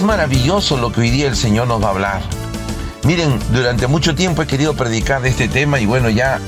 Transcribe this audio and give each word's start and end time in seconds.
es 0.00 0.06
maravilloso 0.06 0.78
lo 0.78 0.90
que 0.90 1.02
hoy 1.02 1.10
día 1.10 1.28
el 1.28 1.36
Señor 1.36 1.68
nos 1.68 1.82
va 1.82 1.88
a 1.88 1.90
hablar. 1.90 2.22
Miren, 3.04 3.38
durante 3.52 3.86
mucho 3.86 4.14
tiempo 4.14 4.40
he 4.40 4.46
querido 4.46 4.72
predicar 4.72 5.20
de 5.20 5.28
este 5.28 5.46
tema 5.46 5.78
y 5.78 5.84
bueno, 5.84 6.08
ya 6.08 6.40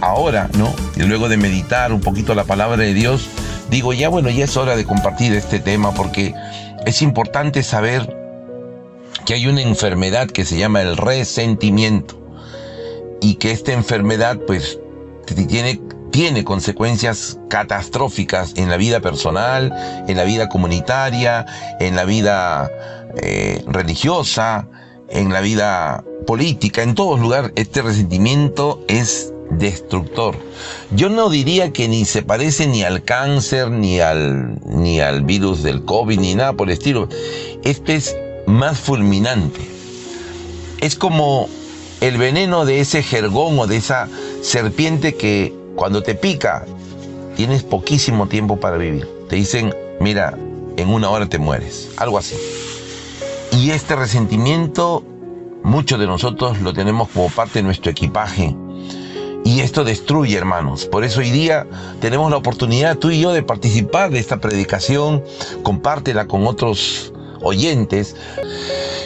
ahora, 0.00 0.50
¿no? 0.58 0.74
Y 0.96 1.04
luego 1.04 1.28
de 1.28 1.36
meditar 1.36 1.92
un 1.92 2.00
poquito 2.00 2.34
la 2.34 2.42
palabra 2.42 2.78
de 2.78 2.92
Dios, 2.92 3.28
digo, 3.70 3.92
ya 3.92 4.08
bueno, 4.08 4.30
ya 4.30 4.46
es 4.46 4.56
hora 4.56 4.74
de 4.74 4.84
compartir 4.84 5.32
este 5.32 5.60
tema 5.60 5.94
porque 5.94 6.34
es 6.84 7.02
importante 7.02 7.62
saber 7.62 8.16
que 9.26 9.34
hay 9.34 9.46
una 9.46 9.62
enfermedad 9.62 10.26
que 10.26 10.44
se 10.44 10.58
llama 10.58 10.82
el 10.82 10.96
resentimiento 10.96 12.18
y 13.20 13.36
que 13.36 13.52
esta 13.52 13.72
enfermedad 13.72 14.40
pues 14.44 14.80
tiene, 15.48 15.80
tiene 16.12 16.44
consecuencias 16.44 17.40
catastróficas 17.48 18.52
en 18.56 18.70
la 18.70 18.76
vida 18.76 19.00
personal, 19.00 19.72
en 20.06 20.16
la 20.16 20.24
vida 20.24 20.48
comunitaria, 20.48 21.46
en 21.80 21.96
la 21.96 22.04
vida 22.04 22.70
eh, 23.16 23.64
religiosa, 23.66 24.68
en 25.08 25.32
la 25.32 25.40
vida 25.40 26.04
política, 26.26 26.82
en 26.82 26.94
todos 26.94 27.18
lugares. 27.18 27.52
Este 27.56 27.82
resentimiento 27.82 28.84
es 28.88 29.32
destructor. 29.50 30.36
Yo 30.94 31.08
no 31.08 31.30
diría 31.30 31.72
que 31.72 31.88
ni 31.88 32.04
se 32.04 32.22
parece 32.22 32.66
ni 32.66 32.84
al 32.84 33.02
cáncer, 33.04 33.70
ni 33.70 34.00
al, 34.00 34.58
ni 34.66 35.00
al 35.00 35.22
virus 35.22 35.62
del 35.62 35.84
COVID, 35.84 36.20
ni 36.20 36.34
nada 36.34 36.52
por 36.52 36.68
el 36.68 36.74
estilo. 36.74 37.08
Este 37.64 37.96
es 37.96 38.14
más 38.46 38.78
fulminante. 38.78 39.60
Es 40.80 40.94
como 40.96 41.48
el 42.00 42.18
veneno 42.18 42.64
de 42.66 42.80
ese 42.80 43.02
jergón 43.02 43.58
o 43.58 43.66
de 43.66 43.76
esa 43.76 44.08
serpiente 44.42 45.14
que 45.14 45.61
cuando 45.76 46.02
te 46.02 46.14
pica 46.14 46.64
tienes 47.36 47.62
poquísimo 47.62 48.28
tiempo 48.28 48.58
para 48.58 48.76
vivir. 48.76 49.08
Te 49.28 49.36
dicen, 49.36 49.74
mira, 50.00 50.36
en 50.76 50.88
una 50.88 51.10
hora 51.10 51.26
te 51.26 51.38
mueres. 51.38 51.90
Algo 51.96 52.18
así. 52.18 52.36
Y 53.52 53.70
este 53.70 53.96
resentimiento, 53.96 55.04
muchos 55.62 55.98
de 55.98 56.06
nosotros 56.06 56.60
lo 56.60 56.72
tenemos 56.72 57.08
como 57.08 57.28
parte 57.30 57.58
de 57.58 57.62
nuestro 57.64 57.90
equipaje. 57.90 58.56
Y 59.44 59.60
esto 59.60 59.84
destruye, 59.84 60.36
hermanos. 60.36 60.86
Por 60.86 61.04
eso 61.04 61.20
hoy 61.20 61.30
día 61.30 61.66
tenemos 62.00 62.30
la 62.30 62.36
oportunidad, 62.36 62.98
tú 62.98 63.10
y 63.10 63.20
yo, 63.20 63.32
de 63.32 63.42
participar 63.42 64.10
de 64.10 64.20
esta 64.20 64.40
predicación. 64.40 65.24
Compártela 65.62 66.26
con 66.26 66.46
otros 66.46 67.12
oyentes. 67.42 68.14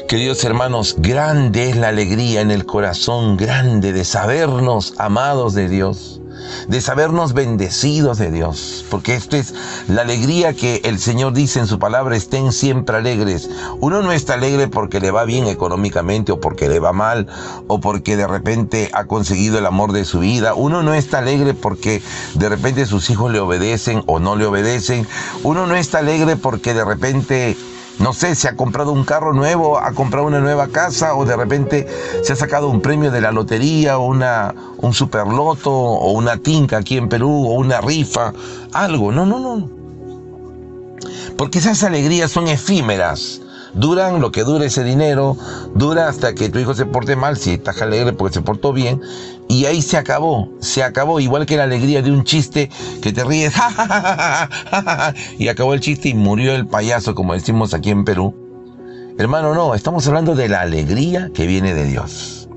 Queridos 0.08 0.44
hermanos, 0.44 0.94
grande 0.98 1.70
es 1.70 1.76
la 1.76 1.88
alegría 1.88 2.40
en 2.40 2.50
el 2.50 2.64
corazón, 2.64 3.36
grande 3.36 3.92
de 3.92 4.04
sabernos 4.04 4.94
amados 4.98 5.54
de 5.54 5.68
Dios, 5.68 6.20
de 6.68 6.80
sabernos 6.80 7.32
bendecidos 7.32 8.18
de 8.18 8.30
Dios, 8.30 8.84
porque 8.90 9.14
esto 9.14 9.36
es 9.36 9.54
la 9.88 10.02
alegría 10.02 10.54
que 10.54 10.80
el 10.84 10.98
Señor 10.98 11.32
dice 11.32 11.60
en 11.60 11.66
su 11.66 11.78
palabra, 11.78 12.16
estén 12.16 12.52
siempre 12.52 12.96
alegres. 12.96 13.48
Uno 13.80 14.02
no 14.02 14.12
está 14.12 14.34
alegre 14.34 14.68
porque 14.68 15.00
le 15.00 15.10
va 15.10 15.24
bien 15.24 15.46
económicamente 15.46 16.32
o 16.32 16.40
porque 16.40 16.68
le 16.68 16.80
va 16.80 16.92
mal 16.92 17.26
o 17.68 17.80
porque 17.80 18.16
de 18.16 18.26
repente 18.26 18.90
ha 18.92 19.04
conseguido 19.04 19.58
el 19.58 19.66
amor 19.66 19.92
de 19.92 20.04
su 20.04 20.20
vida. 20.20 20.54
Uno 20.54 20.82
no 20.82 20.94
está 20.94 21.18
alegre 21.18 21.54
porque 21.54 22.02
de 22.34 22.48
repente 22.48 22.86
sus 22.86 23.10
hijos 23.10 23.32
le 23.32 23.40
obedecen 23.40 24.02
o 24.06 24.18
no 24.18 24.36
le 24.36 24.46
obedecen. 24.46 25.06
Uno 25.42 25.66
no 25.66 25.76
está 25.76 25.98
alegre 25.98 26.36
porque 26.36 26.74
de 26.74 26.84
repente 26.84 27.56
no 27.98 28.12
sé, 28.12 28.34
se 28.34 28.48
ha 28.48 28.56
comprado 28.56 28.92
un 28.92 29.04
carro 29.04 29.32
nuevo, 29.32 29.78
ha 29.78 29.92
comprado 29.92 30.26
una 30.26 30.40
nueva 30.40 30.68
casa 30.68 31.14
o 31.14 31.24
de 31.24 31.36
repente 31.36 31.86
se 32.22 32.32
ha 32.32 32.36
sacado 32.36 32.68
un 32.68 32.80
premio 32.80 33.10
de 33.10 33.20
la 33.20 33.32
lotería 33.32 33.98
o 33.98 34.06
una, 34.06 34.54
un 34.78 34.92
superloto 34.92 35.72
o 35.72 36.12
una 36.12 36.36
tinca 36.36 36.78
aquí 36.78 36.98
en 36.98 37.08
Perú 37.08 37.46
o 37.46 37.54
una 37.54 37.80
rifa, 37.80 38.32
algo. 38.72 39.12
No, 39.12 39.24
no, 39.24 39.38
no. 39.38 39.70
Porque 41.36 41.58
esas 41.58 41.82
alegrías 41.82 42.30
son 42.30 42.48
efímeras 42.48 43.40
duran 43.76 44.20
lo 44.20 44.32
que 44.32 44.42
dure 44.42 44.66
ese 44.66 44.82
dinero, 44.82 45.36
dura 45.74 46.08
hasta 46.08 46.34
que 46.34 46.48
tu 46.48 46.58
hijo 46.58 46.74
se 46.74 46.86
porte 46.86 47.14
mal, 47.14 47.36
si 47.36 47.52
estás 47.52 47.82
alegre 47.82 48.12
porque 48.12 48.34
se 48.34 48.40
portó 48.40 48.72
bien, 48.72 49.00
y 49.48 49.66
ahí 49.66 49.80
se 49.82 49.96
acabó, 49.96 50.50
se 50.60 50.82
acabó, 50.82 51.20
igual 51.20 51.46
que 51.46 51.56
la 51.56 51.64
alegría 51.64 52.02
de 52.02 52.10
un 52.10 52.24
chiste 52.24 52.70
que 53.00 53.12
te 53.12 53.24
ríes, 53.24 53.54
y 55.38 55.48
acabó 55.48 55.74
el 55.74 55.80
chiste 55.80 56.08
y 56.08 56.14
murió 56.14 56.54
el 56.54 56.66
payaso, 56.66 57.14
como 57.14 57.34
decimos 57.34 57.72
aquí 57.72 57.90
en 57.90 58.04
Perú. 58.04 58.34
Hermano, 59.18 59.54
no, 59.54 59.74
estamos 59.74 60.06
hablando 60.06 60.34
de 60.34 60.48
la 60.48 60.60
alegría 60.60 61.30
que 61.32 61.46
viene 61.46 61.74
de 61.74 61.84
Dios. 61.84 62.48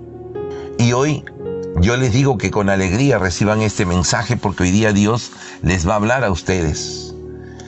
Y 0.78 0.94
hoy 0.94 1.24
yo 1.82 1.96
les 1.96 2.12
digo 2.12 2.38
que 2.38 2.52
con 2.52 2.70
alegría 2.70 3.20
reciban 3.20 3.62
este 3.62 3.86
mensaje 3.86 4.36
porque 4.36 4.64
hoy 4.64 4.72
día 4.72 4.92
Dios 4.92 5.32
les 5.62 5.88
va 5.88 5.94
a 5.94 5.98
hablar 5.98 6.24
a 6.24 6.32
ustedes. 6.32 7.14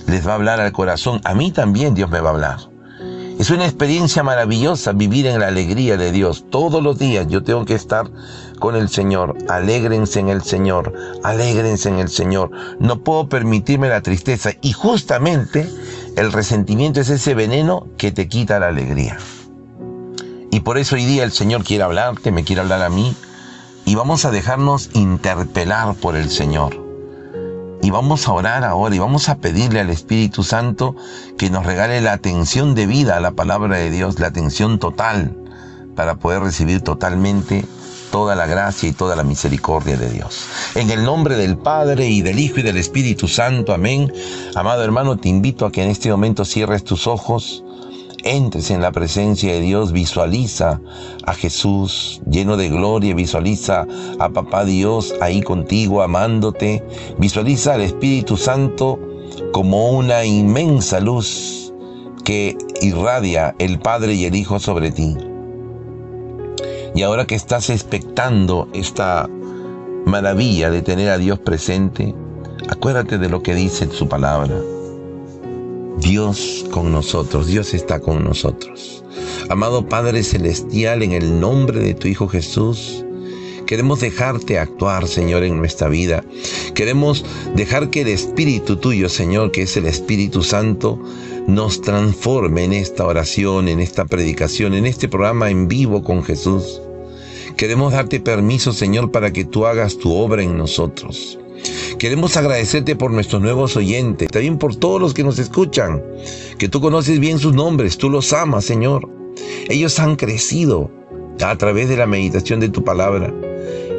Les 0.08 0.28
va 0.28 0.32
a 0.32 0.36
hablar 0.36 0.59
al 0.59 0.72
corazón. 0.74 1.22
A 1.24 1.34
mí 1.34 1.52
también 1.52 1.94
Dios 1.94 2.09
me 2.09 2.20
va 2.20 2.30
a 2.30 2.34
hablar. 2.34 2.71
Es 3.41 3.50
una 3.50 3.66
experiencia 3.66 4.22
maravillosa 4.22 4.91
vivir 4.91 5.25
en 5.25 5.40
la 5.40 5.47
alegría 5.47 5.97
de 5.97 6.12
Dios. 6.12 6.46
Todos 6.52 6.84
los 6.84 7.00
días 7.00 7.25
yo 7.28 7.41
tengo 7.41 7.66
que 7.66 7.74
estar 7.74 8.07
con 8.59 8.75
el 8.75 8.88
Señor. 8.88 9.35
Alégrense 9.50 10.19
en 10.19 10.29
el 10.29 10.44
Señor. 10.44 10.94
Alégrense 11.24 11.90
en 11.90 11.97
el 11.97 12.09
Señor. 12.09 12.52
No 12.79 13.03
puedo 13.03 13.29
permitirme 13.29 13.90
la 13.90 14.02
tristeza. 14.02 14.52
Y 14.62 14.74
justamente 14.74 15.68
el 16.18 16.31
resentimiento 16.31 17.02
es 17.02 17.09
ese 17.09 17.34
veneno 17.34 17.88
que 17.97 18.12
te 18.12 18.28
quita 18.28 18.59
la 18.59 18.68
alegría. 18.68 19.18
Y 20.52 20.59
por 20.59 20.78
eso 20.78 20.94
hoy 20.94 21.06
día 21.06 21.23
el 21.23 21.31
Señor 21.31 21.63
quiere 21.63 21.84
hablarte, 21.84 22.31
me 22.31 22.44
quiere 22.44 22.62
hablar 22.62 22.84
a 22.84 22.90
mí. 22.91 23.16
Y 23.85 23.96
vamos 23.96 24.23
a 24.23 24.29
dejarnos 24.29 24.91
interpelar 24.94 25.96
por 25.96 26.16
el 26.16 26.29
Señor. 26.29 26.81
Y 27.84 27.90
vamos 27.90 28.28
a 28.28 28.34
orar 28.34 28.64
ahora 28.64 28.96
y 28.96 29.00
vamos 29.00 29.28
a 29.30 29.36
pedirle 29.36 29.80
al 29.80 29.90
Espíritu 29.90 30.44
Santo 30.44 30.96
que 31.38 31.50
nos 31.50 31.66
regale 31.66 32.00
la 32.02 32.14
atención 32.14 32.75
de 32.75 32.86
vida 32.86 33.18
a 33.18 33.19
la 33.19 33.31
palabra 33.31 33.78
de 33.78 33.90
Dios, 33.90 34.19
la 34.19 34.28
atención 34.28 34.78
total, 34.78 35.36
para 35.96 36.16
poder 36.16 36.41
recibir 36.41 36.81
totalmente 36.81 37.66
toda 38.12 38.36
la 38.36 38.46
gracia 38.46 38.90
y 38.90 38.91
toda 38.91 39.16
la 39.16 39.24
misericordia 39.24 39.97
de 39.97 40.09
Dios. 40.09 40.46
En 40.75 40.91
el 40.91 41.03
nombre 41.03 41.36
del 41.38 41.58
Padre 41.58 42.08
y 42.08 42.22
del 42.22 42.40
Hijo 42.40 42.59
y 42.59 42.64
del 42.64 42.78
Espíritu 42.78 43.28
Santo, 43.28 43.74
amén. 43.74 44.14
Amado 44.53 44.84
hermano, 44.84 45.18
te 45.18 45.30
invito 45.30 45.66
a 45.66 45.72
que 45.72 45.81
en 45.81 45.90
este 45.90 46.12
momento 46.12 46.46
cierres 46.46 46.84
tus 46.84 47.08
ojos 47.08 47.64
entres 48.24 48.72
en 48.72 48.82
la 48.82 48.92
presencia 48.92 49.54
de 49.54 49.62
Dios, 49.62 49.92
visualiza 49.92 50.82
a 51.26 51.34
Jesús 51.34 52.22
lleno 52.30 52.58
de 52.58 52.70
gloria, 52.70 53.14
visualiza 53.16 53.86
a 54.20 54.30
Papá 54.30 54.66
Dios 54.66 55.14
ahí 55.22 55.42
contigo, 55.42 56.02
amándote, 56.02 56.84
visualiza 57.18 57.74
al 57.74 57.82
Espíritu 57.82 58.38
Santo 58.38 59.00
como 59.52 59.92
una 59.92 60.26
inmensa 60.26 61.00
luz 61.00 61.74
que 62.24 62.58
irradia 62.82 63.56
el 63.59 63.80
Padre 63.80 64.14
y 64.14 64.26
el 64.26 64.36
Hijo 64.36 64.59
sobre 64.59 64.92
ti. 64.92 65.18
Y 66.94 67.03
ahora 67.03 67.26
que 67.26 67.36
estás 67.36 67.70
expectando 67.70 68.68
esta 68.74 69.30
maravilla 70.06 70.70
de 70.70 70.82
tener 70.82 71.09
a 71.09 71.18
Dios 71.18 71.40
presente, 71.40 72.14
acuérdate 72.70 73.18
de 73.18 73.30
lo 73.30 73.42
que 73.42 73.56
dice 73.56 73.90
su 73.92 74.08
palabra. 74.08 74.56
Dios 76.00 76.66
con 76.72 76.91
nosotros, 76.91 77.47
Dios 77.47 77.74
está 77.74 78.00
con 78.00 78.24
nosotros. 78.24 79.03
Amado 79.50 79.88
Padre 79.88 80.24
Celestial, 80.24 81.03
en 81.03 81.12
el 81.12 81.40
nombre 81.40 81.79
de 81.79 81.94
tu 81.94 82.07
Hijo 82.07 82.28
Jesús, 82.28 83.06
queremos 83.66 84.00
dejarte 84.00 84.57
actuar, 84.57 85.07
Señor, 85.07 85.44
en 85.44 85.57
nuestra 85.57 85.90
vida. 85.90 86.24
Queremos 86.74 87.25
dejar 87.56 87.90
que 87.90 88.02
el 88.02 88.07
Espíritu 88.07 88.78
tuyo, 88.78 89.09
Señor, 89.09 89.52
que 89.52 89.63
es 89.63 89.75
el 89.78 89.85
Espíritu 89.85 90.44
Santo, 90.44 90.97
nos 91.47 91.81
transforme 91.81 92.63
en 92.63 92.73
esta 92.73 93.06
oración, 93.06 93.68
en 93.68 93.79
esta 93.79 94.06
predicación, 94.06 94.73
en 94.73 94.85
este 94.85 95.09
programa 95.09 95.50
en 95.50 95.68
vivo 95.68 96.03
con 96.03 96.23
Jesús. 96.23 96.81
Queremos 97.58 97.94
darte 97.94 98.19
permiso, 98.19 98.72
Señor, 98.72 99.12
para 99.12 99.31
que 99.34 99.44
tú 99.44 99.66
hagas 99.66 99.97
tu 99.97 100.13
obra 100.13 100.41
en 100.41 100.58
nosotros. 100.58 101.38
Queremos 101.99 102.35
agradecerte 102.38 102.95
por 102.95 103.11
nuestros 103.11 103.41
nuevos 103.41 103.75
oyentes, 103.77 104.29
también 104.29 104.58
por 104.58 104.75
todos 104.75 104.99
los 104.99 105.13
que 105.13 105.23
nos 105.23 105.37
escuchan, 105.40 106.02
que 106.58 106.67
tú 106.67 106.81
conoces 106.81 107.19
bien 107.19 107.40
sus 107.40 107.53
nombres, 107.53 107.97
tú 107.97 108.09
los 108.09 108.34
amas, 108.34 108.66
Señor. 108.66 109.08
Ellos 109.69 109.99
han 109.99 110.16
crecido 110.16 110.91
a 111.43 111.55
través 111.58 111.90
de 111.90 111.97
la 111.97 112.08
meditación 112.08 112.59
de 112.59 112.69
tu 112.69 112.84
palabra. 112.84 113.34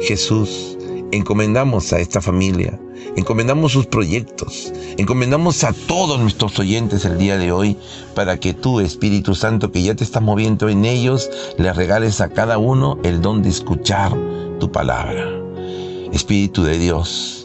Jesús, 0.01 0.77
encomendamos 1.11 1.93
a 1.93 1.99
esta 1.99 2.21
familia, 2.21 2.79
encomendamos 3.15 3.71
sus 3.71 3.85
proyectos, 3.85 4.73
encomendamos 4.97 5.63
a 5.63 5.71
todos 5.71 6.19
nuestros 6.19 6.57
oyentes 6.59 7.05
el 7.05 7.17
día 7.17 7.37
de 7.37 7.51
hoy 7.51 7.77
para 8.15 8.37
que 8.37 8.53
tú, 8.53 8.79
Espíritu 8.79 9.35
Santo, 9.35 9.71
que 9.71 9.83
ya 9.83 9.95
te 9.95 10.03
estás 10.03 10.23
moviendo 10.23 10.69
en 10.69 10.85
ellos, 10.85 11.29
les 11.57 11.75
regales 11.75 12.19
a 12.19 12.29
cada 12.29 12.57
uno 12.57 12.97
el 13.03 13.21
don 13.21 13.43
de 13.43 13.49
escuchar 13.49 14.11
tu 14.59 14.71
palabra. 14.71 15.31
Espíritu 16.11 16.63
de 16.63 16.77
Dios, 16.77 17.42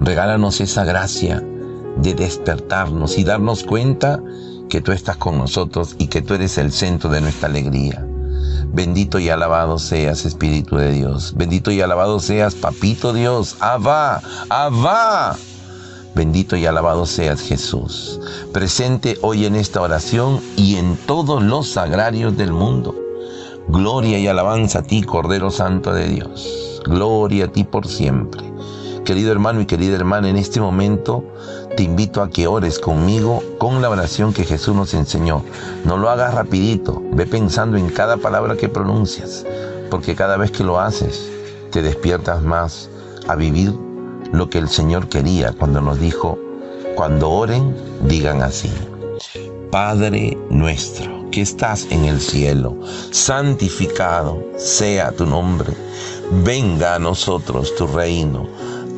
Regálanos 0.00 0.60
esa 0.60 0.84
gracia 0.84 1.44
de 1.96 2.14
despertarnos 2.14 3.18
y 3.18 3.24
darnos 3.24 3.64
cuenta 3.64 4.22
que 4.68 4.80
tú 4.80 4.92
estás 4.92 5.16
con 5.16 5.36
nosotros 5.36 5.96
y 5.98 6.06
que 6.06 6.22
tú 6.22 6.34
eres 6.34 6.56
el 6.58 6.72
centro 6.72 7.10
de 7.10 7.20
nuestra 7.20 7.48
alegría. 7.48 8.06
Bendito 8.72 9.18
y 9.18 9.28
alabado 9.28 9.78
seas, 9.78 10.24
Espíritu 10.24 10.76
de 10.76 10.92
Dios. 10.92 11.34
Bendito 11.36 11.70
y 11.70 11.80
alabado 11.80 12.20
seas, 12.20 12.54
Papito 12.54 13.12
Dios. 13.12 13.56
Abba, 13.60 14.22
Abba. 14.48 15.36
Bendito 16.14 16.56
y 16.56 16.66
alabado 16.66 17.06
seas 17.06 17.40
Jesús, 17.40 18.20
presente 18.52 19.16
hoy 19.22 19.46
en 19.46 19.54
esta 19.54 19.80
oración 19.80 20.40
y 20.56 20.76
en 20.76 20.96
todos 20.96 21.42
los 21.42 21.68
sagrarios 21.68 22.36
del 22.36 22.52
mundo. 22.52 22.94
Gloria 23.68 24.18
y 24.18 24.26
alabanza 24.26 24.80
a 24.80 24.82
ti, 24.82 25.02
Cordero 25.02 25.50
Santo 25.50 25.92
de 25.92 26.08
Dios. 26.08 26.80
Gloria 26.84 27.44
a 27.44 27.48
ti 27.52 27.62
por 27.62 27.86
siempre. 27.86 28.49
Querido 29.10 29.32
hermano 29.32 29.60
y 29.60 29.66
querida 29.66 29.96
hermana, 29.96 30.28
en 30.28 30.36
este 30.36 30.60
momento 30.60 31.24
te 31.76 31.82
invito 31.82 32.22
a 32.22 32.30
que 32.30 32.46
ores 32.46 32.78
conmigo 32.78 33.42
con 33.58 33.82
la 33.82 33.90
oración 33.90 34.32
que 34.32 34.44
Jesús 34.44 34.72
nos 34.76 34.94
enseñó. 34.94 35.42
No 35.84 35.96
lo 35.96 36.10
hagas 36.10 36.32
rapidito, 36.32 37.02
ve 37.10 37.26
pensando 37.26 37.76
en 37.76 37.88
cada 37.88 38.18
palabra 38.18 38.56
que 38.56 38.68
pronuncias, 38.68 39.44
porque 39.90 40.14
cada 40.14 40.36
vez 40.36 40.52
que 40.52 40.62
lo 40.62 40.78
haces, 40.78 41.28
te 41.72 41.82
despiertas 41.82 42.40
más 42.42 42.88
a 43.26 43.34
vivir 43.34 43.74
lo 44.30 44.48
que 44.48 44.58
el 44.58 44.68
Señor 44.68 45.08
quería 45.08 45.54
cuando 45.54 45.80
nos 45.80 45.98
dijo, 45.98 46.38
cuando 46.94 47.30
oren, 47.30 47.74
digan 48.02 48.42
así. 48.42 48.70
Padre 49.72 50.38
nuestro, 50.50 51.28
que 51.32 51.40
estás 51.40 51.88
en 51.90 52.04
el 52.04 52.20
cielo, 52.20 52.76
santificado 53.10 54.40
sea 54.56 55.10
tu 55.10 55.26
nombre, 55.26 55.72
venga 56.44 56.94
a 56.94 57.00
nosotros 57.00 57.74
tu 57.74 57.88
reino, 57.88 58.48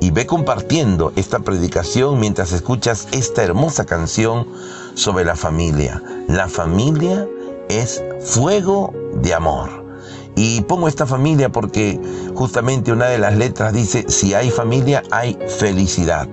y 0.00 0.10
ve 0.10 0.26
compartiendo 0.26 1.12
esta 1.16 1.40
predicación 1.40 2.20
mientras 2.20 2.52
escuchas 2.52 3.08
esta 3.12 3.42
hermosa 3.42 3.84
canción 3.84 4.46
sobre 4.94 5.24
la 5.24 5.36
familia. 5.36 6.02
La 6.28 6.48
familia 6.48 7.26
es 7.68 8.02
fuego 8.20 8.92
de 9.14 9.34
amor. 9.34 9.86
Y 10.36 10.60
pongo 10.62 10.86
esta 10.86 11.04
familia 11.04 11.50
porque 11.50 12.00
justamente 12.34 12.92
una 12.92 13.06
de 13.06 13.18
las 13.18 13.36
letras 13.36 13.72
dice, 13.72 14.04
si 14.08 14.34
hay 14.34 14.50
familia, 14.50 15.02
hay 15.10 15.36
felicidad. 15.58 16.28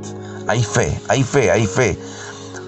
Hay 0.48 0.64
fe, 0.64 1.00
hay 1.08 1.24
fe, 1.24 1.50
hay 1.50 1.66
fe. 1.66 1.98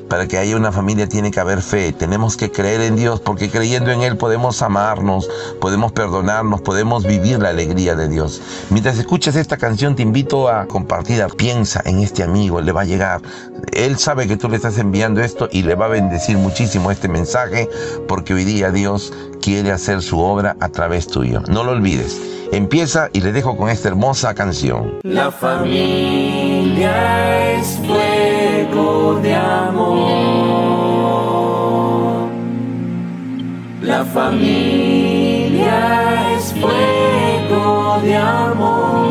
Para 0.09 0.27
que 0.27 0.37
haya 0.37 0.55
una 0.55 0.71
familia 0.71 1.07
tiene 1.07 1.31
que 1.31 1.39
haber 1.39 1.61
fe. 1.61 1.91
Tenemos 1.93 2.37
que 2.37 2.51
creer 2.51 2.81
en 2.81 2.95
Dios 2.95 3.19
porque 3.19 3.49
creyendo 3.49 3.91
en 3.91 4.01
Él 4.01 4.17
podemos 4.17 4.61
amarnos, 4.61 5.29
podemos 5.59 5.91
perdonarnos, 5.91 6.61
podemos 6.61 7.05
vivir 7.05 7.39
la 7.39 7.49
alegría 7.49 7.95
de 7.95 8.07
Dios. 8.07 8.41
Mientras 8.69 8.97
escuchas 8.97 9.35
esta 9.35 9.57
canción 9.57 9.95
te 9.95 10.03
invito 10.03 10.49
a 10.49 10.65
compartirla. 10.67 11.27
Piensa 11.29 11.81
en 11.85 11.99
este 11.99 12.23
amigo, 12.23 12.61
le 12.61 12.71
va 12.71 12.81
a 12.81 12.85
llegar. 12.85 13.21
Él 13.73 13.97
sabe 13.97 14.27
que 14.27 14.37
tú 14.37 14.49
le 14.49 14.55
estás 14.55 14.77
enviando 14.77 15.21
esto 15.21 15.49
y 15.51 15.63
le 15.63 15.75
va 15.75 15.85
a 15.85 15.89
bendecir 15.89 16.37
muchísimo 16.37 16.91
este 16.91 17.07
mensaje 17.07 17.69
porque 18.07 18.33
hoy 18.33 18.45
día 18.45 18.71
Dios 18.71 19.13
quiere 19.41 19.71
hacer 19.71 20.01
su 20.01 20.19
obra 20.19 20.55
a 20.59 20.69
través 20.69 21.07
tuyo. 21.07 21.41
No 21.47 21.63
lo 21.63 21.71
olvides. 21.71 22.19
Empieza 22.51 23.09
y 23.11 23.21
le 23.21 23.31
dejo 23.33 23.57
con 23.57 23.69
esta 23.69 23.87
hermosa 23.89 24.33
canción. 24.33 24.99
La 25.03 25.31
familia 25.31 26.91
es 27.53 27.77
de 29.21 29.35
amor. 29.35 29.87
La 33.81 34.03
familia 34.05 35.75
es 36.35 36.53
fuego 36.53 37.99
de 38.03 38.15
amor. 38.15 39.07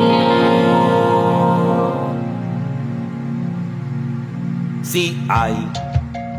Si 4.82 5.18
hay 5.28 5.56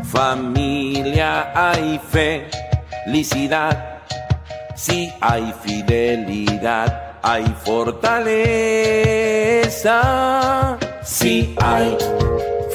familia, 0.04 1.52
hay 1.54 2.00
felicidad 2.10 3.98
si 4.78 5.12
hay 5.20 5.52
fidelidad, 5.64 7.18
hay 7.20 7.44
fortaleza. 7.64 8.78
Si 11.02 11.56
hay 11.60 11.98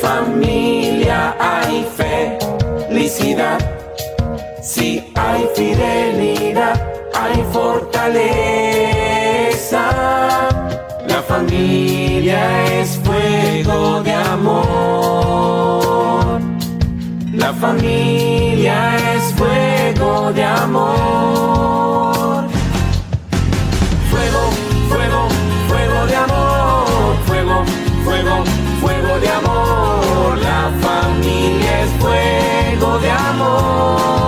familia, 0.04 1.36
hay 1.40 1.88
felicidad. 2.02 3.58
Si 4.62 5.12
hay 5.16 5.50
fidelidad, 5.56 6.76
hay 7.14 7.44
fortaleza. 7.52 8.84
La 11.08 11.22
familia 11.22 12.40
es 12.80 13.00
fuego 13.06 14.04
de 14.04 14.14
amor. 14.14 15.62
La 17.34 17.54
familia 17.54 18.96
es 19.16 19.34
fuego 19.34 20.34
de 20.34 20.44
amor. 20.44 22.12
de 29.24 29.30
amor, 29.30 30.38
la 30.38 30.72
familia 30.81 31.84
es 31.84 31.92
fuego 32.02 33.00
de 33.00 33.12
amor. 33.12 34.23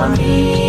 for 0.00 0.08
me. 0.16 0.59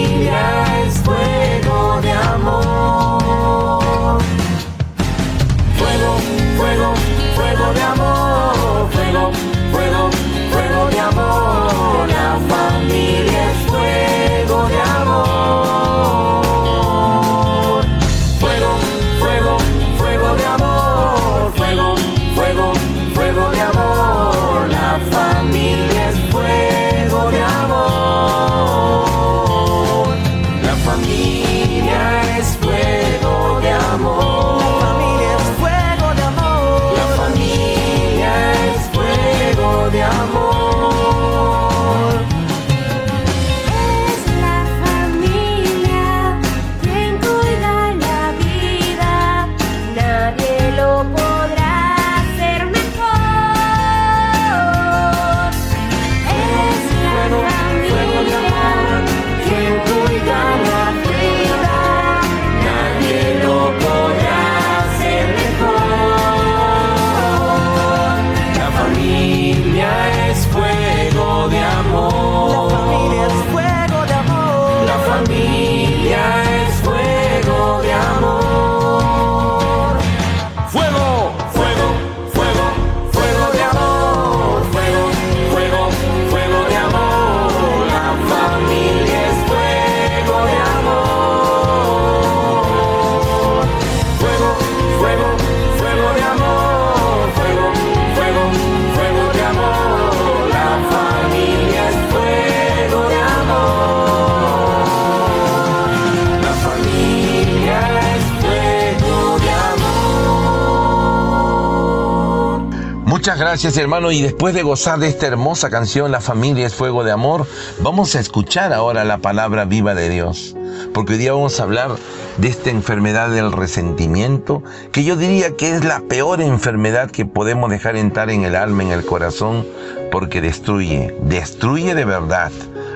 Muchas 113.21 113.37
gracias 113.37 113.77
hermano 113.77 114.11
y 114.11 114.23
después 114.23 114.55
de 114.55 114.63
gozar 114.63 114.97
de 114.97 115.07
esta 115.07 115.27
hermosa 115.27 115.69
canción 115.69 116.11
La 116.11 116.21
familia 116.21 116.65
es 116.65 116.73
fuego 116.73 117.03
de 117.03 117.11
amor, 117.11 117.45
vamos 117.79 118.15
a 118.15 118.19
escuchar 118.19 118.73
ahora 118.73 119.03
la 119.03 119.19
palabra 119.19 119.65
viva 119.65 119.93
de 119.93 120.09
Dios. 120.09 120.55
Porque 120.91 121.13
hoy 121.13 121.19
día 121.19 121.33
vamos 121.33 121.59
a 121.59 121.63
hablar 121.63 121.91
de 122.37 122.47
esta 122.47 122.71
enfermedad 122.71 123.29
del 123.29 123.51
resentimiento, 123.51 124.63
que 124.91 125.03
yo 125.03 125.17
diría 125.17 125.55
que 125.55 125.69
es 125.69 125.85
la 125.85 125.99
peor 125.99 126.41
enfermedad 126.41 127.11
que 127.11 127.27
podemos 127.27 127.69
dejar 127.69 127.95
entrar 127.95 128.31
en 128.31 128.43
el 128.43 128.55
alma, 128.55 128.81
en 128.81 128.91
el 128.91 129.05
corazón, 129.05 129.67
porque 130.11 130.41
destruye, 130.41 131.15
destruye 131.21 131.93
de 131.93 132.05
verdad, 132.05 132.51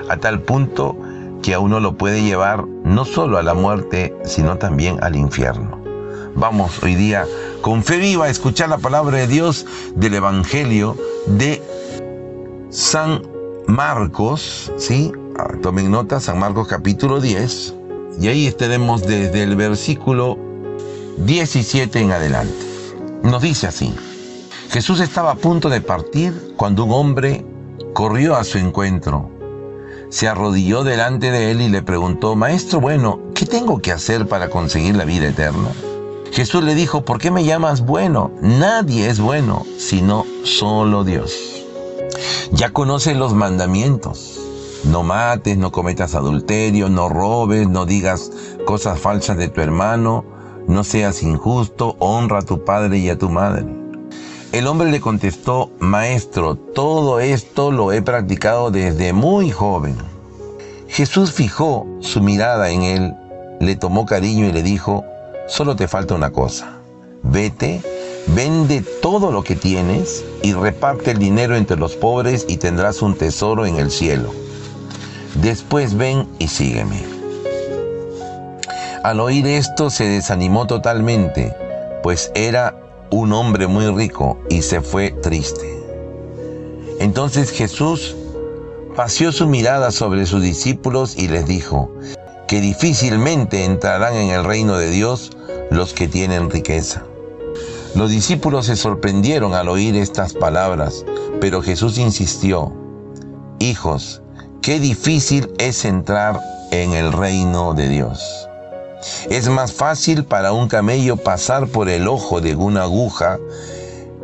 a 0.08 0.16
tal 0.16 0.40
punto 0.40 0.96
que 1.40 1.54
a 1.54 1.60
uno 1.60 1.78
lo 1.78 1.96
puede 1.96 2.24
llevar 2.24 2.66
no 2.66 3.04
solo 3.04 3.38
a 3.38 3.44
la 3.44 3.54
muerte, 3.54 4.12
sino 4.24 4.58
también 4.58 4.98
al 5.04 5.14
infierno. 5.14 5.86
Vamos 6.34 6.82
hoy 6.82 6.96
día 6.96 7.24
con 7.62 7.82
fe 7.82 7.98
viva 7.98 8.26
a 8.26 8.28
escuchar 8.28 8.68
la 8.68 8.78
palabra 8.78 9.18
de 9.18 9.26
Dios 9.26 9.66
del 9.94 10.14
Evangelio 10.14 10.96
de 11.26 11.62
San 12.70 13.22
Marcos, 13.66 14.72
¿sí? 14.76 15.12
Ah, 15.38 15.52
Tomen 15.62 15.90
nota, 15.90 16.20
San 16.20 16.38
Marcos 16.38 16.68
capítulo 16.68 17.20
10, 17.20 17.74
y 18.20 18.28
ahí 18.28 18.46
estaremos 18.46 19.02
desde 19.02 19.42
el 19.42 19.56
versículo 19.56 20.38
17 21.18 22.00
en 22.00 22.12
adelante. 22.12 22.54
Nos 23.22 23.42
dice 23.42 23.66
así, 23.66 23.94
Jesús 24.70 25.00
estaba 25.00 25.32
a 25.32 25.36
punto 25.36 25.68
de 25.68 25.80
partir 25.80 26.54
cuando 26.56 26.84
un 26.84 26.92
hombre 26.92 27.44
corrió 27.92 28.36
a 28.36 28.44
su 28.44 28.58
encuentro. 28.58 29.30
Se 30.08 30.28
arrodilló 30.28 30.84
delante 30.84 31.30
de 31.30 31.50
él 31.50 31.60
y 31.60 31.68
le 31.68 31.82
preguntó, 31.82 32.36
Maestro 32.36 32.80
bueno, 32.80 33.20
¿qué 33.34 33.46
tengo 33.46 33.80
que 33.80 33.92
hacer 33.92 34.28
para 34.28 34.48
conseguir 34.48 34.94
la 34.94 35.04
vida 35.04 35.28
eterna? 35.28 35.70
Jesús 36.32 36.62
le 36.64 36.74
dijo, 36.74 37.04
¿por 37.04 37.18
qué 37.18 37.30
me 37.30 37.44
llamas 37.44 37.80
bueno? 37.80 38.30
Nadie 38.40 39.08
es 39.08 39.20
bueno, 39.20 39.64
sino 39.78 40.24
solo 40.44 41.04
Dios. 41.04 41.64
Ya 42.52 42.70
conoces 42.70 43.16
los 43.16 43.34
mandamientos. 43.34 44.40
No 44.84 45.02
mates, 45.02 45.56
no 45.58 45.72
cometas 45.72 46.14
adulterio, 46.14 46.88
no 46.88 47.08
robes, 47.08 47.68
no 47.68 47.86
digas 47.86 48.30
cosas 48.66 49.00
falsas 49.00 49.36
de 49.36 49.48
tu 49.48 49.60
hermano, 49.60 50.24
no 50.68 50.84
seas 50.84 51.22
injusto, 51.22 51.96
honra 51.98 52.38
a 52.38 52.42
tu 52.42 52.64
padre 52.64 52.98
y 52.98 53.08
a 53.08 53.18
tu 53.18 53.28
madre. 53.28 53.66
El 54.52 54.68
hombre 54.68 54.90
le 54.90 55.00
contestó, 55.00 55.70
Maestro, 55.80 56.56
todo 56.56 57.18
esto 57.18 57.72
lo 57.72 57.92
he 57.92 58.00
practicado 58.00 58.70
desde 58.70 59.12
muy 59.12 59.50
joven. 59.50 59.96
Jesús 60.88 61.32
fijó 61.32 61.86
su 62.00 62.20
mirada 62.20 62.70
en 62.70 62.82
él, 62.82 63.14
le 63.60 63.74
tomó 63.74 64.06
cariño 64.06 64.46
y 64.46 64.52
le 64.52 64.62
dijo, 64.62 65.04
solo 65.46 65.76
te 65.76 65.88
falta 65.88 66.14
una 66.14 66.30
cosa. 66.30 66.78
Vete, 67.22 67.82
vende 68.28 68.82
todo 69.02 69.32
lo 69.32 69.42
que 69.42 69.56
tienes 69.56 70.24
y 70.42 70.52
reparte 70.52 71.12
el 71.12 71.18
dinero 71.18 71.56
entre 71.56 71.76
los 71.76 71.96
pobres 71.96 72.44
y 72.48 72.56
tendrás 72.56 73.02
un 73.02 73.16
tesoro 73.16 73.66
en 73.66 73.76
el 73.76 73.90
cielo. 73.90 74.32
Después 75.42 75.96
ven 75.96 76.28
y 76.38 76.48
sígueme. 76.48 77.04
Al 79.02 79.20
oír 79.20 79.46
esto 79.46 79.90
se 79.90 80.04
desanimó 80.04 80.66
totalmente, 80.66 81.54
pues 82.02 82.32
era 82.34 82.76
un 83.10 83.32
hombre 83.32 83.66
muy 83.66 83.86
rico 83.88 84.38
y 84.48 84.62
se 84.62 84.80
fue 84.80 85.10
triste. 85.10 85.76
Entonces 86.98 87.50
Jesús 87.50 88.16
paseó 88.96 89.30
su 89.30 89.46
mirada 89.46 89.90
sobre 89.90 90.26
sus 90.26 90.42
discípulos 90.42 91.16
y 91.16 91.28
les 91.28 91.46
dijo 91.46 91.92
que 92.46 92.60
difícilmente 92.60 93.64
entrarán 93.64 94.14
en 94.14 94.30
el 94.30 94.44
reino 94.44 94.76
de 94.78 94.90
Dios 94.90 95.30
los 95.70 95.92
que 95.92 96.08
tienen 96.08 96.50
riqueza. 96.50 97.02
Los 97.94 98.10
discípulos 98.10 98.66
se 98.66 98.76
sorprendieron 98.76 99.54
al 99.54 99.68
oír 99.68 99.96
estas 99.96 100.34
palabras, 100.34 101.04
pero 101.40 101.62
Jesús 101.62 101.98
insistió, 101.98 102.72
Hijos, 103.58 104.22
qué 104.60 104.78
difícil 104.78 105.50
es 105.58 105.84
entrar 105.84 106.40
en 106.70 106.92
el 106.92 107.12
reino 107.12 107.74
de 107.74 107.88
Dios. 107.88 108.48
Es 109.30 109.48
más 109.48 109.72
fácil 109.72 110.24
para 110.24 110.52
un 110.52 110.68
camello 110.68 111.16
pasar 111.16 111.68
por 111.68 111.88
el 111.88 112.06
ojo 112.06 112.40
de 112.40 112.54
una 112.54 112.82
aguja 112.82 113.38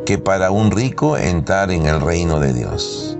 que 0.05 0.17
para 0.17 0.51
un 0.51 0.71
rico 0.71 1.17
entrar 1.17 1.71
en 1.71 1.85
el 1.85 1.99
reino 1.99 2.39
de 2.39 2.53
Dios. 2.53 3.17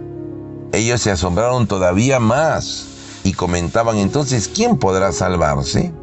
Ellos 0.72 1.02
se 1.02 1.12
asombraron 1.12 1.68
todavía 1.68 2.20
más 2.20 2.93
y 3.24 3.34
comentaban 3.34 3.98
entonces, 3.98 4.48
¿quién 4.48 4.78
podrá 4.78 5.12
salvarse? 5.12 5.94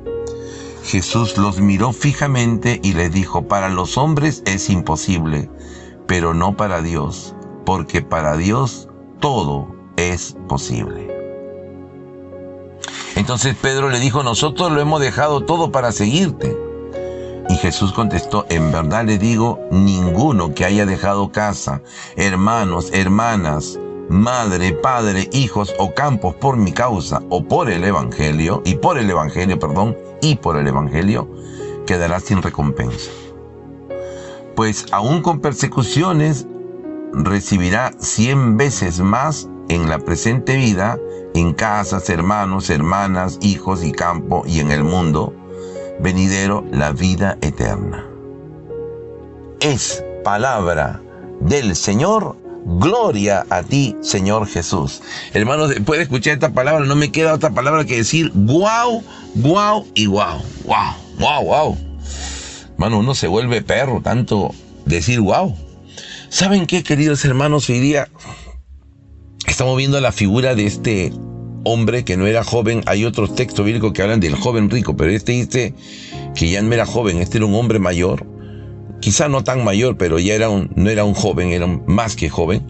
Jesús 0.84 1.36
los 1.36 1.60
miró 1.60 1.92
fijamente 1.92 2.80
y 2.82 2.94
les 2.94 3.12
dijo, 3.12 3.46
para 3.46 3.68
los 3.68 3.98
hombres 3.98 4.42
es 4.46 4.70
imposible, 4.70 5.50
pero 6.06 6.34
no 6.34 6.56
para 6.56 6.82
Dios, 6.82 7.34
porque 7.64 8.02
para 8.02 8.36
Dios 8.36 8.88
todo 9.20 9.68
es 9.96 10.36
posible. 10.48 11.08
Entonces 13.16 13.54
Pedro 13.60 13.90
le 13.90 14.00
dijo, 14.00 14.22
nosotros 14.22 14.72
lo 14.72 14.80
hemos 14.80 15.00
dejado 15.00 15.42
todo 15.42 15.70
para 15.70 15.92
seguirte. 15.92 16.56
Y 17.48 17.56
Jesús 17.56 17.92
contestó, 17.92 18.46
en 18.48 18.70
verdad 18.70 19.04
le 19.04 19.18
digo, 19.18 19.58
ninguno 19.70 20.54
que 20.54 20.64
haya 20.64 20.86
dejado 20.86 21.32
casa, 21.32 21.82
hermanos, 22.16 22.90
hermanas, 22.92 23.78
madre, 24.10 24.72
padre, 24.72 25.30
hijos 25.32 25.72
o 25.78 25.94
campos 25.94 26.34
por 26.34 26.56
mi 26.56 26.72
causa 26.72 27.22
o 27.30 27.44
por 27.44 27.70
el 27.70 27.84
Evangelio, 27.84 28.60
y 28.64 28.74
por 28.74 28.98
el 28.98 29.08
Evangelio, 29.08 29.58
perdón, 29.58 29.96
y 30.20 30.34
por 30.34 30.56
el 30.56 30.66
Evangelio, 30.66 31.30
quedará 31.86 32.18
sin 32.20 32.42
recompensa. 32.42 33.10
Pues 34.56 34.86
aún 34.90 35.22
con 35.22 35.40
persecuciones 35.40 36.46
recibirá 37.12 37.92
cien 37.98 38.56
veces 38.56 39.00
más 39.00 39.48
en 39.68 39.88
la 39.88 40.00
presente 40.00 40.56
vida, 40.56 40.98
en 41.34 41.54
casas, 41.54 42.10
hermanos, 42.10 42.68
hermanas, 42.68 43.38
hijos 43.40 43.84
y 43.84 43.92
campo 43.92 44.42
y 44.44 44.58
en 44.58 44.72
el 44.72 44.82
mundo 44.82 45.32
venidero 46.00 46.64
la 46.72 46.90
vida 46.90 47.38
eterna. 47.42 48.06
Es 49.60 50.04
palabra 50.24 51.00
del 51.40 51.76
Señor. 51.76 52.49
Gloria 52.64 53.46
a 53.50 53.62
ti, 53.62 53.96
Señor 54.00 54.46
Jesús. 54.46 55.02
Hermanos, 55.32 55.70
después 55.70 55.98
de 55.98 56.04
escuchar 56.04 56.34
esta 56.34 56.52
palabra, 56.52 56.84
no 56.84 56.94
me 56.94 57.10
queda 57.10 57.34
otra 57.34 57.50
palabra 57.50 57.84
que 57.84 57.96
decir 57.96 58.30
guau, 58.34 59.02
guau 59.34 59.86
y 59.94 60.06
guau, 60.06 60.42
guau, 60.64 60.94
guau, 61.18 61.44
guau. 61.44 61.78
Hermano, 62.72 62.98
uno 62.98 63.14
se 63.14 63.28
vuelve 63.28 63.62
perro 63.62 64.00
tanto 64.02 64.54
decir 64.84 65.20
guau. 65.20 65.56
¿Saben 66.28 66.66
qué, 66.66 66.82
queridos 66.82 67.24
hermanos? 67.24 67.68
Hoy 67.68 67.80
día 67.80 68.08
estamos 69.46 69.76
viendo 69.76 70.00
la 70.00 70.12
figura 70.12 70.54
de 70.54 70.66
este 70.66 71.12
hombre 71.64 72.04
que 72.04 72.16
no 72.16 72.26
era 72.26 72.44
joven. 72.44 72.82
Hay 72.86 73.04
otros 73.04 73.34
textos 73.34 73.64
bíblicos 73.64 73.92
que 73.92 74.02
hablan 74.02 74.20
del 74.20 74.34
joven 74.34 74.70
rico, 74.70 74.96
pero 74.96 75.10
este 75.10 75.32
dice 75.32 75.74
que 76.34 76.50
ya 76.50 76.62
no 76.62 76.72
era 76.72 76.86
joven, 76.86 77.18
este 77.18 77.38
era 77.38 77.46
un 77.46 77.54
hombre 77.54 77.78
mayor. 77.78 78.26
Quizá 79.00 79.28
no 79.28 79.42
tan 79.42 79.64
mayor, 79.64 79.96
pero 79.96 80.18
ya 80.18 80.34
era 80.34 80.50
un, 80.50 80.70
no 80.76 80.90
era 80.90 81.04
un 81.04 81.14
joven, 81.14 81.50
era 81.50 81.66
más 81.66 82.16
que 82.16 82.28
joven, 82.28 82.62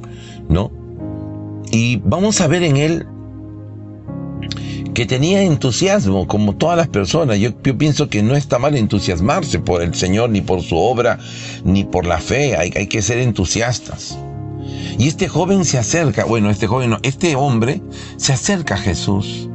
¿no? 0.49 0.71
Y 1.73 1.97
vamos 2.05 2.41
a 2.41 2.47
ver 2.47 2.63
en 2.63 2.77
él 2.77 3.07
que 4.95 5.07
tenía 5.07 5.43
entusiasmo, 5.43 6.27
como 6.27 6.57
todas 6.57 6.77
las 6.77 6.89
personas. 6.89 7.39
Yo, 7.39 7.51
yo 7.63 7.79
pienso 7.79 8.09
que 8.09 8.23
no 8.23 8.35
está 8.35 8.59
mal 8.59 8.77
entusiasmarse 8.77 9.59
por 9.61 9.83
el 9.83 9.95
Señor, 9.95 10.31
ni 10.31 10.41
por 10.41 10.63
su 10.63 10.77
obra, 10.77 11.19
ni 11.65 11.85
por 11.85 12.07
la 12.07 12.19
fe. 12.19 12.57
Hay, 12.57 12.73
hay 12.77 12.87
que 12.87 13.03
ser 13.03 13.19
entusiastas. 13.19 14.19
Y 14.99 15.09
este 15.09 15.29
joven 15.29 15.65
se 15.65 15.79
acerca, 15.79 16.25
bueno, 16.25 16.51
este 16.51 16.67
joven 16.67 16.91
no, 16.91 16.99
este 17.03 17.35
hombre 17.35 17.81
se 18.17 18.33
acerca 18.33 18.75
a 18.75 18.79
Jesús. 18.79 19.49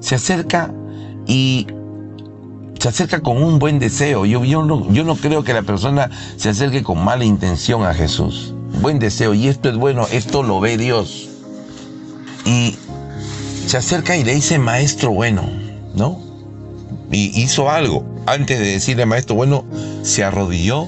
Se 0.00 0.14
acerca 0.14 0.72
y 1.26 1.66
se 2.78 2.88
acerca 2.88 3.20
con 3.20 3.42
un 3.42 3.58
buen 3.58 3.78
deseo. 3.78 4.24
Yo, 4.24 4.44
yo, 4.44 4.64
no, 4.64 4.90
yo 4.92 5.04
no 5.04 5.16
creo 5.16 5.44
que 5.44 5.52
la 5.52 5.62
persona 5.62 6.10
se 6.36 6.48
acerque 6.48 6.82
con 6.82 7.04
mala 7.04 7.24
intención 7.24 7.84
a 7.84 7.94
Jesús. 7.94 8.54
Buen 8.80 8.98
deseo. 8.98 9.34
Y 9.34 9.48
esto 9.48 9.68
es 9.68 9.76
bueno, 9.76 10.06
esto 10.12 10.42
lo 10.42 10.60
ve 10.60 10.76
Dios. 10.76 11.28
Y 12.44 12.76
se 13.66 13.76
acerca 13.76 14.16
y 14.16 14.24
le 14.24 14.34
dice 14.34 14.58
maestro 14.58 15.10
bueno, 15.10 15.42
¿no? 15.94 16.20
Y 17.10 17.42
hizo 17.42 17.70
algo. 17.70 18.04
Antes 18.26 18.58
de 18.58 18.66
decirle 18.66 19.06
maestro 19.06 19.34
bueno, 19.34 19.64
se 20.02 20.22
arrodilló 20.22 20.86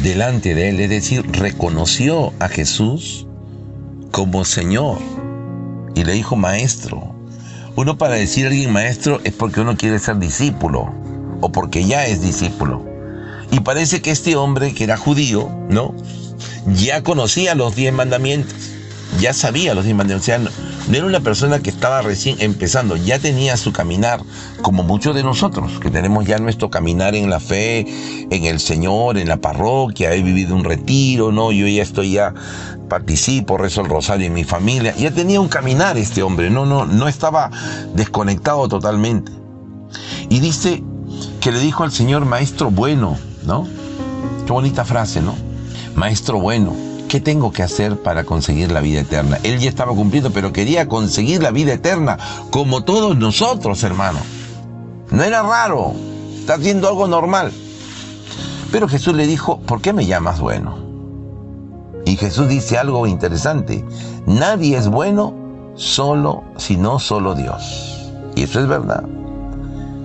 delante 0.00 0.54
de 0.54 0.68
él, 0.68 0.80
es 0.80 0.90
decir, 0.90 1.24
reconoció 1.32 2.32
a 2.38 2.48
Jesús 2.48 3.26
como 4.10 4.44
Señor 4.44 4.98
y 5.94 6.04
le 6.04 6.12
dijo 6.12 6.36
maestro. 6.36 7.17
Uno 7.78 7.96
para 7.96 8.16
decir 8.16 8.44
a 8.44 8.48
alguien 8.48 8.72
maestro 8.72 9.20
es 9.22 9.32
porque 9.32 9.60
uno 9.60 9.76
quiere 9.76 10.00
ser 10.00 10.18
discípulo 10.18 10.92
o 11.40 11.52
porque 11.52 11.86
ya 11.86 12.06
es 12.06 12.20
discípulo. 12.20 12.84
Y 13.52 13.60
parece 13.60 14.02
que 14.02 14.10
este 14.10 14.34
hombre 14.34 14.74
que 14.74 14.82
era 14.82 14.96
judío, 14.96 15.48
¿no? 15.70 15.94
Ya 16.74 17.04
conocía 17.04 17.54
los 17.54 17.76
diez 17.76 17.92
mandamientos, 17.92 18.52
ya 19.20 19.32
sabía 19.32 19.74
los 19.74 19.84
diez 19.84 19.96
mandamientos. 19.96 20.24
O 20.24 20.26
sea, 20.26 20.67
no, 20.88 20.96
era 20.96 21.06
una 21.06 21.20
persona 21.20 21.60
que 21.60 21.70
estaba 21.70 22.02
recién 22.02 22.36
empezando, 22.40 22.96
ya 22.96 23.18
tenía 23.18 23.56
su 23.56 23.72
caminar, 23.72 24.20
como 24.62 24.82
muchos 24.82 25.14
de 25.14 25.22
nosotros, 25.22 25.78
que 25.80 25.90
tenemos 25.90 26.24
ya 26.24 26.38
nuestro 26.38 26.70
caminar 26.70 27.14
en 27.14 27.28
la 27.30 27.40
fe, 27.40 27.86
en 28.30 28.44
el 28.44 28.58
Señor, 28.58 29.18
en 29.18 29.28
la 29.28 29.36
parroquia, 29.36 30.14
he 30.14 30.22
vivido 30.22 30.54
un 30.54 30.64
retiro, 30.64 31.30
¿no? 31.30 31.52
Yo 31.52 31.66
ya 31.66 31.82
estoy 31.82 32.12
ya 32.12 32.34
participo, 32.88 33.58
rezo 33.58 33.82
el 33.82 33.88
rosario 33.88 34.26
en 34.26 34.32
mi 34.32 34.44
familia. 34.44 34.94
Ya 34.96 35.10
tenía 35.10 35.40
un 35.40 35.48
caminar 35.48 35.98
este 35.98 36.22
hombre, 36.22 36.50
no, 36.50 36.64
no, 36.66 36.86
no 36.86 37.06
estaba 37.06 37.50
desconectado 37.94 38.66
totalmente. 38.68 39.30
Y 40.28 40.40
dice 40.40 40.82
que 41.40 41.52
le 41.52 41.60
dijo 41.60 41.84
al 41.84 41.92
Señor, 41.92 42.24
maestro 42.24 42.70
bueno, 42.70 43.18
¿no? 43.44 43.66
Qué 44.46 44.52
bonita 44.52 44.84
frase, 44.84 45.20
¿no? 45.20 45.34
Maestro 45.94 46.40
bueno, 46.40 46.87
¿qué 47.08 47.20
tengo 47.20 47.50
que 47.50 47.62
hacer 47.62 48.00
para 48.02 48.24
conseguir 48.24 48.70
la 48.70 48.80
vida 48.80 49.00
eterna? 49.00 49.38
Él 49.42 49.58
ya 49.58 49.68
estaba 49.68 49.92
cumpliendo, 49.92 50.30
pero 50.30 50.52
quería 50.52 50.86
conseguir 50.86 51.42
la 51.42 51.50
vida 51.50 51.72
eterna, 51.72 52.18
como 52.50 52.84
todos 52.84 53.16
nosotros, 53.16 53.82
hermano. 53.82 54.20
No 55.10 55.22
era 55.24 55.42
raro, 55.42 55.94
está 56.38 56.54
haciendo 56.54 56.86
algo 56.86 57.08
normal. 57.08 57.50
Pero 58.70 58.88
Jesús 58.88 59.14
le 59.14 59.26
dijo, 59.26 59.60
¿por 59.60 59.80
qué 59.80 59.92
me 59.92 60.06
llamas 60.06 60.40
bueno? 60.40 60.78
Y 62.04 62.16
Jesús 62.16 62.48
dice 62.48 62.78
algo 62.78 63.06
interesante, 63.06 63.84
nadie 64.26 64.76
es 64.76 64.88
bueno 64.88 65.34
solo, 65.74 66.44
sino 66.58 66.98
solo 66.98 67.34
Dios. 67.34 68.10
Y 68.36 68.42
eso 68.42 68.60
es 68.60 68.68
verdad. 68.68 69.04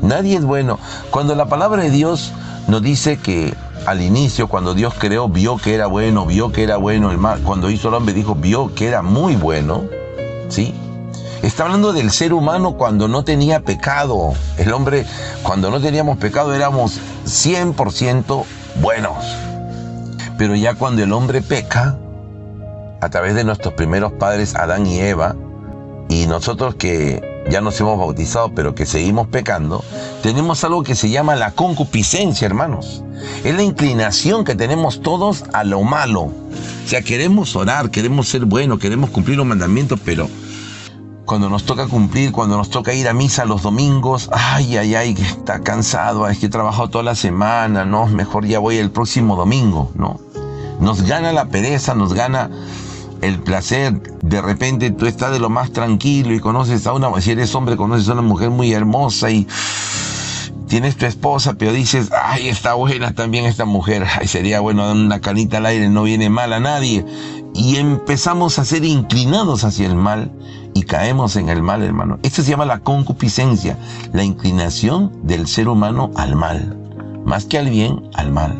Nadie 0.01 0.37
es 0.37 0.45
bueno. 0.45 0.79
Cuando 1.11 1.35
la 1.35 1.45
palabra 1.45 1.83
de 1.83 1.89
Dios 1.89 2.33
nos 2.67 2.81
dice 2.81 3.17
que 3.17 3.53
al 3.85 4.01
inicio, 4.01 4.47
cuando 4.47 4.73
Dios 4.73 4.93
creó, 4.97 5.27
vio 5.29 5.57
que 5.57 5.75
era 5.75 5.87
bueno, 5.87 6.25
vio 6.25 6.51
que 6.51 6.63
era 6.63 6.77
bueno 6.77 7.11
el 7.11 7.17
mal. 7.17 7.41
Cuando 7.41 7.69
hizo 7.69 7.89
el 7.89 7.95
hombre, 7.95 8.13
dijo, 8.13 8.35
vio 8.35 8.73
que 8.73 8.87
era 8.87 9.01
muy 9.01 9.35
bueno. 9.35 9.83
¿Sí? 10.49 10.73
Está 11.41 11.63
hablando 11.63 11.91
del 11.91 12.11
ser 12.11 12.33
humano 12.33 12.77
cuando 12.77 13.07
no 13.07 13.23
tenía 13.23 13.59
pecado. 13.61 14.33
El 14.57 14.71
hombre, 14.71 15.05
cuando 15.41 15.69
no 15.69 15.81
teníamos 15.81 16.17
pecado, 16.17 16.53
éramos 16.53 16.99
100% 17.25 18.45
buenos. 18.81 19.17
Pero 20.37 20.55
ya 20.55 20.75
cuando 20.75 21.03
el 21.03 21.11
hombre 21.11 21.41
peca, 21.41 21.97
a 23.01 23.09
través 23.09 23.35
de 23.35 23.43
nuestros 23.43 23.73
primeros 23.73 24.13
padres, 24.13 24.55
Adán 24.55 24.87
y 24.87 24.99
Eva, 24.99 25.35
y 26.07 26.27
nosotros 26.27 26.75
que 26.75 27.32
ya 27.49 27.61
nos 27.61 27.79
hemos 27.79 27.97
bautizado, 27.97 28.53
pero 28.53 28.75
que 28.75 28.85
seguimos 28.85 29.27
pecando, 29.27 29.83
tenemos 30.21 30.63
algo 30.63 30.83
que 30.83 30.95
se 30.95 31.09
llama 31.09 31.35
la 31.35 31.51
concupiscencia, 31.51 32.45
hermanos. 32.45 33.03
Es 33.43 33.55
la 33.55 33.63
inclinación 33.63 34.43
que 34.43 34.55
tenemos 34.55 35.01
todos 35.01 35.45
a 35.53 35.63
lo 35.63 35.81
malo. 35.83 36.21
O 36.21 36.87
sea, 36.87 37.01
queremos 37.01 37.55
orar, 37.55 37.89
queremos 37.89 38.27
ser 38.27 38.45
buenos, 38.45 38.79
queremos 38.79 39.09
cumplir 39.09 39.37
los 39.37 39.45
mandamientos, 39.45 39.99
pero 40.03 40.29
cuando 41.25 41.49
nos 41.49 41.63
toca 41.63 41.87
cumplir, 41.87 42.31
cuando 42.31 42.57
nos 42.57 42.69
toca 42.69 42.93
ir 42.93 43.07
a 43.07 43.13
misa 43.13 43.45
los 43.45 43.61
domingos, 43.61 44.29
ay, 44.33 44.77
ay, 44.77 44.95
ay, 44.95 45.13
que 45.13 45.23
está 45.23 45.61
cansado, 45.61 46.27
es 46.27 46.37
que 46.37 46.47
he 46.47 46.49
trabajado 46.49 46.89
toda 46.89 47.03
la 47.03 47.15
semana, 47.15 47.85
no, 47.85 48.07
mejor 48.07 48.45
ya 48.45 48.59
voy 48.59 48.77
el 48.77 48.91
próximo 48.91 49.35
domingo, 49.35 49.91
¿no? 49.95 50.19
Nos 50.79 51.03
gana 51.03 51.31
la 51.31 51.45
pereza, 51.45 51.95
nos 51.95 52.13
gana 52.13 52.49
el 53.23 53.39
placer, 53.39 54.01
de 54.21 54.41
repente 54.41 54.91
tú 54.91 55.05
estás 55.05 55.31
de 55.31 55.39
lo 55.39 55.49
más 55.49 55.71
tranquilo 55.71 56.33
y 56.33 56.39
conoces 56.39 56.85
a 56.87 56.93
una, 56.93 57.09
si 57.21 57.31
eres 57.31 57.55
hombre, 57.55 57.77
conoces 57.77 58.09
a 58.09 58.13
una 58.13 58.21
mujer 58.21 58.49
muy 58.49 58.73
hermosa 58.73 59.31
y 59.31 59.47
tienes 60.67 60.97
tu 60.97 61.05
esposa, 61.05 61.53
pero 61.53 61.71
dices, 61.71 62.09
ay, 62.11 62.49
está 62.49 62.73
buena 62.73 63.13
también 63.13 63.45
esta 63.45 63.65
mujer, 63.65 64.05
ay, 64.19 64.27
sería 64.27 64.59
bueno 64.59 64.85
dar 64.85 64.95
una 64.95 65.21
canita 65.21 65.57
al 65.57 65.67
aire, 65.67 65.89
no 65.89 66.03
viene 66.03 66.29
mal 66.29 66.51
a 66.51 66.59
nadie. 66.59 67.05
Y 67.53 67.75
empezamos 67.75 68.57
a 68.57 68.65
ser 68.65 68.83
inclinados 68.83 69.63
hacia 69.63 69.85
el 69.85 69.95
mal 69.95 70.31
y 70.73 70.81
caemos 70.83 71.35
en 71.35 71.49
el 71.49 71.61
mal, 71.61 71.83
hermano. 71.83 72.17
Esto 72.23 72.41
se 72.41 72.49
llama 72.49 72.65
la 72.65 72.79
concupiscencia, 72.79 73.77
la 74.11 74.23
inclinación 74.23 75.11
del 75.21 75.47
ser 75.47 75.67
humano 75.67 76.09
al 76.15 76.35
mal, 76.35 76.77
más 77.23 77.45
que 77.45 77.59
al 77.59 77.69
bien, 77.69 78.09
al 78.15 78.31
mal. 78.31 78.57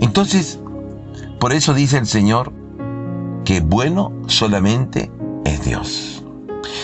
Entonces, 0.00 0.60
por 1.40 1.52
eso 1.52 1.74
dice 1.74 1.98
el 1.98 2.06
Señor, 2.06 2.52
que 3.48 3.60
bueno 3.60 4.12
solamente 4.26 5.10
es 5.46 5.64
Dios. 5.64 6.22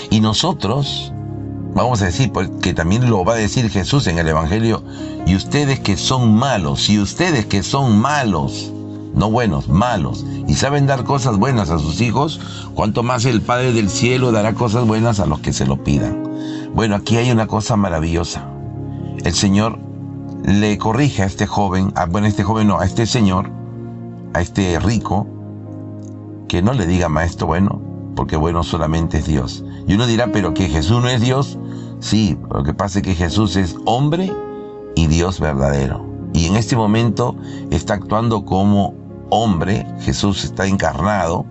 Y 0.09 0.20
nosotros, 0.20 1.12
vamos 1.74 2.00
a 2.00 2.07
decir, 2.07 2.33
porque 2.33 2.72
también 2.72 3.11
lo 3.11 3.22
va 3.22 3.35
a 3.35 3.37
decir 3.37 3.68
Jesús 3.68 4.07
en 4.07 4.18
el 4.18 4.29
Evangelio, 4.29 4.83
y 5.27 5.37
ustedes 5.37 5.81
que 5.81 5.98
son 5.98 6.35
malos, 6.35 6.88
y 6.88 6.98
ustedes 6.98 7.44
que 7.44 7.62
son 7.62 7.98
malos, 8.00 8.72
no 9.14 9.31
buenos, 9.31 9.68
malos, 9.68 10.24
y 10.48 10.55
saben 10.55 10.87
dar 10.87 11.05
cosas 11.05 11.37
buenas 11.37 11.68
a 11.68 11.79
sus 11.79 12.00
hijos, 12.00 12.40
cuanto 12.74 13.03
más 13.03 13.27
el 13.27 13.42
Padre 13.42 13.74
del 13.74 13.90
Cielo 13.90 14.33
dará 14.33 14.55
cosas 14.55 14.87
buenas 14.87 15.20
a 15.20 15.27
los 15.27 15.40
que 15.40 15.53
se 15.53 15.66
lo 15.66 15.85
pidan. 15.85 16.22
Bueno, 16.74 16.96
aquí 16.96 17.18
hay 17.18 17.31
una 17.31 17.46
cosa 17.46 17.77
maravillosa. 17.77 18.48
El 19.22 19.35
Señor 19.35 19.79
le 20.46 20.79
corrige 20.79 21.24
a 21.24 21.27
este 21.27 21.46
joven, 21.46 21.92
bueno, 22.09 22.27
a 22.27 22.31
este 22.31 22.42
joven 22.42 22.68
no, 22.68 22.81
a 22.81 22.87
este 22.87 23.05
señor, 23.05 23.50
a 24.33 24.40
este 24.40 24.79
rico, 24.79 25.27
que 26.49 26.63
no 26.63 26.73
le 26.73 26.87
diga 26.87 27.09
maestro 27.09 27.47
bueno, 27.47 27.81
porque 28.17 28.37
bueno 28.37 28.63
solamente 28.63 29.19
es 29.19 29.27
Dios. 29.27 29.65
Y 29.87 29.95
uno 29.95 30.07
dirá, 30.07 30.31
pero 30.33 30.55
que 30.55 30.69
Jesús 30.69 31.03
no 31.03 31.09
es 31.09 31.21
Dios. 31.21 31.59
Sí, 32.01 32.39
lo 32.53 32.63
que 32.63 32.75
pasa 32.75 32.99
es 32.99 33.05
que 33.05 33.15
Jesús 33.15 33.57
es 33.57 33.77
hombre 33.87 34.33
y 34.95 35.07
Dios 35.07 35.41
verdadero. 35.41 36.05
Y 36.33 36.47
en 36.47 36.57
este 36.57 36.77
momento 36.77 37.37
está 37.71 37.95
actuando 37.95 38.45
como 38.45 38.95
hombre, 39.31 39.87
Jesús 40.01 40.45
está 40.45 40.67
encarnado. 40.67 41.47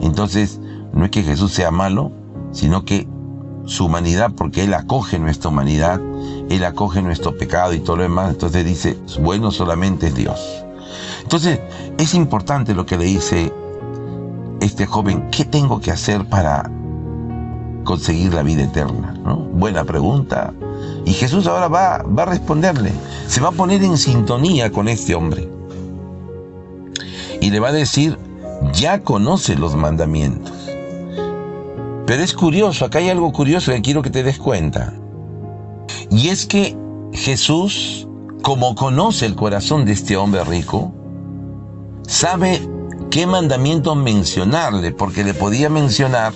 Entonces, 0.00 0.60
no 0.92 1.04
es 1.04 1.10
que 1.10 1.22
Jesús 1.22 1.52
sea 1.52 1.70
malo, 1.70 2.12
sino 2.52 2.84
que 2.84 3.08
su 3.66 3.86
humanidad, 3.86 4.32
porque 4.36 4.64
Él 4.64 4.74
acoge 4.74 5.18
nuestra 5.18 5.50
humanidad, 5.50 6.00
Él 6.50 6.64
acoge 6.64 7.02
nuestro 7.02 7.36
pecado 7.36 7.72
y 7.72 7.80
todo 7.80 7.96
lo 7.96 8.02
demás. 8.02 8.30
Entonces 8.30 8.64
dice, 8.64 8.98
bueno 9.20 9.50
solamente 9.50 10.08
es 10.08 10.14
Dios. 10.14 10.64
Entonces, 11.22 11.60
es 11.98 12.14
importante 12.14 12.74
lo 12.74 12.84
que 12.86 12.98
le 12.98 13.06
dice 13.06 13.52
este 14.64 14.86
joven, 14.86 15.28
¿qué 15.30 15.44
tengo 15.44 15.80
que 15.80 15.90
hacer 15.90 16.24
para 16.26 16.70
conseguir 17.84 18.34
la 18.34 18.42
vida 18.42 18.64
eterna? 18.64 19.14
Buena 19.52 19.84
pregunta. 19.84 20.52
Y 21.04 21.12
Jesús 21.12 21.46
ahora 21.46 21.68
va, 21.68 22.02
va 22.02 22.22
a 22.22 22.26
responderle, 22.26 22.92
se 23.26 23.40
va 23.40 23.48
a 23.48 23.52
poner 23.52 23.82
en 23.82 23.98
sintonía 23.98 24.70
con 24.70 24.88
este 24.88 25.14
hombre. 25.14 25.48
Y 27.40 27.50
le 27.50 27.60
va 27.60 27.68
a 27.68 27.72
decir, 27.72 28.18
ya 28.72 29.00
conoce 29.00 29.56
los 29.56 29.76
mandamientos. 29.76 30.52
Pero 32.06 32.22
es 32.22 32.34
curioso, 32.34 32.84
acá 32.84 32.98
hay 32.98 33.08
algo 33.08 33.32
curioso 33.32 33.72
que 33.72 33.82
quiero 33.82 34.02
que 34.02 34.10
te 34.10 34.22
des 34.22 34.38
cuenta. 34.38 34.92
Y 36.10 36.28
es 36.28 36.46
que 36.46 36.76
Jesús, 37.12 38.08
como 38.42 38.74
conoce 38.74 39.26
el 39.26 39.34
corazón 39.34 39.84
de 39.84 39.92
este 39.92 40.16
hombre 40.16 40.44
rico, 40.44 40.92
sabe 42.06 42.60
qué 43.14 43.28
mandamiento 43.28 43.94
mencionarle, 43.94 44.90
porque 44.90 45.22
le 45.22 45.34
podía 45.34 45.70
mencionar 45.70 46.32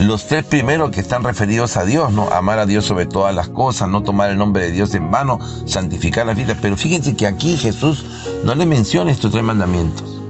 los 0.00 0.26
tres 0.26 0.44
primeros 0.44 0.90
que 0.90 0.98
están 0.98 1.22
referidos 1.22 1.76
a 1.76 1.84
Dios, 1.84 2.12
¿no? 2.12 2.28
Amar 2.30 2.58
a 2.58 2.66
Dios 2.66 2.86
sobre 2.86 3.06
todas 3.06 3.32
las 3.32 3.48
cosas, 3.48 3.88
no 3.88 4.02
tomar 4.02 4.28
el 4.28 4.36
nombre 4.36 4.64
de 4.64 4.72
Dios 4.72 4.96
en 4.96 5.12
vano, 5.12 5.38
santificar 5.64 6.26
la 6.26 6.34
vida. 6.34 6.58
Pero 6.60 6.76
fíjense 6.76 7.14
que 7.14 7.28
aquí 7.28 7.56
Jesús 7.56 8.04
no 8.42 8.56
le 8.56 8.66
menciona 8.66 9.12
estos 9.12 9.30
tres 9.30 9.44
mandamientos. 9.44 10.20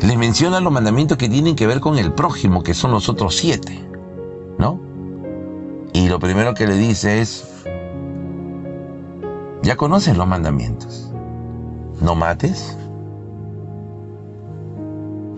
Le 0.00 0.16
menciona 0.16 0.60
los 0.60 0.72
mandamientos 0.72 1.18
que 1.18 1.28
tienen 1.28 1.56
que 1.56 1.66
ver 1.66 1.80
con 1.80 1.98
el 1.98 2.12
prójimo, 2.12 2.62
que 2.62 2.72
son 2.72 2.92
los 2.92 3.08
otros 3.08 3.34
siete, 3.34 3.84
¿no? 4.58 4.80
Y 5.92 6.06
lo 6.06 6.20
primero 6.20 6.54
que 6.54 6.68
le 6.68 6.76
dice 6.76 7.20
es, 7.20 7.46
ya 9.64 9.74
conocen 9.74 10.18
los 10.18 10.28
mandamientos. 10.28 11.10
No 12.00 12.14
mates, 12.14 12.76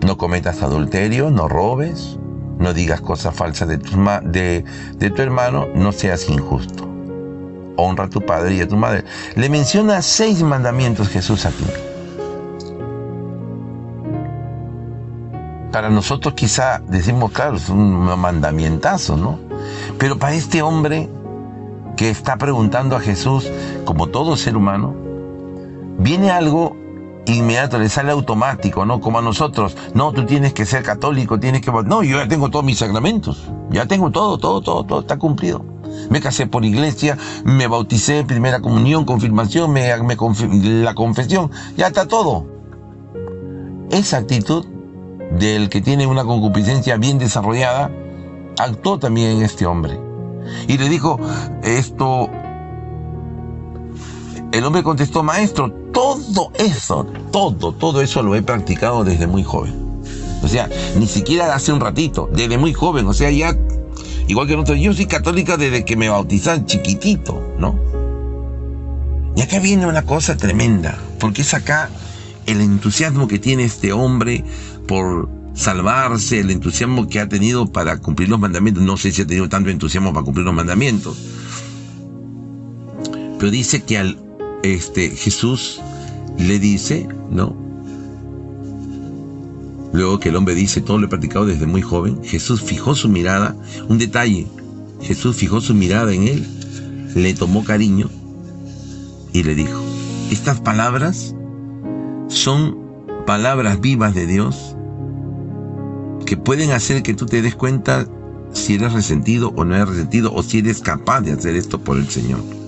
no 0.03 0.17
cometas 0.17 0.61
adulterio, 0.61 1.31
no 1.31 1.47
robes, 1.47 2.17
no 2.57 2.73
digas 2.73 3.01
cosas 3.01 3.35
falsas 3.35 3.67
de 3.67 3.77
tu, 3.77 3.97
de, 4.25 4.63
de 4.97 5.09
tu 5.09 5.21
hermano, 5.21 5.67
no 5.75 5.91
seas 5.91 6.29
injusto. 6.29 6.87
Honra 7.75 8.05
a 8.05 8.09
tu 8.09 8.21
padre 8.21 8.55
y 8.55 8.61
a 8.61 8.67
tu 8.67 8.77
madre. 8.77 9.03
Le 9.35 9.49
menciona 9.49 10.01
seis 10.01 10.43
mandamientos 10.43 11.09
Jesús 11.09 11.45
aquí. 11.45 11.65
Para 15.71 15.89
nosotros 15.89 16.35
quizá 16.35 16.81
decimos, 16.87 17.31
claro, 17.31 17.57
es 17.57 17.67
un 17.69 18.03
mandamientazo, 18.19 19.17
¿no? 19.17 19.39
Pero 19.97 20.19
para 20.19 20.35
este 20.35 20.61
hombre 20.61 21.09
que 21.97 22.09
está 22.09 22.37
preguntando 22.37 22.95
a 22.95 22.99
Jesús, 22.99 23.49
como 23.85 24.07
todo 24.07 24.37
ser 24.37 24.55
humano, 24.55 24.93
viene 25.97 26.29
algo 26.29 26.75
inmediato, 27.25 27.79
le 27.79 27.89
sale 27.89 28.11
automático, 28.11 28.85
¿no? 28.85 28.99
Como 28.99 29.19
a 29.19 29.21
nosotros. 29.21 29.75
No, 29.93 30.11
tú 30.11 30.25
tienes 30.25 30.53
que 30.53 30.65
ser 30.65 30.83
católico, 30.83 31.39
tienes 31.39 31.61
que... 31.61 31.71
No, 31.71 32.03
yo 32.03 32.17
ya 32.17 32.27
tengo 32.27 32.49
todos 32.49 32.65
mis 32.65 32.79
sacramentos. 32.79 33.49
Ya 33.69 33.85
tengo 33.85 34.11
todo, 34.11 34.37
todo, 34.37 34.61
todo, 34.61 34.83
todo 34.83 34.99
está 35.01 35.17
cumplido. 35.17 35.65
Me 36.09 36.19
casé 36.19 36.47
por 36.47 36.65
iglesia, 36.65 37.17
me 37.43 37.67
bauticé, 37.67 38.23
primera 38.23 38.61
comunión, 38.61 39.05
confirmación, 39.05 39.71
me, 39.71 39.87
la 39.87 40.93
confesión, 40.95 41.51
ya 41.77 41.87
está 41.87 42.07
todo. 42.07 42.45
Esa 43.89 44.17
actitud 44.17 44.65
del 45.39 45.69
que 45.69 45.81
tiene 45.81 46.07
una 46.07 46.23
concupiscencia 46.23 46.97
bien 46.97 47.17
desarrollada, 47.19 47.91
actuó 48.57 48.99
también 48.99 49.37
en 49.37 49.43
este 49.43 49.65
hombre. 49.65 49.99
Y 50.67 50.77
le 50.77 50.89
dijo, 50.89 51.19
esto, 51.63 52.29
el 54.53 54.63
hombre 54.65 54.83
contestó, 54.83 55.23
maestro, 55.23 55.71
todo 55.91 56.51
eso, 56.53 57.07
todo, 57.31 57.73
todo 57.73 58.01
eso 58.01 58.21
lo 58.21 58.35
he 58.35 58.43
practicado 58.43 59.03
desde 59.03 59.25
muy 59.25 59.43
joven. 59.43 59.73
O 60.43 60.47
sea, 60.47 60.69
ni 60.95 61.07
siquiera 61.07 61.55
hace 61.55 61.73
un 61.73 61.79
ratito, 61.79 62.29
desde 62.31 62.59
muy 62.59 62.71
joven, 62.71 63.07
o 63.07 63.13
sea, 63.15 63.31
ya, 63.31 63.57
igual 64.27 64.47
que 64.47 64.53
nosotros, 64.53 64.79
yo 64.79 64.93
soy 64.93 65.07
católica 65.07 65.57
desde 65.57 65.83
que 65.83 65.95
me 65.95 66.07
bautizan 66.07 66.67
chiquitito, 66.67 67.55
¿no? 67.57 67.79
Y 69.35 69.41
acá 69.41 69.59
viene 69.59 69.87
una 69.87 70.03
cosa 70.03 70.37
tremenda, 70.37 70.99
porque 71.19 71.41
es 71.41 71.55
acá 71.55 71.89
el 72.45 72.61
entusiasmo 72.61 73.27
que 73.27 73.39
tiene 73.39 73.63
este 73.63 73.91
hombre 73.91 74.43
por 74.87 75.29
salvarse, 75.55 76.41
el 76.41 76.51
entusiasmo 76.51 77.07
que 77.07 77.19
ha 77.19 77.27
tenido 77.27 77.71
para 77.71 77.97
cumplir 77.97 78.29
los 78.29 78.39
mandamientos. 78.39 78.83
No 78.83 78.97
sé 78.97 79.11
si 79.11 79.23
ha 79.23 79.25
tenido 79.25 79.49
tanto 79.49 79.71
entusiasmo 79.71 80.13
para 80.13 80.23
cumplir 80.23 80.45
los 80.45 80.53
mandamientos. 80.53 81.17
Pero 83.39 83.49
dice 83.49 83.81
que 83.81 83.97
al 83.97 84.22
este, 84.63 85.09
Jesús 85.11 85.79
le 86.37 86.57
dice, 86.57 87.07
¿no? 87.29 87.55
Luego 89.91 90.19
que 90.19 90.29
el 90.29 90.35
hombre 90.35 90.55
dice, 90.55 90.81
todo 90.81 90.97
lo 90.97 91.05
he 91.05 91.09
practicado 91.09 91.45
desde 91.45 91.67
muy 91.67 91.83
joven, 91.83 92.23
Jesús 92.23 92.61
fijó 92.61 92.95
su 92.95 93.09
mirada, 93.09 93.55
un 93.87 93.99
detalle, 93.99 94.47
Jesús 95.01 95.35
fijó 95.35 95.61
su 95.61 95.75
mirada 95.75 96.11
en 96.13 96.27
él, 96.27 96.47
le 97.13 97.33
tomó 97.35 97.63
cariño 97.63 98.09
y 99.33 99.43
le 99.43 99.53
dijo, 99.53 99.79
estas 100.31 100.59
palabras 100.61 101.35
son 102.29 102.77
palabras 103.27 103.79
vivas 103.81 104.15
de 104.15 104.25
Dios 104.25 104.75
que 106.25 106.37
pueden 106.37 106.71
hacer 106.71 107.03
que 107.03 107.13
tú 107.13 107.27
te 107.27 107.41
des 107.41 107.55
cuenta 107.55 108.07
si 108.53 108.75
eres 108.75 108.93
resentido 108.93 109.53
o 109.55 109.65
no 109.65 109.75
eres 109.75 109.89
resentido 109.89 110.33
o 110.33 110.41
si 110.41 110.59
eres 110.59 110.81
capaz 110.81 111.21
de 111.21 111.33
hacer 111.33 111.55
esto 111.55 111.79
por 111.79 111.97
el 111.97 112.09
Señor. 112.09 112.62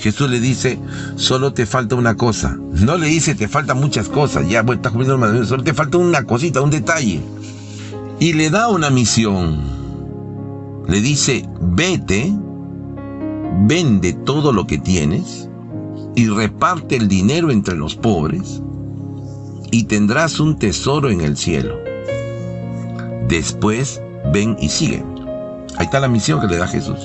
Jesús 0.00 0.30
le 0.30 0.40
dice, 0.40 0.78
solo 1.16 1.52
te 1.52 1.66
falta 1.66 1.96
una 1.96 2.16
cosa. 2.16 2.56
No 2.72 2.96
le 2.96 3.08
dice, 3.08 3.34
te 3.34 3.48
faltan 3.48 3.78
muchas 3.78 4.08
cosas, 4.08 4.48
ya 4.48 4.60
estás 4.60 4.92
cumpliendo 4.92 5.26
el 5.26 5.46
solo 5.46 5.64
te 5.64 5.74
falta 5.74 5.98
una 5.98 6.24
cosita, 6.24 6.60
un 6.60 6.70
detalle. 6.70 7.20
Y 8.20 8.32
le 8.32 8.50
da 8.50 8.68
una 8.68 8.90
misión. 8.90 9.58
Le 10.86 11.00
dice, 11.00 11.46
vete, 11.60 12.32
vende 13.66 14.12
todo 14.12 14.52
lo 14.52 14.66
que 14.66 14.78
tienes 14.78 15.48
y 16.14 16.28
reparte 16.28 16.96
el 16.96 17.08
dinero 17.08 17.50
entre 17.50 17.76
los 17.76 17.94
pobres 17.94 18.62
y 19.70 19.84
tendrás 19.84 20.40
un 20.40 20.58
tesoro 20.58 21.10
en 21.10 21.20
el 21.20 21.36
cielo. 21.36 21.76
Después 23.28 24.00
ven 24.32 24.56
y 24.60 24.68
sigue. 24.68 25.04
Ahí 25.76 25.84
está 25.84 26.00
la 26.00 26.08
misión 26.08 26.40
que 26.40 26.46
le 26.46 26.56
da 26.56 26.66
Jesús. 26.66 26.98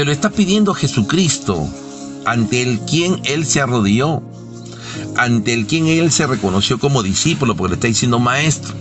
Se 0.00 0.06
lo 0.06 0.12
está 0.12 0.30
pidiendo 0.30 0.72
Jesucristo, 0.72 1.68
ante 2.24 2.62
el 2.62 2.80
quien 2.80 3.20
él 3.24 3.44
se 3.44 3.60
arrodilló, 3.60 4.22
ante 5.18 5.52
el 5.52 5.66
quien 5.66 5.88
él 5.88 6.10
se 6.10 6.26
reconoció 6.26 6.78
como 6.78 7.02
discípulo, 7.02 7.54
porque 7.54 7.72
le 7.72 7.74
está 7.74 7.88
diciendo 7.88 8.18
maestro. 8.18 8.74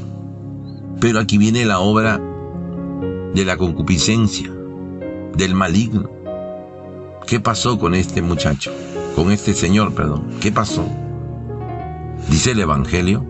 Pero 1.01 1.19
aquí 1.19 1.38
viene 1.38 1.65
la 1.65 1.79
obra 1.79 2.21
de 3.34 3.43
la 3.43 3.58
concupiscencia, 3.58 4.49
del 5.36 5.55
maligno. 5.55 6.10
¿Qué 7.27 7.41
pasó 7.41 7.77
con 7.77 7.95
este 7.95 8.21
muchacho? 8.21 8.71
Con 9.13 9.34
este 9.34 9.53
señor, 9.53 9.93
perdón. 9.93 10.29
¿Qué 10.39 10.53
pasó? 10.53 10.88
Dice 12.29 12.51
el 12.51 12.62
Evangelio. 12.62 13.25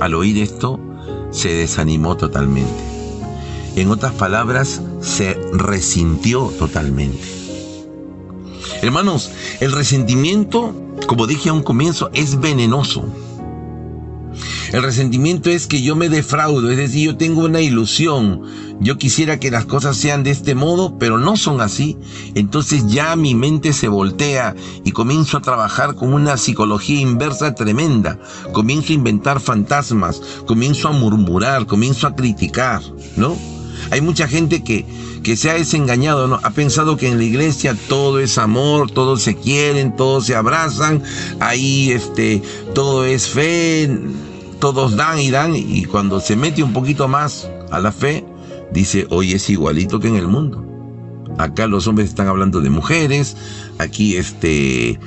Al 0.00 0.14
oír 0.14 0.38
esto, 0.38 0.80
se 1.30 1.52
desanimó 1.52 2.16
totalmente. 2.16 2.91
En 3.74 3.90
otras 3.90 4.12
palabras, 4.12 4.82
se 5.00 5.34
resintió 5.52 6.52
totalmente. 6.58 7.22
Hermanos, 8.82 9.30
el 9.60 9.72
resentimiento, 9.72 10.74
como 11.06 11.26
dije 11.26 11.48
a 11.48 11.52
un 11.52 11.62
comienzo, 11.62 12.10
es 12.12 12.40
venenoso. 12.40 13.04
El 14.72 14.82
resentimiento 14.82 15.50
es 15.50 15.66
que 15.66 15.82
yo 15.82 15.96
me 15.96 16.08
defraudo, 16.08 16.70
es 16.70 16.78
decir, 16.78 17.04
yo 17.04 17.16
tengo 17.18 17.44
una 17.44 17.60
ilusión, 17.60 18.42
yo 18.80 18.96
quisiera 18.96 19.38
que 19.38 19.50
las 19.50 19.66
cosas 19.66 19.98
sean 19.98 20.22
de 20.22 20.30
este 20.30 20.54
modo, 20.54 20.98
pero 20.98 21.18
no 21.18 21.36
son 21.36 21.60
así. 21.60 21.98
Entonces 22.34 22.86
ya 22.88 23.14
mi 23.14 23.34
mente 23.34 23.74
se 23.74 23.88
voltea 23.88 24.54
y 24.84 24.92
comienzo 24.92 25.36
a 25.36 25.42
trabajar 25.42 25.94
con 25.94 26.14
una 26.14 26.36
psicología 26.38 27.00
inversa 27.00 27.54
tremenda. 27.54 28.18
Comienzo 28.52 28.92
a 28.92 28.96
inventar 28.96 29.40
fantasmas, 29.40 30.20
comienzo 30.46 30.88
a 30.88 30.92
murmurar, 30.92 31.66
comienzo 31.66 32.06
a 32.06 32.16
criticar, 32.16 32.82
¿no? 33.16 33.36
Hay 33.90 34.00
mucha 34.00 34.28
gente 34.28 34.62
que, 34.62 34.84
que 35.22 35.36
se 35.36 35.50
ha 35.50 35.54
desengañado, 35.54 36.28
¿no? 36.28 36.40
Ha 36.42 36.50
pensado 36.50 36.96
que 36.96 37.08
en 37.08 37.18
la 37.18 37.24
iglesia 37.24 37.76
todo 37.88 38.20
es 38.20 38.38
amor, 38.38 38.90
todos 38.90 39.22
se 39.22 39.34
quieren, 39.34 39.96
todos 39.96 40.26
se 40.26 40.34
abrazan, 40.34 41.02
ahí 41.40 41.90
este, 41.90 42.42
todo 42.74 43.04
es 43.04 43.28
fe, 43.28 43.90
todos 44.60 44.96
dan 44.96 45.18
y 45.18 45.30
dan, 45.30 45.54
y 45.56 45.84
cuando 45.84 46.20
se 46.20 46.36
mete 46.36 46.62
un 46.62 46.72
poquito 46.72 47.08
más 47.08 47.48
a 47.70 47.80
la 47.80 47.92
fe, 47.92 48.24
dice, 48.72 49.06
hoy 49.10 49.32
es 49.32 49.50
igualito 49.50 50.00
que 50.00 50.08
en 50.08 50.16
el 50.16 50.28
mundo. 50.28 50.66
Acá 51.38 51.66
los 51.66 51.86
hombres 51.86 52.08
están 52.08 52.28
hablando 52.28 52.60
de 52.60 52.70
mujeres, 52.70 53.36
aquí 53.78 54.16
este 54.16 55.00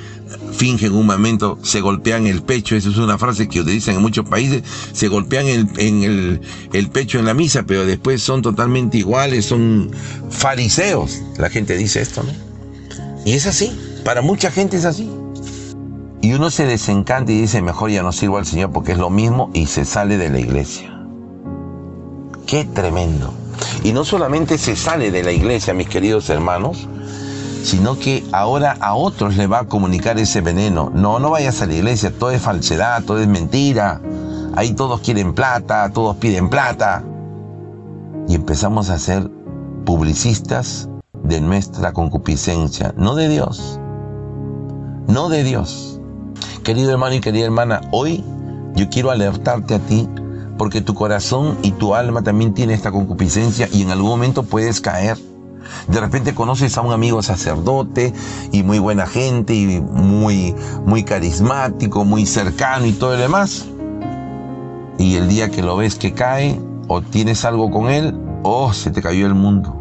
fingen 0.51 0.93
un 0.93 1.05
momento, 1.05 1.57
se 1.63 1.81
golpean 1.81 2.27
el 2.27 2.41
pecho, 2.43 2.75
esa 2.75 2.89
es 2.89 2.97
una 2.97 3.17
frase 3.17 3.47
que 3.47 3.61
utilizan 3.61 3.95
en 3.95 4.01
muchos 4.01 4.27
países, 4.27 4.63
se 4.91 5.07
golpean 5.07 5.47
en 5.47 6.03
el, 6.03 6.41
el, 6.73 6.89
pecho 6.89 7.19
en 7.19 7.25
la 7.25 7.33
misa, 7.33 7.63
pero 7.63 7.85
después 7.85 8.21
son 8.21 8.41
totalmente 8.41 8.97
iguales, 8.97 9.45
son 9.45 9.91
fariseos. 10.29 11.21
La 11.37 11.49
gente 11.49 11.77
dice 11.77 12.01
esto, 12.01 12.23
¿no? 12.23 12.31
Y 13.25 13.33
es 13.33 13.47
así, 13.47 13.71
para 14.03 14.21
mucha 14.21 14.51
gente 14.51 14.77
es 14.77 14.85
así. 14.85 15.09
Y 16.21 16.33
uno 16.33 16.49
se 16.49 16.65
desencanta 16.65 17.31
y 17.31 17.41
dice, 17.41 17.61
mejor 17.61 17.91
ya 17.91 18.01
no 18.01 18.11
sirvo 18.11 18.37
al 18.37 18.45
Señor 18.45 18.71
porque 18.71 18.93
es 18.93 18.97
lo 18.97 19.09
mismo 19.09 19.51
y 19.53 19.67
se 19.67 19.85
sale 19.85 20.17
de 20.17 20.29
la 20.29 20.39
iglesia. 20.39 20.91
Qué 22.47 22.65
tremendo. 22.65 23.33
Y 23.83 23.93
no 23.93 24.05
solamente 24.05 24.57
se 24.57 24.75
sale 24.75 25.11
de 25.11 25.23
la 25.23 25.31
iglesia, 25.31 25.73
mis 25.73 25.87
queridos 25.87 26.29
hermanos, 26.29 26.87
sino 27.65 27.97
que 27.97 28.23
ahora 28.31 28.77
a 28.79 28.93
otros 28.93 29.37
le 29.37 29.47
va 29.47 29.61
a 29.61 29.67
comunicar 29.67 30.19
ese 30.19 30.39
veneno. 30.41 30.91
No, 30.93 31.17
no 31.17 31.31
vayas 31.31 31.63
a 31.63 31.65
la 31.65 31.73
iglesia, 31.73 32.13
todo 32.15 32.29
es 32.29 32.41
falsedad, 32.41 33.03
todo 33.03 33.19
es 33.19 33.27
mentira. 33.27 33.99
Ahí 34.55 34.73
todos 34.73 35.01
quieren 35.01 35.33
plata, 35.33 35.89
todos 35.91 36.15
piden 36.17 36.49
plata. 36.49 37.03
Y 38.27 38.35
empezamos 38.35 38.91
a 38.91 38.99
ser 38.99 39.31
publicistas 39.83 40.87
de 41.23 41.41
nuestra 41.41 41.91
concupiscencia, 41.91 42.93
no 42.97 43.15
de 43.15 43.29
Dios. 43.29 43.79
No 45.07 45.29
de 45.29 45.43
Dios. 45.43 45.99
Querido 46.63 46.91
hermano 46.91 47.15
y 47.15 47.19
querida 47.19 47.45
hermana, 47.45 47.81
hoy 47.91 48.23
yo 48.75 48.89
quiero 48.89 49.09
alertarte 49.09 49.73
a 49.73 49.79
ti 49.79 50.07
porque 50.59 50.81
tu 50.81 50.93
corazón 50.93 51.57
y 51.63 51.71
tu 51.71 51.95
alma 51.95 52.21
también 52.21 52.53
tienen 52.53 52.75
esta 52.75 52.91
concupiscencia 52.91 53.67
y 53.73 53.81
en 53.81 53.89
algún 53.89 54.09
momento 54.09 54.43
puedes 54.43 54.81
caer. 54.81 55.17
De 55.87 55.99
repente 55.99 56.33
conoces 56.33 56.77
a 56.77 56.81
un 56.81 56.93
amigo 56.93 57.21
sacerdote 57.21 58.13
y 58.51 58.63
muy 58.63 58.79
buena 58.79 59.05
gente 59.05 59.53
y 59.53 59.81
muy, 59.81 60.55
muy 60.85 61.03
carismático, 61.03 62.05
muy 62.05 62.25
cercano 62.25 62.85
y 62.85 62.93
todo 62.93 63.11
lo 63.11 63.17
demás. 63.17 63.65
Y 64.97 65.15
el 65.15 65.27
día 65.27 65.49
que 65.49 65.61
lo 65.61 65.77
ves 65.77 65.95
que 65.95 66.13
cae 66.13 66.59
o 66.87 67.01
tienes 67.01 67.45
algo 67.45 67.69
con 67.69 67.89
él, 67.89 68.17
oh, 68.43 68.73
se 68.73 68.91
te 68.91 69.01
cayó 69.01 69.25
el 69.27 69.35
mundo. 69.35 69.75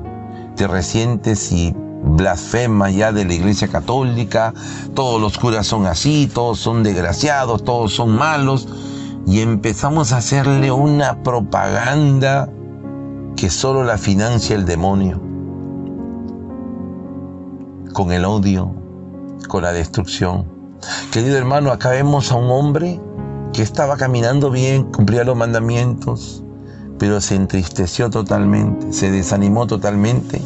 Te 0.56 0.66
resientes 0.66 1.52
y 1.52 1.74
blasfemas 2.04 2.94
ya 2.94 3.12
de 3.12 3.24
la 3.24 3.34
iglesia 3.34 3.68
católica, 3.68 4.52
todos 4.94 5.20
los 5.20 5.38
curas 5.38 5.66
son 5.66 5.86
así, 5.86 6.30
todos 6.32 6.58
son 6.58 6.82
desgraciados, 6.82 7.64
todos 7.64 7.94
son 7.94 8.10
malos. 8.10 8.68
Y 9.26 9.40
empezamos 9.40 10.12
a 10.12 10.18
hacerle 10.18 10.70
una 10.70 11.22
propaganda 11.22 12.50
que 13.36 13.48
solo 13.48 13.84
la 13.84 13.96
financia 13.96 14.54
el 14.54 14.66
demonio 14.66 15.33
con 17.94 18.12
el 18.12 18.26
odio, 18.26 18.74
con 19.48 19.62
la 19.62 19.72
destrucción. 19.72 20.44
Querido 21.12 21.38
hermano, 21.38 21.70
acá 21.70 21.90
vemos 21.90 22.30
a 22.30 22.34
un 22.34 22.50
hombre 22.50 23.00
que 23.54 23.62
estaba 23.62 23.96
caminando 23.96 24.50
bien, 24.50 24.92
cumplía 24.92 25.24
los 25.24 25.36
mandamientos, 25.36 26.42
pero 26.98 27.20
se 27.20 27.36
entristeció 27.36 28.10
totalmente, 28.10 28.92
se 28.92 29.10
desanimó 29.10 29.66
totalmente, 29.66 30.42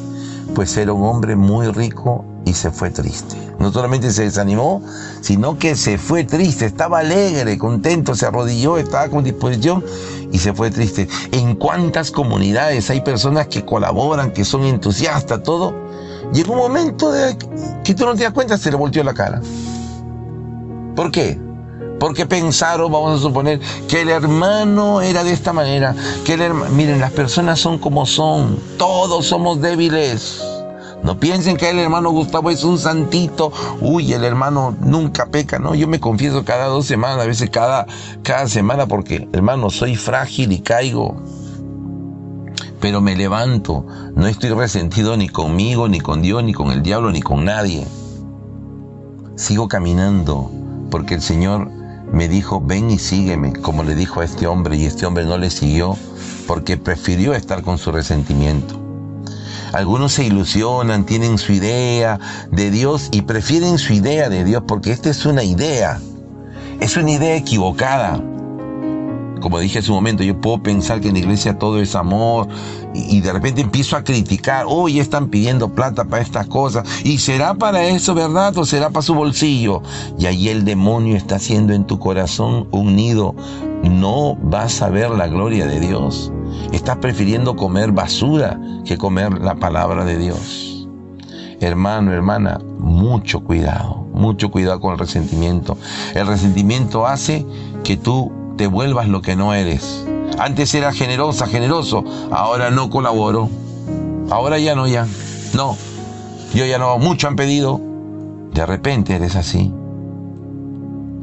pues 0.55 0.77
era 0.77 0.93
un 0.93 1.03
hombre 1.05 1.35
muy 1.35 1.69
rico 1.69 2.25
y 2.45 2.53
se 2.53 2.71
fue 2.71 2.91
triste. 2.91 3.37
No 3.59 3.73
solamente 3.73 4.13
se 4.13 4.25
desanimó, 4.25 4.83
sino 5.23 5.59
que 5.59 5.75
se 5.75 5.97
fue 5.97 6.25
triste, 6.25 6.67
estaba 6.67 6.99
alegre, 6.99 7.57
contento, 7.57 8.15
se 8.15 8.27
arrodilló, 8.27 8.77
estaba 8.77 9.09
con 9.09 9.25
disposición 9.25 9.83
y 10.31 10.39
se 10.39 10.53
fue 10.53 10.71
triste. 10.71 11.09
¿En 11.33 11.57
cuántas 11.57 12.11
comunidades 12.11 12.91
hay 12.91 13.01
personas 13.01 13.47
que 13.49 13.65
colaboran, 13.65 14.33
que 14.33 14.45
son 14.45 14.65
entusiastas, 14.65 15.43
todo? 15.43 15.88
Llegó 16.33 16.53
un 16.53 16.59
momento 16.59 17.11
de 17.11 17.37
que 17.85 17.95
tú 17.95 18.05
no 18.05 18.15
te 18.15 18.25
das 18.25 18.33
cuenta, 18.33 18.59
se 18.59 18.71
le 18.71 18.77
volteó 18.77 19.03
la 19.03 19.15
cara. 19.15 19.41
¿Por 20.95 21.11
qué? 21.11 21.39
Porque 21.99 22.27
pensaron, 22.27 22.93
vamos 22.93 23.19
a 23.19 23.23
suponer, 23.23 23.61
que 23.89 24.03
el 24.03 24.09
hermano 24.09 25.01
era 25.01 25.25
de 25.25 25.33
esta 25.33 25.53
manera, 25.53 25.95
que 26.25 26.35
el 26.35 26.55
miren, 26.55 27.01
las 27.01 27.13
personas 27.13 27.59
son 27.59 27.79
como 27.79 28.07
son, 28.07 28.59
todos 28.79 29.27
somos 29.27 29.61
débiles. 29.61 30.41
No 31.03 31.19
piensen 31.19 31.57
que 31.57 31.71
el 31.71 31.79
hermano 31.79 32.11
Gustavo 32.11 32.51
es 32.51 32.65
un 32.65 32.79
santito. 32.79 33.53
Uy, 33.81 34.13
el 34.13 34.25
hermano 34.25 34.77
nunca 34.81 35.27
peca, 35.27 35.59
¿no? 35.59 35.75
Yo 35.75 35.87
me 35.87 36.01
confieso 36.01 36.45
cada 36.45 36.67
dos 36.67 36.87
semanas, 36.87 37.21
a 37.21 37.27
veces 37.27 37.51
cada, 37.51 37.87
cada 38.23 38.49
semana, 38.49 38.87
porque, 38.87 39.29
hermano, 39.33 39.71
soy 39.71 39.97
frágil 39.97 40.53
y 40.53 40.61
caigo. 40.61 41.17
Pero 42.81 43.01
me 43.01 43.17
levanto. 43.17 43.85
No 44.15 44.27
estoy 44.27 44.51
resentido 44.51 45.17
ni 45.17 45.29
conmigo, 45.29 45.89
ni 45.89 46.01
con 46.01 46.23
Dios, 46.23 46.45
ni 46.45 46.53
con 46.53 46.71
el 46.71 46.83
diablo, 46.83 47.11
ni 47.11 47.21
con 47.21 47.45
nadie. 47.45 47.87
Sigo 49.37 49.69
caminando, 49.69 50.51
porque 50.91 51.15
el 51.15 51.23
Señor 51.23 51.71
me 52.13 52.29
dijo, 52.29 52.61
ven 52.61 52.91
y 52.91 52.99
sígueme, 52.99 53.53
como 53.53 53.83
le 53.83 53.95
dijo 53.95 54.21
a 54.21 54.25
este 54.25 54.47
hombre, 54.47 54.77
y 54.77 54.85
este 54.87 55.07
hombre 55.07 55.25
no 55.25 55.39
le 55.39 55.51
siguió, 55.51 55.97
porque 56.47 56.77
prefirió 56.77 57.35
estar 57.35 57.63
con 57.63 57.79
su 57.79 57.93
resentimiento. 57.93 58.89
Algunos 59.73 60.13
se 60.13 60.25
ilusionan, 60.25 61.05
tienen 61.05 61.37
su 61.37 61.53
idea 61.53 62.19
de 62.51 62.71
Dios 62.71 63.09
y 63.13 63.23
prefieren 63.23 63.79
su 63.79 63.93
idea 63.93 64.31
de 64.31 64.45
Dios 64.45 64.63
porque 64.67 64.93
esta 64.93 65.11
es 65.11 65.27
una 65.27 65.43
idea. 65.43 66.01
Es 66.81 66.97
una 66.97 67.11
idea 67.11 67.37
equivocada. 67.37 68.21
Como 69.41 69.59
dije 69.59 69.79
hace 69.79 69.91
un 69.91 69.97
momento, 69.97 70.23
yo 70.23 70.41
puedo 70.41 70.63
pensar 70.63 71.01
que 71.01 71.09
en 71.09 71.15
la 71.15 71.21
iglesia 71.21 71.59
todo 71.59 71.81
es 71.81 71.95
amor 71.95 72.49
y, 72.95 73.21
de 73.21 73.33
repente 73.33 73.61
empiezo 73.61 73.97
a 73.97 74.05
criticar, 74.05 74.65
hoy 74.69 74.99
están 74.99 75.29
pidiendo 75.29 75.69
plata 75.69 76.05
para 76.05 76.23
estas 76.23 76.47
cosas 76.47 76.87
y 77.05 77.19
será 77.19 77.55
para 77.55 77.85
eso, 77.85 78.15
¿verdad? 78.15 78.57
O 78.59 78.65
será 78.65 78.91
para 78.91 79.03
su 79.03 79.15
bolsillo. 79.15 79.83
Y 80.19 80.27
ahí 80.27 80.49
el 80.49 80.65
demonio 80.65 81.17
está 81.17 81.37
haciendo 81.37 81.73
en 81.73 81.85
tu 81.85 81.99
corazón 81.99 82.69
un 82.71 82.97
nido. 82.97 83.35
No 83.83 84.37
vas 84.43 84.83
a 84.83 84.89
ver 84.89 85.11
la 85.11 85.29
gloria 85.29 85.67
de 85.67 85.81
Dios. 85.81 86.33
Estás 86.73 86.97
prefiriendo 86.97 87.57
comer 87.57 87.93
basura 87.93 88.61
que 88.85 88.99
comer 88.99 89.41
la 89.41 89.55
palabra 89.55 90.05
de 90.05 90.19
Dios. 90.19 90.89
Hermano, 91.61 92.13
hermana, 92.13 92.61
mucho 92.79 93.41
cuidado, 93.41 94.07
mucho 94.13 94.51
cuidado 94.51 94.81
con 94.81 94.93
el 94.93 94.99
resentimiento. 94.99 95.77
El 96.15 96.27
resentimiento 96.27 97.07
hace 97.07 97.45
que 97.83 97.97
tú 97.97 98.31
te 98.59 98.67
vuelvas 98.67 99.09
lo 99.09 99.23
que 99.23 99.37
no 99.37 99.55
eres. 99.55 100.05
Antes 100.39 100.75
era 100.75 100.93
generosa, 100.93 101.47
generoso, 101.47 102.05
ahora 102.31 102.71
no 102.71 102.91
colaboro. 102.91 103.49
Ahora 104.31 104.59
ya 104.59 104.75
no, 104.75 104.87
ya. 104.87 105.07
No, 105.55 105.79
yo 106.53 106.67
ya 106.67 106.79
no, 106.79 106.99
mucho 106.99 107.29
han 107.29 107.37
pedido. 107.37 107.81
De 108.53 108.67
repente 108.67 109.15
eres 109.15 109.37
así. 109.37 109.73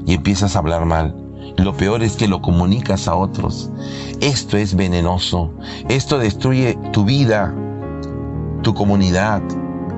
Y 0.08 0.14
empiezas 0.16 0.56
a 0.56 0.60
hablar 0.60 0.86
mal. 0.86 1.16
Lo 1.58 1.78
peor 1.78 2.02
es 2.04 2.16
que 2.16 2.28
lo 2.28 2.42
comunicas 2.42 3.08
a 3.08 3.16
otros. 3.16 3.70
Esto 4.22 4.58
es 4.58 4.76
venenoso. 4.76 5.52
Esto 5.90 6.18
destruye 6.18 6.78
tu 6.94 7.06
vida, 7.06 7.54
tu 8.64 8.74
comunidad. 8.74 9.42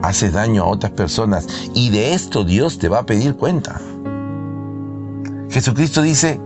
Hace 0.02 0.32
daño 0.32 0.63
a 0.63 0.67
otras 0.67 0.91
personas. 0.91 1.47
Y 1.73 1.89
de 1.91 2.13
esto 2.13 2.43
Dios 2.43 2.78
te 2.80 2.89
va 2.89 3.00
a 3.00 3.06
pedir 3.06 3.36
cuenta. 3.36 3.80
Jesucristo 5.50 6.02
dice, 6.02 6.39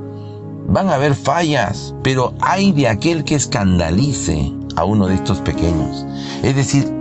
van 0.68 0.90
a 0.90 0.96
haber 0.96 1.16
fallas, 1.16 1.94
pero 2.04 2.34
hay 2.42 2.72
de 2.72 2.88
aquel 2.88 3.24
que 3.24 3.36
escandalice 3.36 4.52
a 4.76 4.86
uno 4.86 5.08
de 5.08 5.16
estos 5.16 5.40
pequeños. 5.40 6.06
Es 6.44 6.56
decir, 6.56 6.92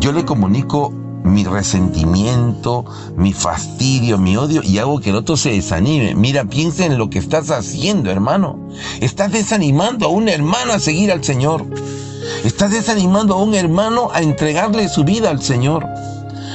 yo 0.00 0.12
le 0.12 0.24
comunico 0.24 0.92
mi 1.24 1.44
resentimiento, 1.44 2.84
mi 3.16 3.32
fastidio, 3.32 4.18
mi 4.18 4.36
odio 4.36 4.62
y 4.62 4.78
hago 4.78 5.00
que 5.00 5.10
el 5.10 5.16
otro 5.16 5.36
se 5.36 5.50
desanime. 5.50 6.14
Mira, 6.14 6.44
piensa 6.44 6.84
en 6.84 6.98
lo 6.98 7.10
que 7.10 7.18
estás 7.18 7.50
haciendo, 7.50 8.10
hermano. 8.10 8.58
Estás 9.00 9.32
desanimando 9.32 10.06
a 10.06 10.08
un 10.08 10.28
hermano 10.28 10.72
a 10.72 10.78
seguir 10.78 11.12
al 11.12 11.22
Señor. 11.22 11.64
Estás 12.44 12.72
desanimando 12.72 13.34
a 13.34 13.42
un 13.42 13.54
hermano 13.54 14.10
a 14.12 14.22
entregarle 14.22 14.88
su 14.88 15.04
vida 15.04 15.30
al 15.30 15.42
Señor. 15.42 15.86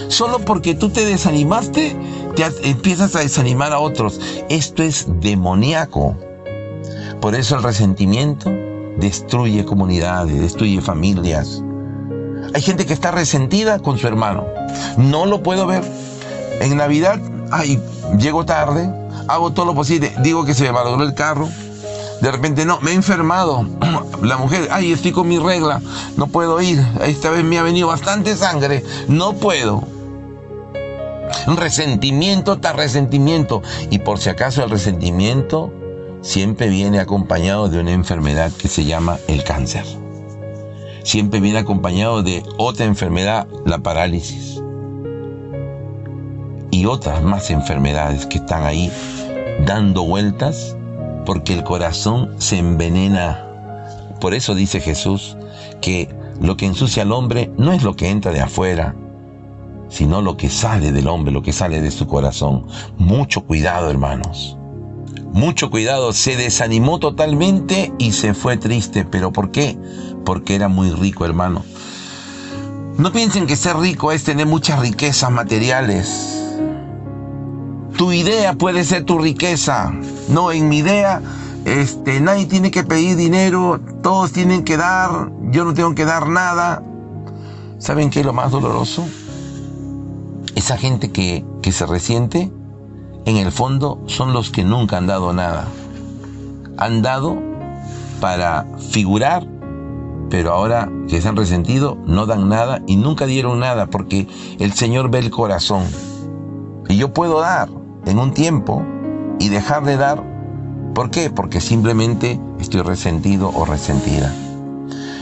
Solo 0.09 0.39
porque 0.39 0.75
tú 0.75 0.89
te 0.89 1.05
desanimaste, 1.05 1.95
te 2.35 2.69
empiezas 2.69 3.15
a 3.15 3.19
desanimar 3.19 3.73
a 3.73 3.79
otros. 3.79 4.19
Esto 4.49 4.83
es 4.83 5.07
demoníaco. 5.21 6.15
Por 7.21 7.35
eso 7.35 7.55
el 7.55 7.63
resentimiento 7.63 8.51
destruye 8.97 9.65
comunidades, 9.65 10.39
destruye 10.39 10.81
familias. 10.81 11.61
Hay 12.53 12.61
gente 12.61 12.85
que 12.85 12.93
está 12.93 13.11
resentida 13.11 13.79
con 13.79 13.97
su 13.97 14.07
hermano. 14.07 14.45
No 14.97 15.25
lo 15.25 15.43
puedo 15.43 15.67
ver. 15.67 15.83
En 16.61 16.77
Navidad, 16.77 17.19
ay, 17.51 17.81
llego 18.17 18.45
tarde, 18.45 18.91
hago 19.27 19.51
todo 19.51 19.65
lo 19.65 19.75
posible, 19.75 20.13
digo 20.23 20.45
que 20.45 20.53
se 20.53 20.63
me 20.63 20.71
malogró 20.71 21.03
el 21.03 21.13
carro. 21.13 21.49
De 22.21 22.31
repente, 22.31 22.65
no, 22.65 22.79
me 22.81 22.91
he 22.91 22.95
enfermado. 22.95 23.65
La 24.21 24.37
mujer, 24.37 24.69
ay, 24.71 24.91
estoy 24.91 25.11
con 25.11 25.27
mi 25.27 25.37
regla, 25.37 25.81
no 26.15 26.27
puedo 26.27 26.61
ir. 26.61 26.83
Esta 27.05 27.29
vez 27.29 27.43
me 27.43 27.59
ha 27.59 27.63
venido 27.63 27.87
bastante 27.87 28.35
sangre, 28.35 28.83
no 29.07 29.33
puedo. 29.33 29.83
Resentimiento 31.45 32.59
tras 32.59 32.75
resentimiento. 32.75 33.61
Y 33.91 33.99
por 33.99 34.19
si 34.19 34.29
acaso 34.29 34.63
el 34.63 34.69
resentimiento 34.69 35.71
siempre 36.27 36.67
viene 36.67 36.99
acompañado 36.99 37.69
de 37.69 37.79
una 37.79 37.91
enfermedad 37.91 38.51
que 38.51 38.67
se 38.67 38.85
llama 38.85 39.17
el 39.27 39.43
cáncer 39.43 39.85
siempre 41.07 41.39
viene 41.39 41.59
acompañado 41.59 42.21
de 42.21 42.43
otra 42.57 42.85
enfermedad, 42.85 43.47
la 43.65 43.77
parálisis. 43.77 44.61
Y 46.69 46.85
otras 46.85 47.23
más 47.23 47.49
enfermedades 47.49 48.25
que 48.25 48.39
están 48.39 48.65
ahí 48.65 48.91
dando 49.65 50.03
vueltas 50.03 50.75
porque 51.25 51.53
el 51.53 51.63
corazón 51.63 52.35
se 52.39 52.57
envenena. 52.57 53.41
Por 54.19 54.33
eso 54.33 54.53
dice 54.53 54.81
Jesús 54.81 55.37
que 55.79 56.13
lo 56.41 56.57
que 56.57 56.65
ensucia 56.65 57.03
al 57.03 57.13
hombre 57.13 57.51
no 57.57 57.71
es 57.71 57.83
lo 57.83 57.95
que 57.95 58.09
entra 58.09 58.33
de 58.33 58.41
afuera, 58.41 58.93
sino 59.87 60.21
lo 60.21 60.35
que 60.35 60.49
sale 60.49 60.91
del 60.91 61.07
hombre, 61.07 61.31
lo 61.31 61.41
que 61.41 61.53
sale 61.53 61.79
de 61.79 61.89
su 61.89 62.05
corazón. 62.05 62.67
Mucho 62.97 63.45
cuidado, 63.45 63.89
hermanos. 63.89 64.56
Mucho 65.33 65.69
cuidado, 65.69 66.13
se 66.13 66.35
desanimó 66.35 66.99
totalmente 66.99 67.93
y 67.97 68.11
se 68.13 68.33
fue 68.33 68.57
triste. 68.57 69.05
¿Pero 69.05 69.31
por 69.31 69.51
qué? 69.51 69.77
porque 70.27 70.55
era 70.55 70.67
muy 70.67 70.91
rico, 70.91 71.23
hermano. 71.23 71.63
No 72.97 73.13
piensen 73.13 73.47
que 73.47 73.55
ser 73.55 73.77
rico 73.77 74.11
es 74.11 74.25
tener 74.25 74.45
muchas 74.45 74.81
riquezas 74.81 75.31
materiales. 75.31 76.43
Tu 77.97 78.11
idea 78.11 78.53
puede 78.53 78.83
ser 78.83 79.05
tu 79.05 79.19
riqueza. 79.19 79.93
No, 80.27 80.51
en 80.51 80.67
mi 80.67 80.79
idea, 80.79 81.21
este, 81.63 82.19
nadie 82.19 82.45
tiene 82.45 82.71
que 82.71 82.83
pedir 82.83 83.15
dinero, 83.15 83.79
todos 84.03 84.33
tienen 84.33 84.65
que 84.65 84.75
dar, 84.75 85.31
yo 85.43 85.63
no 85.63 85.73
tengo 85.73 85.95
que 85.95 86.03
dar 86.03 86.27
nada. 86.27 86.83
¿Saben 87.79 88.09
qué 88.09 88.19
es 88.19 88.25
lo 88.25 88.33
más 88.33 88.51
doloroso? 88.51 89.07
Esa 90.55 90.75
gente 90.75 91.09
que, 91.09 91.45
que 91.61 91.71
se 91.71 91.85
resiente, 91.85 92.51
en 93.27 93.37
el 93.37 93.51
fondo 93.51 94.01
son 94.07 94.33
los 94.33 94.49
que 94.49 94.63
nunca 94.63 94.97
han 94.97 95.07
dado 95.07 95.33
nada. 95.33 95.67
Han 96.77 97.01
dado 97.01 97.37
para 98.19 98.65
figurar 98.89 99.45
pero 100.29 100.53
ahora 100.53 100.89
que 101.07 101.21
se 101.21 101.27
han 101.27 101.35
resentido 101.35 101.97
no 102.05 102.25
dan 102.25 102.49
nada 102.49 102.81
y 102.85 102.97
nunca 102.97 103.25
dieron 103.25 103.59
nada 103.59 103.85
porque 103.85 104.27
el 104.59 104.73
Señor 104.73 105.09
ve 105.09 105.19
el 105.19 105.31
corazón. 105.31 105.83
Y 106.89 106.97
yo 106.97 107.13
puedo 107.13 107.39
dar 107.39 107.69
en 108.05 108.19
un 108.19 108.33
tiempo 108.33 108.83
y 109.39 109.49
dejar 109.49 109.83
de 109.83 109.97
dar. 109.97 110.23
¿Por 110.93 111.11
qué? 111.11 111.29
Porque 111.29 111.61
simplemente 111.61 112.39
estoy 112.59 112.81
resentido 112.81 113.51
o 113.53 113.65
resentida. 113.65 114.33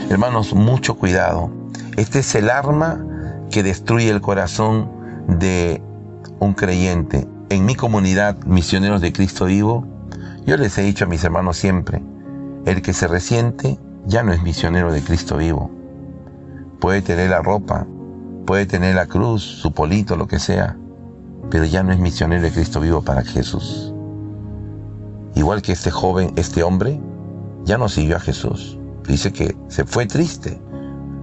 Hermanos, 0.08 0.54
mucho 0.54 0.94
cuidado. 0.94 1.50
Este 1.96 2.20
es 2.20 2.34
el 2.34 2.50
arma 2.50 3.04
que 3.50 3.62
destruye 3.62 4.10
el 4.10 4.20
corazón 4.20 4.90
de 5.28 5.82
un 6.38 6.54
creyente. 6.54 7.26
En 7.48 7.64
mi 7.64 7.76
comunidad, 7.76 8.36
misioneros 8.44 9.00
de 9.00 9.12
Cristo 9.12 9.44
vivo, 9.44 9.86
yo 10.46 10.56
les 10.56 10.76
he 10.78 10.82
dicho 10.82 11.04
a 11.04 11.08
mis 11.08 11.22
hermanos 11.22 11.56
siempre, 11.56 12.02
el 12.64 12.82
que 12.82 12.92
se 12.92 13.06
resiente 13.06 13.78
ya 14.04 14.24
no 14.24 14.32
es 14.32 14.42
misionero 14.42 14.92
de 14.92 15.00
Cristo 15.00 15.36
vivo. 15.36 15.70
Puede 16.80 17.02
tener 17.02 17.30
la 17.30 17.42
ropa, 17.42 17.86
puede 18.46 18.66
tener 18.66 18.96
la 18.96 19.06
cruz, 19.06 19.42
su 19.42 19.70
polito, 19.72 20.16
lo 20.16 20.26
que 20.26 20.40
sea, 20.40 20.76
pero 21.48 21.64
ya 21.64 21.84
no 21.84 21.92
es 21.92 22.00
misionero 22.00 22.42
de 22.42 22.50
Cristo 22.50 22.80
vivo 22.80 23.02
para 23.02 23.22
Jesús. 23.22 23.94
Igual 25.36 25.62
que 25.62 25.70
este 25.70 25.92
joven, 25.92 26.32
este 26.34 26.64
hombre, 26.64 27.00
ya 27.64 27.78
no 27.78 27.88
siguió 27.88 28.16
a 28.16 28.20
Jesús. 28.20 28.76
Dice 29.06 29.32
que 29.32 29.56
se 29.68 29.84
fue 29.84 30.06
triste. 30.06 30.60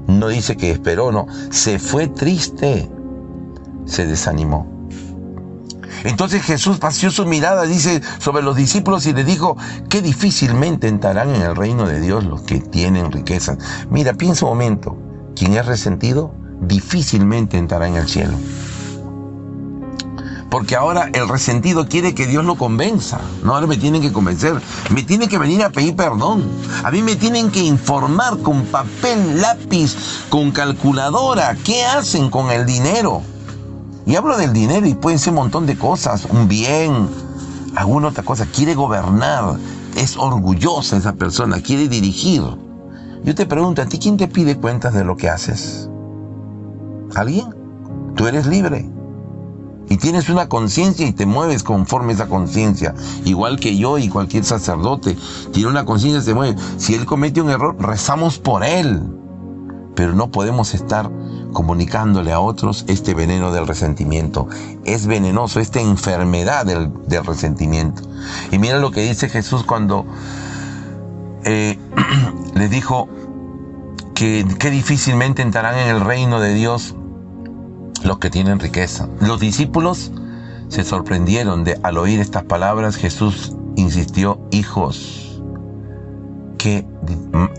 No 0.08 0.30
dice 0.30 0.56
que 0.56 0.72
esperó, 0.72 1.12
no. 1.12 1.28
Se 1.50 1.80
fue 1.80 2.08
triste. 2.08 2.90
Se 3.86 4.06
desanimó. 4.06 4.73
Entonces 6.04 6.44
Jesús 6.44 6.78
paseó 6.80 7.12
su 7.12 7.26
mirada, 7.26 7.64
dice, 7.64 8.02
sobre 8.20 8.44
los 8.44 8.56
discípulos 8.56 9.06
y 9.06 9.14
les 9.14 9.26
dijo, 9.26 9.58
que 9.90 10.02
difícilmente 10.02 10.88
entrarán 10.88 11.34
en 11.34 11.42
el 11.42 11.56
reino 11.56 11.88
de 11.88 12.00
Dios 12.00 12.26
los 12.26 12.42
que 12.42 12.60
tienen 12.60 13.12
riquezas. 13.12 13.58
Mira, 13.90 14.14
piensa 14.14 14.46
un 14.46 14.52
momento, 14.52 14.98
quien 15.36 15.54
es 15.54 15.66
resentido 15.66 16.34
difícilmente 16.68 17.58
entrará 17.58 17.88
en 17.88 17.96
el 17.96 18.08
cielo. 18.08 18.38
Porque 20.50 20.76
ahora 20.76 21.10
el 21.14 21.28
resentido 21.28 21.88
quiere 21.88 22.14
que 22.14 22.28
Dios 22.28 22.46
lo 22.46 22.56
convenza. 22.56 23.20
No, 23.44 23.56
ahora 23.56 23.66
me 23.66 23.76
tienen 23.76 24.04
que 24.04 24.14
convencer. 24.14 24.62
Me 24.92 25.02
tienen 25.02 25.28
que 25.28 25.40
venir 25.40 25.64
a 25.64 25.72
pedir 25.72 25.96
perdón. 25.96 26.48
A 26.84 26.92
mí 26.92 27.02
me 27.02 27.16
tienen 27.16 27.50
que 27.50 27.62
informar 27.62 28.38
con 28.38 28.64
papel, 28.66 29.42
lápiz, 29.42 29.96
con 30.30 30.52
calculadora. 30.52 31.56
¿Qué 31.64 31.84
hacen 31.84 32.30
con 32.30 32.52
el 32.52 32.68
dinero? 32.68 33.24
Y 34.06 34.16
hablo 34.16 34.38
del 34.38 34.52
dinero 34.54 34.86
y 34.86 34.96
pueden 34.96 35.20
ser 35.20 35.32
un 35.32 35.38
montón 35.38 35.66
de 35.66 35.78
cosas. 35.78 36.26
Un 36.26 36.48
bien, 36.48 37.08
alguna 37.76 38.10
otra 38.10 38.24
cosa. 38.24 38.46
Quiere 38.46 38.76
gobernar. 38.76 39.58
Es 39.96 40.18
orgullosa 40.18 40.98
esa 40.98 41.14
persona. 41.14 41.62
Quiere 41.62 41.88
dirigir. 41.88 42.44
Yo 43.24 43.36
te 43.36 43.46
pregunto, 43.46 43.82
¿a 43.82 43.86
ti 43.86 44.00
quién 44.00 44.18
te 44.18 44.28
pide 44.28 44.58
cuentas 44.58 44.94
de 44.94 45.06
lo 45.06 45.16
que 45.16 45.30
haces? 45.30 45.90
¿Alguien? 47.16 47.56
Tú 48.16 48.28
eres 48.28 48.46
libre. 48.48 48.90
Y 49.90 49.98
tienes 49.98 50.30
una 50.30 50.50
conciencia 50.50 51.06
y 51.06 51.14
te 51.14 51.26
mueves 51.26 51.64
conforme 51.64 52.12
a 52.12 52.16
esa 52.16 52.28
conciencia. 52.28 52.94
Igual 53.24 53.60
que 53.60 53.78
yo 53.78 53.98
y 53.98 54.10
cualquier 54.10 54.44
sacerdote. 54.44 55.16
Tiene 55.54 55.70
una 55.70 55.86
conciencia 55.86 56.20
y 56.20 56.24
se 56.24 56.34
mueve. 56.34 56.58
Si 56.78 56.96
él 56.96 57.06
comete 57.06 57.42
un 57.42 57.50
error, 57.50 57.76
rezamos 57.80 58.40
por 58.40 58.64
él. 58.64 59.02
Pero 59.96 60.14
no 60.14 60.32
podemos 60.32 60.74
estar 60.74 61.10
comunicándole 61.54 62.34
a 62.34 62.40
otros 62.40 62.84
este 62.88 63.14
veneno 63.14 63.52
del 63.52 63.68
resentimiento. 63.68 64.48
Es 64.84 65.08
venenoso, 65.08 65.60
esta 65.60 65.80
enfermedad 65.80 66.66
del, 66.66 66.92
resentimiento. 67.24 68.02
Y 68.52 68.58
mira 68.58 68.80
lo 68.80 68.92
que 68.92 69.02
dice 69.02 69.30
Jesús 69.30 69.64
cuando 69.64 70.06
eh, 71.46 71.78
les 72.56 72.70
dijo 72.70 73.08
que, 74.14 74.46
que 74.60 74.70
difícilmente 74.70 75.42
entrarán 75.42 75.78
en 75.78 75.96
el 75.96 76.02
reino 76.02 76.40
de 76.40 76.54
Dios 76.54 76.96
los 78.04 78.18
que 78.18 78.30
tienen 78.30 78.60
riqueza. 78.60 79.08
Los 79.22 79.40
discípulos 79.40 80.12
se 80.68 80.84
sorprendieron 80.84 81.64
de 81.64 81.80
al 81.84 81.98
oír 81.98 82.20
estas 82.20 82.44
palabras 82.44 82.96
Jesús 82.96 83.56
insistió, 83.76 84.40
hijos, 84.52 85.42
qué, 86.58 86.86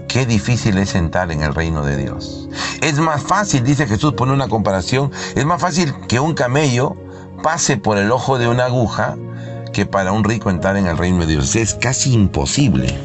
qué 0.09 0.26
difícil 0.26 0.78
es 0.78 0.94
entrar 0.94 1.33
en 1.33 1.42
el 1.42 1.54
reino 1.54 1.85
de 1.85 1.96
Dios. 1.96 2.48
Es 2.83 2.98
más 2.98 3.22
fácil, 3.22 3.64
dice 3.64 3.87
Jesús, 3.87 4.14
pone 4.14 4.33
una 4.33 4.48
comparación, 4.48 5.11
es 5.35 5.44
más 5.44 5.61
fácil 5.61 5.92
que 6.09 6.20
un 6.20 6.35
camello 6.35 6.96
pase 7.42 7.76
por 7.76 7.98
el 7.98 8.11
ojo 8.11 8.38
de 8.38 8.48
una 8.48 8.66
aguja 8.66 9.16
que 9.72 9.85
para 9.85 10.12
un 10.12 10.24
rico 10.24 10.48
entrar 10.50 10.76
en 10.76 10.87
el 10.87 10.96
reino 10.96 11.20
de 11.20 11.26
Dios. 11.26 11.54
Es 11.57 11.74
casi 11.74 12.14
imposible. 12.14 12.96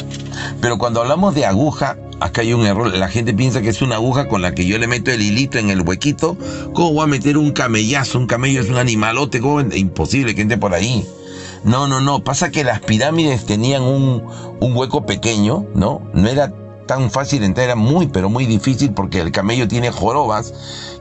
Pero 0.61 0.77
cuando 0.77 1.01
hablamos 1.01 1.35
de 1.35 1.45
aguja, 1.45 1.97
acá 2.19 2.41
hay 2.41 2.53
un 2.53 2.65
error. 2.65 2.95
La 2.95 3.09
gente 3.09 3.33
piensa 3.33 3.61
que 3.61 3.69
es 3.69 3.81
una 3.81 3.95
aguja 3.95 4.29
con 4.29 4.41
la 4.41 4.53
que 4.53 4.65
yo 4.65 4.77
le 4.77 4.87
meto 4.87 5.11
el 5.11 5.21
hilito 5.21 5.57
en 5.57 5.69
el 5.69 5.81
huequito. 5.81 6.37
¿Cómo 6.73 6.93
voy 6.93 7.03
a 7.03 7.07
meter 7.07 7.37
un 7.37 7.51
camellazo? 7.51 8.19
Un 8.19 8.27
camello 8.27 8.61
es 8.61 8.69
un 8.69 8.77
animalote. 8.77 9.41
Imposible 9.75 10.35
que 10.35 10.41
entre 10.41 10.57
por 10.57 10.73
ahí. 10.73 11.05
No, 11.63 11.87
no, 11.87 11.99
no. 11.99 12.23
Pasa 12.23 12.51
que 12.51 12.63
las 12.63 12.79
pirámides 12.79 13.45
tenían 13.45 13.83
un, 13.83 14.23
un 14.59 14.75
hueco 14.75 15.05
pequeño, 15.05 15.65
¿no? 15.75 16.01
No 16.13 16.29
era 16.29 16.53
tan 16.89 17.11
fácil 17.11 17.43
entrar, 17.43 17.65
era 17.65 17.75
muy, 17.75 18.07
pero 18.07 18.29
muy 18.29 18.47
difícil 18.47 18.93
porque 18.93 19.21
el 19.21 19.31
camello 19.31 19.67
tiene 19.67 19.91
jorobas 19.91 20.53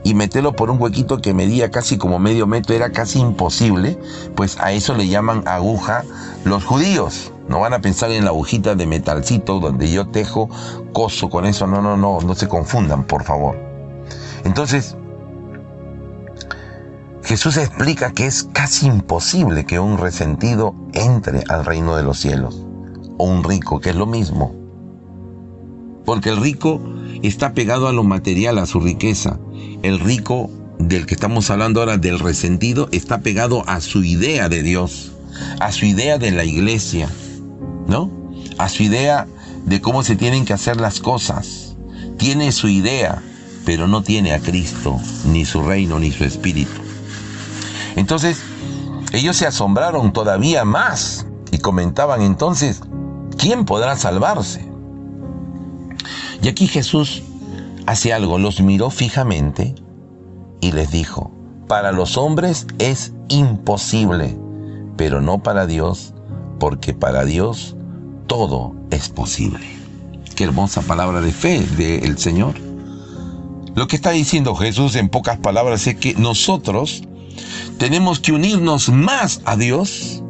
y 0.03 0.13
meterlo 0.13 0.55
por 0.55 0.69
un 0.69 0.79
huequito 0.79 1.17
que 1.17 1.33
medía 1.33 1.71
casi 1.71 1.97
como 1.97 2.19
medio 2.19 2.45
metro 2.45 2.75
era 2.75 2.91
casi 2.91 3.19
imposible. 3.19 3.97
Pues 4.35 4.59
a 4.59 4.71
eso 4.71 4.93
le 4.93 5.07
llaman 5.07 5.47
aguja 5.47 6.03
los 6.43 6.63
judíos. 6.63 7.31
No 7.47 7.59
van 7.59 7.73
a 7.73 7.81
pensar 7.81 8.11
en 8.11 8.25
la 8.25 8.29
agujita 8.29 8.75
de 8.75 8.85
metalcito 8.85 9.59
donde 9.59 9.89
yo 9.89 10.07
tejo, 10.09 10.47
coso 10.93 11.31
con 11.31 11.47
eso. 11.47 11.65
No, 11.65 11.81
no, 11.81 11.97
no, 11.97 12.21
no 12.21 12.35
se 12.35 12.47
confundan, 12.47 13.05
por 13.05 13.23
favor. 13.23 13.57
Entonces, 14.43 14.95
Jesús 17.23 17.57
explica 17.57 18.11
que 18.11 18.25
es 18.25 18.43
casi 18.53 18.87
imposible 18.87 19.65
que 19.65 19.79
un 19.79 19.97
resentido 19.97 20.73
entre 20.93 21.43
al 21.49 21.65
reino 21.65 21.95
de 21.95 22.03
los 22.03 22.19
cielos. 22.19 22.65
O 23.17 23.25
un 23.25 23.43
rico, 23.43 23.79
que 23.79 23.89
es 23.89 23.95
lo 23.95 24.05
mismo. 24.05 24.55
Porque 26.05 26.29
el 26.29 26.37
rico 26.37 26.81
está 27.21 27.53
pegado 27.53 27.87
a 27.87 27.93
lo 27.93 28.03
material, 28.03 28.57
a 28.57 28.65
su 28.65 28.79
riqueza. 28.79 29.37
El 29.83 29.99
rico 29.99 30.49
del 30.79 31.05
que 31.05 31.13
estamos 31.13 31.49
hablando 31.49 31.81
ahora, 31.81 31.97
del 31.97 32.19
resentido, 32.19 32.87
está 32.91 33.19
pegado 33.19 33.63
a 33.67 33.81
su 33.81 34.03
idea 34.03 34.49
de 34.49 34.63
Dios, 34.63 35.11
a 35.59 35.71
su 35.71 35.85
idea 35.85 36.17
de 36.17 36.31
la 36.31 36.45
iglesia, 36.45 37.09
¿no? 37.87 38.09
A 38.57 38.69
su 38.69 38.83
idea 38.83 39.27
de 39.65 39.81
cómo 39.81 40.03
se 40.03 40.15
tienen 40.15 40.45
que 40.45 40.53
hacer 40.53 40.77
las 40.77 40.99
cosas. 40.99 41.75
Tiene 42.17 42.51
su 42.51 42.69
idea, 42.69 43.21
pero 43.65 43.87
no 43.87 44.01
tiene 44.01 44.33
a 44.33 44.39
Cristo, 44.39 44.99
ni 45.25 45.45
su 45.45 45.61
reino, 45.61 45.99
ni 45.99 46.11
su 46.11 46.23
espíritu. 46.23 46.78
Entonces, 47.99 48.41
ellos 49.11 49.35
se 49.35 49.45
asombraron 49.45 50.13
todavía 50.13 50.63
más 50.63 51.25
y 51.51 51.57
comentaban 51.57 52.21
entonces, 52.21 52.81
¿quién 53.37 53.65
podrá 53.65 53.97
salvarse? 53.97 54.65
Y 56.41 56.47
aquí 56.47 56.67
Jesús 56.67 57.23
hace 57.85 58.13
algo, 58.13 58.37
los 58.37 58.61
miró 58.61 58.89
fijamente 58.89 59.75
y 60.61 60.71
les 60.71 60.91
dijo, 60.91 61.31
para 61.67 61.91
los 61.91 62.15
hombres 62.17 62.67
es 62.77 63.11
imposible, 63.27 64.37
pero 64.95 65.19
no 65.19 65.43
para 65.43 65.65
Dios, 65.65 66.13
porque 66.57 66.93
para 66.93 67.25
Dios 67.25 67.75
todo 68.27 68.75
es 68.91 69.09
posible. 69.09 69.67
Qué 70.35 70.45
hermosa 70.45 70.81
palabra 70.81 71.19
de 71.19 71.33
fe 71.33 71.59
del 71.59 72.17
Señor. 72.17 72.53
Lo 73.75 73.87
que 73.87 73.97
está 73.97 74.11
diciendo 74.11 74.55
Jesús 74.55 74.95
en 74.95 75.09
pocas 75.09 75.37
palabras 75.37 75.85
es 75.87 75.95
que 75.95 76.13
nosotros 76.13 77.03
tenemos 77.77 78.19
que 78.19 78.31
unirnos 78.31 78.89
más 78.89 79.41
a 79.45 79.55
Dios 79.55 80.23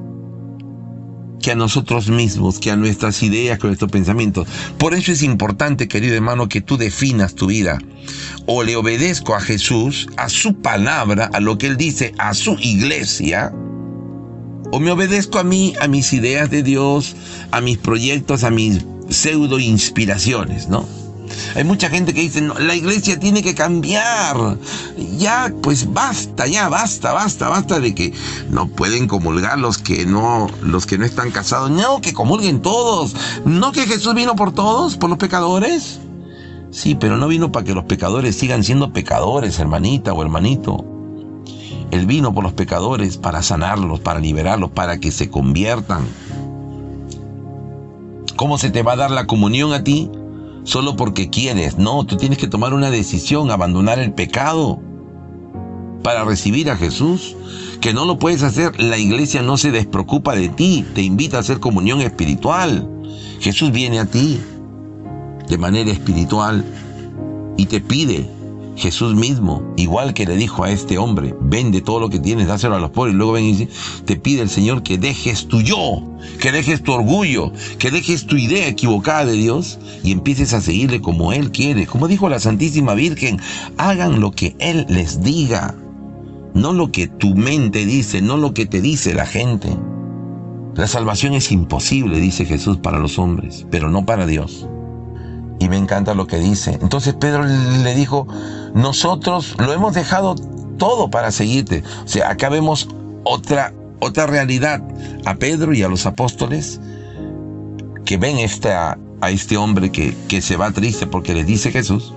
que 1.41 1.52
a 1.52 1.56
nosotros 1.56 2.10
mismos, 2.10 2.60
que 2.60 2.72
a 2.72 2.76
nuestras 2.76 3.24
ideas, 3.24 3.58
que 3.58 3.68
a 3.68 3.70
nuestros 3.70 3.91
pensamientos. 3.91 4.47
Por 4.78 4.93
eso 4.93 5.12
es 5.12 5.24
importante, 5.24 5.88
querido 5.88 6.16
hermano, 6.16 6.49
que 6.49 6.62
tú 6.62 6.78
definas 6.78 7.34
tu 7.34 7.47
vida. 7.47 7.80
O 8.45 8.64
le 8.64 8.76
obedezco 8.76 9.36
a 9.36 9.41
Jesús, 9.41 10.10
a 10.18 10.30
su 10.30 10.55
palabra, 10.55 11.30
a 11.34 11.39
lo 11.39 11.57
que 11.57 11.68
Él 11.68 11.78
dice, 11.78 12.14
a 12.18 12.34
su 12.34 12.57
iglesia, 12.60 13.53
o 14.72 14.80
me 14.80 14.91
obedezco 14.91 15.39
a 15.39 15.43
mí, 15.43 15.74
a 15.82 15.88
mis 15.88 16.14
ideas 16.14 16.49
de 16.49 16.62
Dios, 16.62 17.16
a 17.51 17.62
mis 17.62 17.78
proyectos, 17.78 18.43
a 18.43 18.49
mis 18.49 18.86
pseudo 19.10 19.60
inspiraciones, 19.60 20.68
¿no? 20.68 20.86
Hay 21.55 21.63
mucha 21.63 21.89
gente 21.89 22.13
que 22.13 22.21
dice, 22.21 22.41
la 22.41 22.75
iglesia 22.75 23.19
tiene 23.19 23.41
que 23.41 23.55
cambiar. 23.55 24.57
Ya, 25.17 25.53
pues 25.61 25.91
basta, 25.91 26.47
ya 26.47 26.69
basta, 26.69 27.13
basta, 27.13 27.49
basta 27.49 27.80
de 27.80 27.95
que 27.95 28.13
no 28.49 28.67
pueden 28.67 29.07
comulgar 29.07 29.59
los 29.59 29.77
que 29.77 30.05
no, 30.05 30.47
los 30.61 30.86
que 30.86 30.97
no 30.97 31.05
están 31.05 31.32
casados. 31.32 31.71
No, 31.71 32.01
que 32.01 32.13
comulguen 32.13 32.61
todos. 32.61 33.15
No 33.45 33.71
que 33.71 33.86
Jesús 33.86 34.13
vino 34.13 34.36
por 34.36 34.53
todos, 34.53 34.97
por 34.97 35.09
los 35.09 35.19
pecadores. 35.19 35.99
Sí, 36.71 36.95
pero 36.95 37.17
no 37.17 37.27
vino 37.27 37.51
para 37.51 37.65
que 37.65 37.73
los 37.73 37.86
pecadores 37.86 38.36
sigan 38.36 38.63
siendo 38.63 38.93
pecadores, 38.93 39.59
hermanita 39.59 40.13
o 40.13 40.21
hermanito. 40.21 40.86
Él 41.91 42.05
vino 42.05 42.34
por 42.34 42.43
los 42.43 42.53
pecadores 42.53 43.17
para 43.17 43.41
sanarlos, 43.41 43.99
para 43.99 44.19
liberarlos, 44.19 44.69
para 44.71 44.99
que 44.99 45.11
se 45.11 45.30
conviertan. 45.30 46.05
¿Cómo 48.36 48.57
se 48.57 48.69
te 48.69 48.84
va 48.84 48.93
a 48.93 48.97
dar 48.97 49.11
la 49.11 49.25
comunión 49.25 49.73
a 49.73 49.84
ti? 49.84 50.09
Solo 50.64 50.95
porque 50.95 51.30
quieres. 51.30 51.78
No, 51.78 52.05
tú 52.05 52.18
tienes 52.18 52.38
que 52.38 52.47
tomar 52.47 52.74
una 52.74 52.91
decisión, 52.91 53.51
abandonar 53.51 53.99
el 53.99 54.14
pecado 54.14 54.80
para 56.03 56.24
recibir 56.24 56.70
a 56.70 56.78
Jesús. 56.78 57.36
Que 57.82 57.93
no 57.93 58.05
lo 58.05 58.20
puedes 58.20 58.43
hacer. 58.43 58.80
La 58.82 58.97
iglesia 58.97 59.41
no 59.41 59.57
se 59.57 59.72
despreocupa 59.72 60.36
de 60.36 60.49
ti. 60.49 60.86
Te 60.93 61.01
invita 61.01 61.38
a 61.38 61.39
hacer 61.41 61.60
comunión 61.60 62.01
espiritual. 62.01 62.88
Jesús 63.39 63.72
viene 63.72 63.99
a 63.99 64.05
ti 64.05 64.39
de 65.47 65.57
manera 65.57 65.91
espiritual 65.91 66.64
y 67.57 67.66
te 67.66 67.82
pide 67.82 68.30
Jesús 68.80 69.13
mismo, 69.13 69.61
igual 69.75 70.13
que 70.13 70.25
le 70.25 70.38
dijo 70.38 70.63
a 70.63 70.71
este 70.71 70.97
hombre, 70.97 71.36
vende 71.41 71.82
todo 71.82 71.99
lo 71.99 72.09
que 72.09 72.19
tienes, 72.19 72.47
dáselo 72.47 72.75
a 72.75 72.80
los 72.80 72.91
pobres, 72.91 73.13
y 73.13 73.17
luego 73.17 73.34
ven 73.34 73.45
y 73.45 73.67
te 74.05 74.15
pide 74.15 74.41
el 74.41 74.49
Señor 74.49 74.84
que 74.84 74.97
dejes 74.97 75.47
tu 75.47 75.61
yo, 75.61 76.01
que 76.41 76.51
dejes 76.51 76.82
tu 76.82 76.93
orgullo, 76.93 77.51
que 77.77 77.91
dejes 77.91 78.25
tu 78.25 78.38
idea 78.38 78.67
equivocada 78.67 79.25
de 79.25 79.34
Dios 79.34 79.80
y 80.03 80.13
empieces 80.13 80.53
a 80.53 80.61
seguirle 80.61 81.01
como 81.01 81.34
Él 81.34 81.51
quiere. 81.51 81.86
Como 81.86 82.07
dijo 82.07 82.30
la 82.30 82.39
Santísima 82.39 82.93
Virgen, 82.93 83.39
hagan 83.77 84.21
lo 84.21 84.32
que 84.32 84.55
Él 84.59 84.86
les 84.88 85.21
diga, 85.21 85.75
no 86.53 86.71
lo 86.71 86.91
que 86.91 87.07
tu 87.07 87.36
mente 87.36 87.86
dice, 87.86 88.21
no 88.21 88.38
lo 88.38 88.53
que 88.53 88.65
te 88.65 88.82
dice 88.82 89.13
la 89.13 89.25
gente. 89.25 89.69
La 90.75 90.88
salvación 90.88 91.34
es 91.34 91.51
imposible, 91.51 92.19
dice 92.19 92.45
Jesús, 92.45 92.77
para 92.77 92.99
los 92.99 93.19
hombres, 93.19 93.67
pero 93.69 93.89
no 93.89 94.05
para 94.05 94.25
Dios. 94.25 94.67
Y 95.60 95.68
me 95.68 95.78
encanta 95.78 96.14
lo 96.14 96.26
que 96.26 96.38
dice. 96.38 96.80
Entonces 96.82 97.14
Pedro 97.14 97.43
le 97.43 97.95
dijo, 97.95 98.28
nosotros 98.74 99.55
lo 99.57 99.74
hemos 99.74 99.93
dejado 99.93 100.36
todo 100.78 101.10
para 101.10 101.32
seguirte. 101.32 101.84
O 102.05 102.07
sea, 102.07 102.32
acá 102.32 102.49
vemos 102.49 102.88
otra, 103.24 103.74
otra 103.99 104.26
realidad 104.26 104.82
a 105.26 105.36
Pedro 105.36 105.74
y 105.74 105.84
a 105.84 105.89
los 105.89 106.05
apóstoles 106.05 106.80
que 108.05 108.18
ven 108.18 108.39
esta, 108.39 108.97
a 109.22 109.30
este 109.30 109.57
hombre 109.57 109.91
que, 109.91 110.16
que 110.28 110.41
se 110.41 110.55
va 110.55 110.72
triste 110.72 111.05
porque 111.05 111.34
le 111.34 111.43
dice 111.43 111.72
Jesús. 111.72 112.14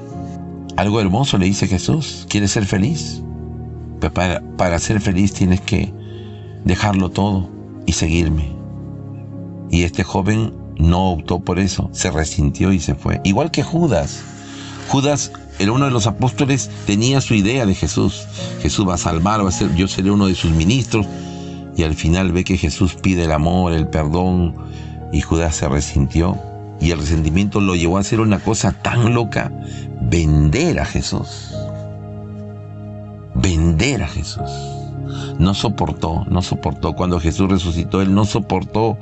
Algo 0.76 1.00
hermoso 1.00 1.36
le 1.36 1.46
dice 1.46 1.66
Jesús. 1.66 2.26
¿Quieres 2.30 2.52
ser 2.52 2.64
feliz? 2.64 3.22
Pues 4.00 4.12
para, 4.12 4.40
para 4.56 4.78
ser 4.78 5.00
feliz 5.00 5.34
tienes 5.34 5.60
que 5.60 5.92
dejarlo 6.64 7.10
todo 7.10 7.50
y 7.86 7.92
seguirme. 7.92 8.52
Y 9.70 9.82
este 9.82 10.04
joven 10.04 10.61
no 10.82 11.12
optó 11.12 11.40
por 11.40 11.58
eso, 11.58 11.88
se 11.92 12.10
resintió 12.10 12.72
y 12.72 12.80
se 12.80 12.94
fue. 12.94 13.20
Igual 13.24 13.50
que 13.50 13.62
Judas. 13.62 14.22
Judas 14.88 15.32
era 15.58 15.72
uno 15.72 15.84
de 15.84 15.90
los 15.90 16.06
apóstoles, 16.06 16.70
tenía 16.86 17.20
su 17.20 17.34
idea 17.34 17.64
de 17.66 17.74
Jesús. 17.74 18.26
Jesús 18.60 18.88
va 18.88 18.94
a 18.94 18.98
salvar, 18.98 19.44
va 19.44 19.48
a 19.48 19.52
ser, 19.52 19.74
yo 19.74 19.86
seré 19.86 20.10
uno 20.10 20.26
de 20.26 20.34
sus 20.34 20.50
ministros. 20.50 21.06
Y 21.76 21.84
al 21.84 21.94
final 21.94 22.32
ve 22.32 22.44
que 22.44 22.58
Jesús 22.58 22.94
pide 22.94 23.24
el 23.24 23.32
amor, 23.32 23.72
el 23.72 23.86
perdón, 23.86 24.54
y 25.12 25.20
Judas 25.20 25.56
se 25.56 25.68
resintió. 25.68 26.36
Y 26.80 26.90
el 26.90 26.98
resentimiento 26.98 27.60
lo 27.60 27.76
llevó 27.76 27.96
a 27.96 28.00
hacer 28.00 28.20
una 28.20 28.40
cosa 28.40 28.72
tan 28.72 29.14
loca, 29.14 29.52
vender 30.00 30.80
a 30.80 30.84
Jesús. 30.84 31.54
Vender 33.36 34.02
a 34.02 34.08
Jesús. 34.08 34.50
No 35.38 35.54
soportó, 35.54 36.24
no 36.28 36.42
soportó. 36.42 36.94
Cuando 36.94 37.20
Jesús 37.20 37.48
resucitó, 37.48 38.02
él 38.02 38.14
no 38.14 38.24
soportó 38.24 38.98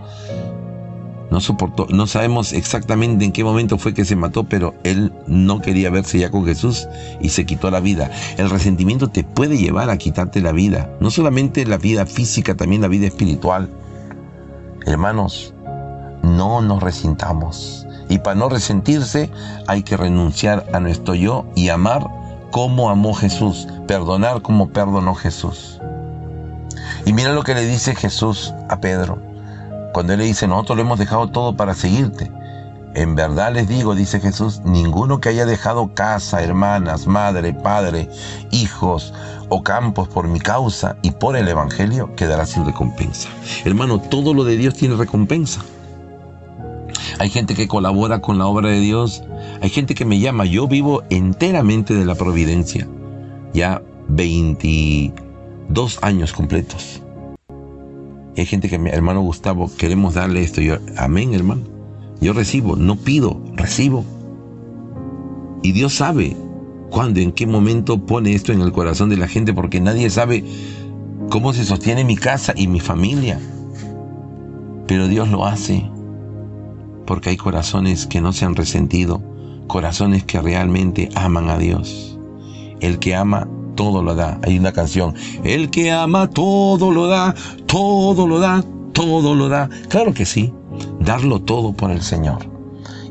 no 1.31 1.41
soportó, 1.41 1.87
no 1.91 2.07
sabemos 2.07 2.53
exactamente 2.53 3.25
en 3.25 3.33
qué 3.33 3.45
momento 3.45 3.79
fue 3.79 3.95
que 3.95 4.05
se 4.05 4.17
mató, 4.17 4.45
pero 4.45 4.75
él 4.83 5.13
no 5.27 5.61
quería 5.61 5.91
verse 5.91 6.19
ya 6.19 6.31
con 6.31 6.45
Jesús 6.45 6.89
y 7.21 7.29
se 7.31 7.47
quitó 7.47 7.71
la 7.71 7.81
vida. 7.81 8.11
El 8.37 8.51
resentimiento 8.51 9.09
te 9.09 9.25
puede 9.25 9.57
llevar 9.57 9.91
a 9.91 9.97
quitarte 9.97 10.41
la 10.41 10.53
vida, 10.53 10.91
no 11.01 11.11
solamente 11.11 11.65
la 11.67 11.79
vida 11.79 12.07
física, 12.07 12.57
también 12.57 12.83
la 12.83 12.89
vida 12.89 13.07
espiritual. 13.07 13.69
Hermanos, 14.87 15.55
no 16.23 16.61
nos 16.61 16.83
resintamos. 16.83 17.87
Y 18.09 18.19
para 18.19 18.35
no 18.35 18.49
resentirse 18.49 19.31
hay 19.69 19.85
que 19.85 19.97
renunciar 19.97 20.67
a 20.73 20.81
nuestro 20.81 21.15
yo 21.15 21.47
y 21.55 21.69
amar 21.69 22.05
como 22.51 22.91
amó 22.91 23.15
Jesús, 23.15 23.69
perdonar 23.87 24.43
como 24.43 24.71
perdonó 24.71 25.15
Jesús. 25.15 25.81
Y 27.07 27.13
mira 27.13 27.33
lo 27.33 27.45
que 27.45 27.55
le 27.55 27.67
dice 27.67 27.95
Jesús 27.95 28.53
a 28.69 28.81
Pedro. 28.81 29.30
Cuando 29.93 30.13
Él 30.13 30.21
le 30.21 30.27
dice, 30.27 30.47
nosotros 30.47 30.77
lo 30.77 30.83
hemos 30.83 30.99
dejado 30.99 31.29
todo 31.29 31.57
para 31.57 31.75
seguirte. 31.75 32.31
En 32.95 33.15
verdad 33.15 33.53
les 33.53 33.69
digo, 33.69 33.95
dice 33.95 34.19
Jesús, 34.19 34.63
ninguno 34.65 35.21
que 35.21 35.29
haya 35.29 35.47
dejado 35.47 35.95
casa, 35.95 36.43
hermanas, 36.43 37.07
madre, 37.07 37.53
padre, 37.53 38.11
hijos 38.51 39.15
o 39.49 39.63
campos 39.63 40.09
por 40.09 40.27
mi 40.27 40.41
causa 40.41 40.97
y 41.03 41.13
por 41.13 41.37
el 41.37 41.47
Evangelio 41.47 42.15
quedará 42.17 42.47
sin 42.47 42.65
recompensa. 42.67 43.29
Hermano, 43.65 44.01
todo 44.01 44.35
lo 44.35 44.43
de 44.43 44.57
Dios 44.57 44.75
tiene 44.75 44.97
recompensa. 44.97 45.61
Hay 47.19 47.31
gente 47.31 47.55
que 47.55 47.69
colabora 47.69 48.21
con 48.21 48.39
la 48.39 48.47
obra 48.47 48.71
de 48.71 48.81
Dios. 48.81 49.23
Hay 49.61 49.71
gente 49.71 49.95
que 49.95 50.05
me 50.05 50.19
llama. 50.19 50.45
Yo 50.45 50.67
vivo 50.67 51.05
enteramente 51.11 51.95
de 51.95 52.05
la 52.05 52.17
providencia. 52.17 52.89
Ya 53.53 53.83
22 54.09 55.99
años 56.03 56.33
completos 56.33 57.03
hay 58.41 58.47
gente 58.47 58.69
que, 58.69 58.79
mi 58.79 58.91
hermano 58.91 59.21
Gustavo, 59.21 59.71
queremos 59.77 60.15
darle 60.15 60.43
esto. 60.43 60.61
Yo, 60.61 60.77
amén, 60.97 61.35
hermano. 61.35 61.63
Yo 62.21 62.33
recibo, 62.33 62.75
no 62.75 62.97
pido, 62.97 63.41
recibo. 63.55 64.05
Y 65.63 65.73
Dios 65.73 65.95
sabe 65.95 66.37
cuándo, 66.91 67.21
en 67.21 67.33
qué 67.33 67.47
momento 67.47 68.05
pone 68.07 68.33
esto 68.35 68.53
en 68.53 68.63
el 68.63 68.73
corazón 68.73 69.11
de 69.11 69.19
la 69.19 69.29
gente, 69.29 69.53
porque 69.53 69.81
nadie 69.81 70.09
sabe 70.09 70.45
cómo 71.31 71.53
se 71.53 71.65
sostiene 71.65 72.05
mi 72.05 72.17
casa 72.17 72.55
y 72.57 72.67
mi 72.67 72.81
familia. 72.81 73.39
Pero 74.87 75.07
Dios 75.07 75.29
lo 75.29 75.47
hace, 75.47 75.89
porque 77.07 77.31
hay 77.31 77.37
corazones 77.37 78.07
que 78.07 78.23
no 78.23 78.33
se 78.33 78.47
han 78.47 78.57
resentido, 78.57 79.23
corazones 79.67 80.25
que 80.25 80.41
realmente 80.41 81.11
aman 81.15 81.51
a 81.51 81.59
Dios. 81.59 82.19
El 82.81 82.99
que 82.99 83.15
ama 83.15 83.47
todo 83.81 84.03
lo 84.03 84.15
da. 84.15 84.39
Hay 84.43 84.59
una 84.59 84.73
canción, 84.73 85.15
el 85.43 85.71
que 85.71 85.91
ama 85.91 86.29
todo 86.29 86.93
lo 86.93 87.07
da, 87.07 87.35
todo 87.65 88.27
lo 88.27 88.39
da, 88.39 88.63
todo 88.93 89.35
lo 89.35 89.49
da. 89.49 89.71
Claro 89.89 90.13
que 90.13 90.27
sí, 90.27 90.53
darlo 91.01 91.41
todo 91.41 91.73
por 91.73 91.91
el 91.91 92.03
Señor 92.03 92.47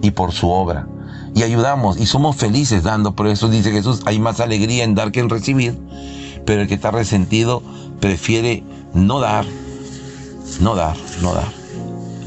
y 0.04 0.12
por 0.12 0.32
su 0.32 0.48
obra. 0.48 0.88
Y 1.34 1.42
ayudamos 1.42 2.00
y 2.00 2.06
somos 2.06 2.36
felices 2.36 2.84
dando, 2.84 3.16
por 3.16 3.26
eso 3.26 3.50
dice 3.50 3.72
Jesús, 3.72 4.02
hay 4.06 4.20
más 4.20 4.42
alegría 4.42 4.84
en 4.84 4.94
dar 4.94 5.12
que 5.12 5.22
en 5.22 5.32
recibir, 5.32 5.76
pero 6.46 6.62
el 6.62 6.68
que 6.68 6.76
está 6.76 6.92
resentido 6.92 7.64
prefiere 8.00 8.64
no 8.94 9.20
dar, 9.20 9.46
no 10.60 10.76
dar, 10.76 10.96
no 11.24 11.34
dar. 11.34 11.52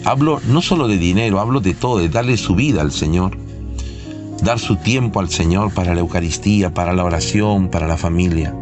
Hablo 0.05 0.41
no 0.49 0.63
solo 0.63 0.89
de 0.89 0.99
dinero, 0.99 1.39
hablo 1.39 1.61
de 1.61 1.75
todo, 1.75 1.99
de 1.99 2.09
darle 2.09 2.37
su 2.37 2.57
vida 2.57 2.81
al 2.81 2.91
Señor 2.91 3.39
dar 4.43 4.59
su 4.59 4.77
tiempo 4.77 5.21
al 5.21 5.31
Señor 5.31 5.73
para 5.73 5.95
la 5.95 6.01
Eucaristía, 6.01 6.75
para 6.75 6.93
la 6.93 7.05
oración, 7.05 7.69
para 7.69 7.87
la 7.87 7.97
familia. 7.97 8.55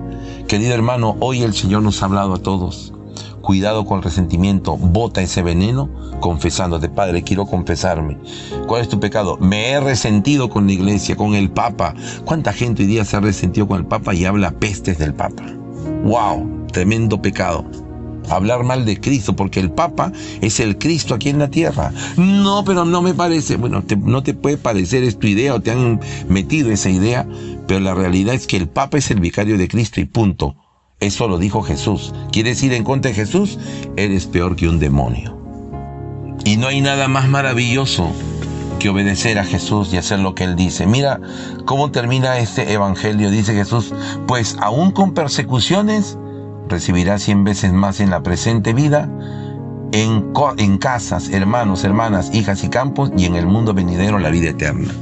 Querido 0.46 0.74
hermano, 0.74 1.16
hoy 1.20 1.42
el 1.42 1.54
Señor 1.54 1.82
nos 1.82 2.02
ha 2.02 2.06
hablado 2.06 2.34
a 2.34 2.38
todos. 2.38 2.92
Cuidado 3.40 3.86
con 3.86 3.98
el 3.98 4.04
resentimiento, 4.04 4.76
bota 4.76 5.22
ese 5.22 5.42
veneno 5.42 5.88
confesándote, 6.20 6.90
Padre, 6.90 7.22
quiero 7.22 7.46
confesarme. 7.46 8.18
¿Cuál 8.66 8.82
es 8.82 8.88
tu 8.90 9.00
pecado? 9.00 9.38
Me 9.38 9.70
he 9.70 9.80
resentido 9.80 10.50
con 10.50 10.66
la 10.66 10.72
iglesia, 10.74 11.16
con 11.16 11.34
el 11.34 11.50
Papa. 11.50 11.94
¿Cuánta 12.26 12.52
gente 12.52 12.82
hoy 12.82 12.88
día 12.88 13.06
se 13.06 13.16
ha 13.16 13.20
resentido 13.20 13.66
con 13.66 13.78
el 13.78 13.86
Papa 13.86 14.14
y 14.14 14.26
habla 14.26 14.50
pestes 14.50 14.98
del 14.98 15.14
Papa? 15.14 15.44
¡Wow! 16.04 16.66
Tremendo 16.70 17.22
pecado 17.22 17.64
hablar 18.28 18.64
mal 18.64 18.84
de 18.84 19.00
Cristo, 19.00 19.34
porque 19.36 19.60
el 19.60 19.70
Papa 19.70 20.12
es 20.40 20.60
el 20.60 20.78
Cristo 20.78 21.14
aquí 21.14 21.28
en 21.28 21.38
la 21.38 21.50
tierra. 21.50 21.92
No, 22.16 22.64
pero 22.64 22.84
no 22.84 23.02
me 23.02 23.14
parece. 23.14 23.56
Bueno, 23.56 23.82
no 24.02 24.22
te 24.22 24.34
puede 24.34 24.56
parecer, 24.56 25.04
es 25.04 25.18
tu 25.18 25.26
idea 25.26 25.54
o 25.54 25.60
te 25.60 25.70
han 25.70 26.00
metido 26.28 26.70
esa 26.70 26.90
idea, 26.90 27.26
pero 27.66 27.80
la 27.80 27.94
realidad 27.94 28.34
es 28.34 28.46
que 28.46 28.56
el 28.56 28.68
Papa 28.68 28.98
es 28.98 29.10
el 29.10 29.20
vicario 29.20 29.58
de 29.58 29.68
Cristo 29.68 30.00
y 30.00 30.04
punto. 30.04 30.56
Eso 31.00 31.28
lo 31.28 31.38
dijo 31.38 31.62
Jesús. 31.62 32.12
¿Quieres 32.30 32.62
ir 32.62 32.74
en 32.74 32.84
contra 32.84 33.10
de 33.10 33.14
Jesús? 33.14 33.58
Eres 33.96 34.26
peor 34.26 34.54
que 34.54 34.68
un 34.68 34.78
demonio. 34.78 35.38
Y 36.44 36.56
no 36.56 36.66
hay 36.66 36.80
nada 36.80 37.08
más 37.08 37.28
maravilloso 37.28 38.10
que 38.78 38.88
obedecer 38.88 39.38
a 39.38 39.44
Jesús 39.44 39.92
y 39.92 39.98
hacer 39.98 40.18
lo 40.18 40.34
que 40.34 40.44
Él 40.44 40.56
dice. 40.56 40.86
Mira 40.86 41.20
cómo 41.66 41.90
termina 41.90 42.38
este 42.38 42.72
Evangelio. 42.72 43.30
Dice 43.30 43.54
Jesús, 43.54 43.94
pues 44.26 44.56
aún 44.60 44.90
con 44.90 45.14
persecuciones, 45.14 46.18
recibirá 46.70 47.18
cien 47.18 47.44
veces 47.44 47.72
más 47.72 48.00
en 48.00 48.10
la 48.10 48.22
presente 48.22 48.72
vida, 48.72 49.08
en, 49.92 50.32
en 50.58 50.78
casas, 50.78 51.28
hermanos, 51.28 51.84
hermanas, 51.84 52.30
hijas 52.32 52.64
y 52.64 52.68
campos, 52.68 53.12
y 53.16 53.26
en 53.26 53.36
el 53.36 53.46
mundo 53.46 53.74
venidero 53.74 54.18
la 54.18 54.30
vida 54.30 54.50
eterna. 54.50 54.92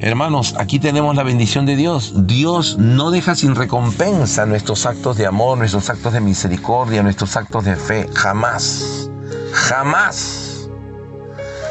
Hermanos, 0.00 0.54
aquí 0.58 0.78
tenemos 0.78 1.16
la 1.16 1.24
bendición 1.24 1.66
de 1.66 1.74
Dios. 1.74 2.12
Dios 2.26 2.78
no 2.78 3.10
deja 3.10 3.34
sin 3.34 3.56
recompensa 3.56 4.46
nuestros 4.46 4.86
actos 4.86 5.16
de 5.16 5.26
amor, 5.26 5.58
nuestros 5.58 5.90
actos 5.90 6.12
de 6.12 6.20
misericordia, 6.20 7.02
nuestros 7.02 7.36
actos 7.36 7.64
de 7.64 7.74
fe. 7.74 8.08
Jamás. 8.14 9.10
Jamás. 9.52 10.70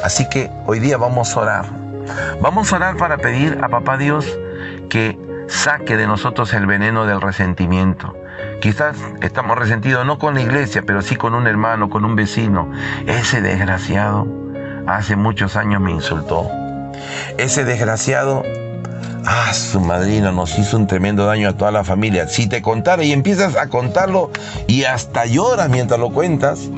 Así 0.03 0.27
que 0.29 0.51
hoy 0.65 0.79
día 0.79 0.97
vamos 0.97 1.37
a 1.37 1.39
orar. 1.39 1.65
Vamos 2.41 2.73
a 2.73 2.75
orar 2.75 2.97
para 2.97 3.17
pedir 3.17 3.59
a 3.63 3.69
Papá 3.69 3.97
Dios 3.97 4.25
que 4.89 5.17
saque 5.47 5.97
de 5.97 6.07
nosotros 6.07 6.53
el 6.53 6.65
veneno 6.65 7.05
del 7.05 7.21
resentimiento. 7.21 8.15
Quizás 8.61 8.97
estamos 9.21 9.57
resentidos 9.57 10.05
no 10.05 10.19
con 10.19 10.35
la 10.35 10.41
iglesia, 10.41 10.83
pero 10.85 11.01
sí 11.01 11.15
con 11.15 11.33
un 11.33 11.47
hermano, 11.47 11.89
con 11.89 12.05
un 12.05 12.15
vecino. 12.15 12.71
Ese 13.05 13.41
desgraciado 13.41 14.27
hace 14.87 15.15
muchos 15.15 15.55
años 15.55 15.81
me 15.81 15.91
insultó. 15.91 16.49
Ese 17.37 17.65
desgraciado, 17.65 18.43
ah, 19.25 19.53
su 19.53 19.79
madrina 19.79 20.31
nos 20.31 20.57
hizo 20.57 20.77
un 20.77 20.87
tremendo 20.87 21.25
daño 21.25 21.49
a 21.49 21.53
toda 21.53 21.71
la 21.71 21.83
familia. 21.83 22.27
Si 22.27 22.47
te 22.47 22.61
contara 22.61 23.03
y 23.03 23.11
empiezas 23.11 23.55
a 23.55 23.67
contarlo 23.67 24.31
y 24.67 24.83
hasta 24.83 25.25
lloras 25.25 25.69
mientras 25.69 25.99
lo 25.99 26.09
cuentas, 26.11 26.69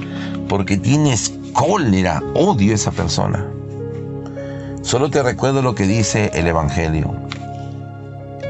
porque 0.47 0.77
tienes 0.77 1.33
cólera, 1.53 2.21
odio 2.33 2.71
a 2.71 2.75
esa 2.75 2.91
persona. 2.91 3.45
Solo 4.81 5.09
te 5.09 5.21
recuerdo 5.21 5.61
lo 5.61 5.75
que 5.75 5.83
dice 5.83 6.31
el 6.33 6.47
Evangelio. 6.47 7.13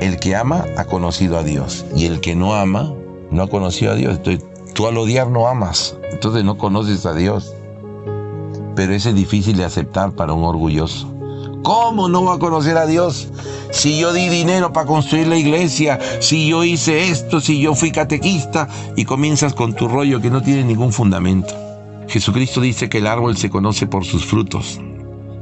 El 0.01 0.19
que 0.19 0.35
ama 0.35 0.65
ha 0.77 0.85
conocido 0.85 1.37
a 1.37 1.43
Dios 1.43 1.85
y 1.95 2.05
el 2.05 2.21
que 2.21 2.35
no 2.35 2.55
ama 2.55 2.93
no 3.31 3.43
ha 3.43 3.47
conocido 3.47 3.91
a 3.91 3.95
Dios. 3.95 4.17
Entonces, 4.17 4.45
tú 4.73 4.87
al 4.87 4.97
odiar 4.97 5.29
no 5.29 5.47
amas, 5.47 5.97
entonces 6.11 6.43
no 6.43 6.57
conoces 6.57 7.05
a 7.05 7.13
Dios. 7.13 7.53
Pero 8.75 8.93
eso 8.93 9.09
es 9.09 9.15
difícil 9.15 9.57
de 9.57 9.65
aceptar 9.65 10.13
para 10.13 10.33
un 10.33 10.43
orgulloso. 10.43 11.13
¿Cómo 11.63 12.07
no 12.07 12.23
va 12.23 12.35
a 12.35 12.39
conocer 12.39 12.77
a 12.77 12.85
Dios? 12.85 13.27
Si 13.71 13.99
yo 13.99 14.13
di 14.13 14.29
dinero 14.29 14.71
para 14.71 14.87
construir 14.87 15.27
la 15.27 15.37
iglesia, 15.37 15.99
si 16.21 16.47
yo 16.47 16.63
hice 16.63 17.09
esto, 17.09 17.41
si 17.41 17.59
yo 17.59 17.75
fui 17.75 17.91
catequista 17.91 18.67
y 18.95 19.05
comienzas 19.05 19.53
con 19.53 19.73
tu 19.73 19.87
rollo 19.87 20.21
que 20.21 20.31
no 20.31 20.41
tiene 20.41 20.63
ningún 20.63 20.93
fundamento. 20.93 21.53
Jesucristo 22.07 22.61
dice 22.61 22.89
que 22.89 22.99
el 22.99 23.07
árbol 23.07 23.37
se 23.37 23.49
conoce 23.49 23.85
por 23.85 24.05
sus 24.05 24.25
frutos. 24.25 24.79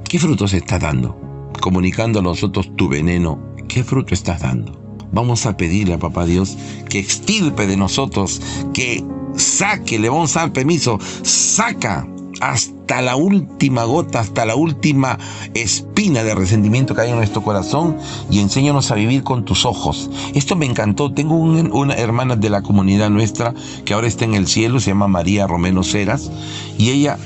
¿Qué 0.10 0.20
frutos 0.20 0.54
estás 0.54 0.82
dando? 0.82 1.18
Comunicando 1.62 2.20
a 2.20 2.24
nosotros 2.24 2.70
tu 2.76 2.90
veneno, 2.90 3.40
¿qué 3.68 3.84
fruto 3.84 4.14
estás 4.14 4.42
dando? 4.42 4.98
Vamos 5.12 5.46
a 5.46 5.56
pedirle 5.56 5.96
a 5.96 6.00
Papá 6.00 6.26
Dios 6.26 6.58
que 6.90 7.00
extirpe 7.00 7.68
de 7.68 7.78
nosotros, 7.78 8.42
que 8.74 9.04
saque, 9.36 10.00
le 10.00 10.10
vamos 10.10 10.36
a 10.36 10.42
dar 10.42 10.54
permiso, 10.54 11.00
saca 11.24 12.08
hasta 12.40 13.02
la 13.02 13.16
última 13.16 13.84
gota, 13.86 14.20
hasta 14.20 14.46
la 14.46 14.56
última 14.56 15.18
espina 15.54 16.24
de 16.24 16.36
resentimiento 16.36 16.94
que 16.94 17.02
hay 17.02 17.10
en 17.10 17.16
nuestro 17.16 17.42
corazón 17.42 17.98
y 18.30 18.40
enséñanos 18.40 18.92
a 18.92 18.96
vivir 18.96 19.24
con 19.24 19.44
tus 19.44 19.66
ojos. 19.66 20.10
Esto 20.34 20.56
me 20.56 20.66
encantó. 20.66 21.12
Tengo 21.12 21.36
una 21.36 21.96
hermana 21.96 22.36
de 22.36 22.50
la 22.50 22.62
comunidad 22.62 23.10
nuestra 23.10 23.54
que 23.86 23.94
ahora 23.94 24.08
está 24.08 24.26
en 24.26 24.36
el 24.36 24.48
cielo, 24.48 24.80
se 24.80 24.92
llama 24.92 25.08
María 25.08 25.48
Romero 25.48 25.84
Ceras, 25.84 26.32
y 26.78 26.92
ella 26.92 27.18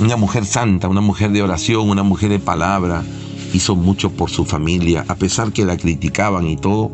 una 0.00 0.16
mujer 0.16 0.44
santa, 0.44 0.88
una 0.88 1.00
mujer 1.00 1.30
de 1.30 1.42
oración, 1.42 1.88
una 1.88 2.02
mujer 2.02 2.30
de 2.30 2.38
palabra, 2.38 3.04
hizo 3.52 3.76
mucho 3.76 4.10
por 4.10 4.30
su 4.30 4.44
familia, 4.44 5.04
a 5.08 5.14
pesar 5.14 5.52
que 5.52 5.64
la 5.64 5.76
criticaban 5.76 6.46
y 6.46 6.56
todo, 6.56 6.90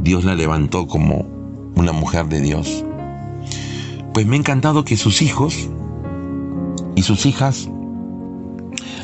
Dios 0.00 0.24
la 0.24 0.34
levantó 0.34 0.86
como 0.86 1.26
una 1.74 1.92
mujer 1.92 2.26
de 2.26 2.40
Dios. 2.40 2.84
Pues 4.12 4.26
me 4.26 4.36
ha 4.36 4.38
encantado 4.38 4.84
que 4.84 4.96
sus 4.96 5.22
hijos 5.22 5.68
y 6.94 7.02
sus 7.02 7.26
hijas 7.26 7.68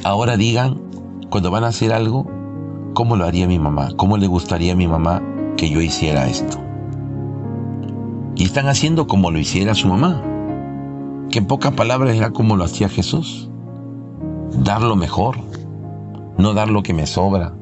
ahora 0.04 0.36
digan, 0.36 0.80
cuando 1.30 1.50
van 1.50 1.64
a 1.64 1.68
hacer 1.68 1.92
algo, 1.92 2.26
¿cómo 2.94 3.16
lo 3.16 3.24
haría 3.24 3.46
mi 3.46 3.58
mamá? 3.58 3.90
¿Cómo 3.96 4.16
le 4.16 4.26
gustaría 4.26 4.72
a 4.72 4.76
mi 4.76 4.88
mamá 4.88 5.22
que 5.56 5.70
yo 5.70 5.80
hiciera 5.80 6.28
esto? 6.28 6.58
Y 8.36 8.44
están 8.44 8.68
haciendo 8.68 9.06
como 9.06 9.30
lo 9.30 9.38
hiciera 9.38 9.74
su 9.74 9.88
mamá 9.88 10.22
que 11.30 11.38
en 11.38 11.46
pocas 11.46 11.72
palabras 11.72 12.16
era 12.16 12.30
como 12.30 12.56
lo 12.56 12.64
hacía 12.64 12.88
Jesús. 12.88 13.48
Dar 14.52 14.82
lo 14.82 14.96
mejor, 14.96 15.38
no 16.38 16.54
dar 16.54 16.70
lo 16.70 16.82
que 16.82 16.94
me 16.94 17.06
sobra, 17.06 17.52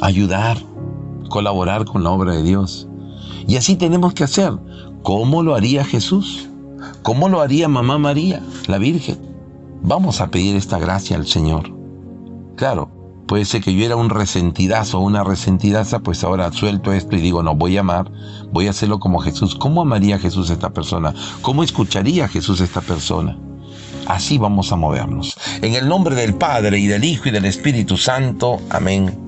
ayudar, 0.00 0.58
colaborar 1.28 1.84
con 1.84 2.04
la 2.04 2.10
obra 2.10 2.34
de 2.34 2.42
Dios. 2.42 2.88
Y 3.48 3.56
así 3.56 3.76
tenemos 3.76 4.14
que 4.14 4.24
hacer. 4.24 4.52
¿Cómo 5.02 5.42
lo 5.42 5.54
haría 5.54 5.84
Jesús? 5.84 6.48
¿Cómo 7.02 7.28
lo 7.28 7.40
haría 7.40 7.68
Mamá 7.68 7.98
María, 7.98 8.42
la 8.68 8.78
Virgen? 8.78 9.18
Vamos 9.82 10.20
a 10.20 10.28
pedir 10.28 10.56
esta 10.56 10.78
gracia 10.78 11.16
al 11.16 11.26
Señor. 11.26 11.74
Claro, 12.56 12.90
Puede 13.26 13.46
ser 13.46 13.62
que 13.62 13.72
yo 13.74 13.86
era 13.86 13.96
un 13.96 14.10
resentidazo 14.10 15.00
una 15.00 15.24
resentidaza, 15.24 16.00
pues 16.00 16.22
ahora 16.24 16.52
suelto 16.52 16.92
esto 16.92 17.16
y 17.16 17.22
digo, 17.22 17.42
no, 17.42 17.54
voy 17.54 17.78
a 17.78 17.80
amar, 17.80 18.10
voy 18.52 18.66
a 18.66 18.70
hacerlo 18.70 18.98
como 18.98 19.18
Jesús. 19.18 19.54
¿Cómo 19.54 19.80
amaría 19.80 20.18
Jesús 20.18 20.50
a 20.50 20.52
esta 20.52 20.70
persona? 20.70 21.14
¿Cómo 21.40 21.62
escucharía 21.62 22.28
Jesús 22.28 22.60
a 22.60 22.64
esta 22.64 22.82
persona? 22.82 23.38
Así 24.06 24.38
vamos 24.38 24.72
a 24.72 24.76
movernos. 24.76 25.36
En 25.62 25.74
el 25.74 25.88
nombre 25.88 26.14
del 26.14 26.34
Padre 26.34 26.78
y 26.78 26.86
del 26.86 27.04
Hijo 27.04 27.28
y 27.28 27.32
del 27.32 27.44
Espíritu 27.44 27.96
Santo. 27.96 28.60
Amén. 28.70 29.18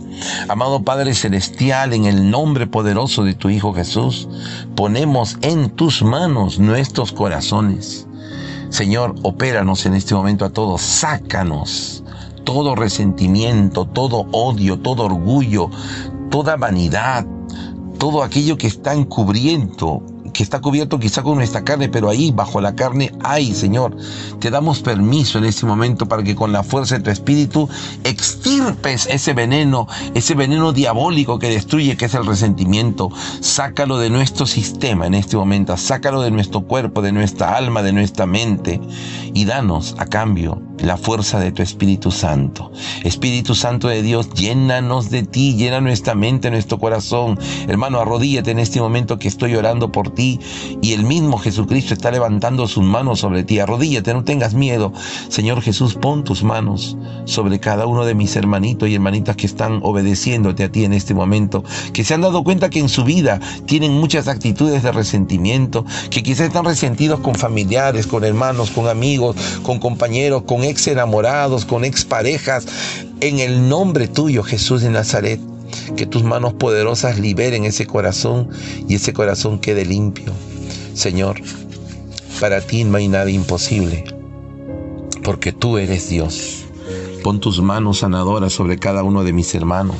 Amado 0.49 0.83
Padre 0.83 1.15
Celestial, 1.15 1.93
en 1.93 2.07
el 2.07 2.31
nombre 2.31 2.67
poderoso 2.67 3.25
de 3.25 3.35
tu 3.35 3.51
Hijo 3.51 3.75
Jesús, 3.75 4.29
ponemos 4.75 5.37
en 5.43 5.71
tus 5.71 6.03
manos 6.03 6.59
nuestros 6.59 7.13
corazones. 7.13 8.07
Señor, 8.71 9.15
opéranos 9.23 9.87
en 9.87 9.95
este 9.95 10.15
momento 10.15 10.45
a 10.45 10.51
todos, 10.51 10.81
sácanos 10.81 12.03
todo 12.47 12.77
resentimiento, 12.77 13.85
todo 13.87 14.29
odio, 14.31 14.79
todo 14.79 15.05
orgullo, 15.07 15.69
toda 16.31 16.57
vanidad, 16.57 17.27
todo 17.99 18.23
aquello 18.23 18.57
que 18.57 18.69
está 18.69 18.95
encubriendo 18.95 20.01
que 20.37 20.43
está 20.43 20.61
cubierto 20.61 20.99
quizá 20.99 21.23
con 21.23 21.37
nuestra 21.37 21.65
carne, 21.65 21.89
pero 21.89 22.11
ahí 22.11 22.31
bajo 22.31 22.61
la 22.61 22.75
carne 22.75 23.11
hay, 23.25 23.55
Señor. 23.55 23.97
Te 24.39 24.51
damos 24.51 24.81
permiso 24.81 25.39
en 25.39 25.47
este 25.47 25.65
momento 25.65 26.07
para 26.07 26.23
que 26.23 26.35
con 26.37 26.53
la 26.53 26.63
fuerza 26.63 26.99
de 26.99 27.05
tu 27.05 27.11
espíritu 27.11 27.71
extirpes 28.05 29.07
ese 29.11 29.33
veneno, 29.33 29.87
ese 30.15 30.35
veneno 30.35 30.75
diabólico 30.75 31.39
que 31.39 31.49
destruye, 31.49 31.97
que 31.97 32.05
es 32.05 32.15
el 32.15 32.27
resentimiento. 32.27 33.11
Sácalo 33.41 33.97
de 33.97 34.11
nuestro 34.11 34.47
sistema 34.47 35.07
en 35.07 35.15
este 35.15 35.39
momento, 35.39 35.75
sácalo 35.79 36.21
de 36.21 36.31
nuestro 36.31 36.61
cuerpo, 36.61 37.01
de 37.01 37.13
nuestra 37.13 37.57
alma, 37.57 37.83
de 37.83 37.95
nuestra 37.95 38.27
mente 38.27 38.79
y 39.33 39.47
danos 39.47 39.95
a 39.99 40.05
cambio 40.05 40.61
la 40.81 40.99
fuerza 40.99 41.41
de 41.41 41.53
tu 41.53 41.63
Espíritu 41.63 42.11
Santo. 42.11 42.71
Espíritu 43.03 43.55
Santo 43.55 43.89
de 43.89 44.03
Dios, 44.03 44.29
llénanos 44.35 45.09
de 45.09 45.23
ti, 45.23 45.55
llena 45.57 45.81
nuestra 45.81 46.15
mente, 46.15 46.51
nuestro 46.51 46.79
corazón. 46.79 47.39
Hermano, 47.67 48.01
arrodíllate 48.01 48.51
en 48.51 48.59
este 48.59 48.81
momento 48.81 49.19
que 49.19 49.29
estoy 49.29 49.55
orando 49.55 49.91
por 49.91 50.11
ti 50.11 50.26
y 50.83 50.93
el 50.93 51.05
mismo 51.05 51.39
Jesucristo 51.39 51.95
está 51.95 52.11
levantando 52.11 52.67
sus 52.67 52.85
manos 52.85 53.21
sobre 53.21 53.45
ti. 53.45 53.59
Arrodíllate, 53.59 54.13
no 54.13 54.25
tengas 54.25 54.55
miedo. 54.55 54.93
Señor 55.29 55.63
Jesús, 55.63 55.95
pon 55.95 56.25
tus 56.25 56.43
manos 56.43 56.97
sobre 57.25 57.61
cada 57.61 57.87
uno 57.87 58.05
de 58.05 58.15
mis 58.15 58.37
hermanitos 58.37 58.89
y 58.89 58.95
hermanitas 58.95 59.37
que 59.37 59.47
están 59.47 59.81
obedeciéndote 59.83 60.65
a 60.65 60.73
ti 60.73 60.85
en 60.85 60.93
este 60.93 61.15
momento, 61.15 61.65
que 61.93 62.05
se 62.05 62.15
han 62.15 62.21
dado 62.21 62.45
cuenta 62.45 62.71
que 62.71 62.81
en 62.81 62.89
su 62.89 63.05
vida 63.05 63.41
tienen 63.67 63.93
muchas 63.93 64.29
actitudes 64.29 64.83
de 64.83 64.93
resentimiento, 64.93 65.85
que 66.11 66.23
quizás 66.23 66.49
están 66.49 66.65
resentidos 66.65 67.21
con 67.21 67.35
familiares, 67.35 68.07
con 68.07 68.25
hermanos, 68.25 68.71
con 68.71 68.89
amigos, 68.89 69.37
con 69.63 69.79
compañeros, 69.79 70.43
con 70.43 70.65
ex 70.65 70.87
enamorados, 70.89 71.65
con 71.65 71.85
ex 71.85 72.05
parejas, 72.05 72.67
en 73.21 73.39
el 73.39 73.69
nombre 73.69 74.09
tuyo, 74.09 74.43
Jesús 74.43 74.83
de 74.83 74.91
Nazaret. 74.91 75.56
Que 75.97 76.07
tus 76.07 76.23
manos 76.23 76.55
poderosas 76.55 77.19
liberen 77.19 77.65
ese 77.65 77.87
corazón 77.87 78.49
y 78.89 78.97
ese 78.97 79.13
corazón 79.13 79.59
quede 79.59 79.85
limpio. 79.85 80.33
Señor, 80.95 81.41
para 82.41 82.61
ti 82.61 82.85
no 82.85 82.99
hay 82.99 83.09
nada 83.09 83.31
imposible, 83.31 84.05
porque 85.23 85.53
tú 85.53 85.79
eres 85.79 86.09
Dios. 86.09 86.66
Pon 87.27 87.41
tus 87.41 87.61
manos 87.61 87.99
sanadoras 87.99 88.53
sobre 88.53 88.79
cada 88.79 89.03
uno 89.03 89.25
de 89.25 89.33
mis 89.33 89.53
hermanos. 89.57 89.97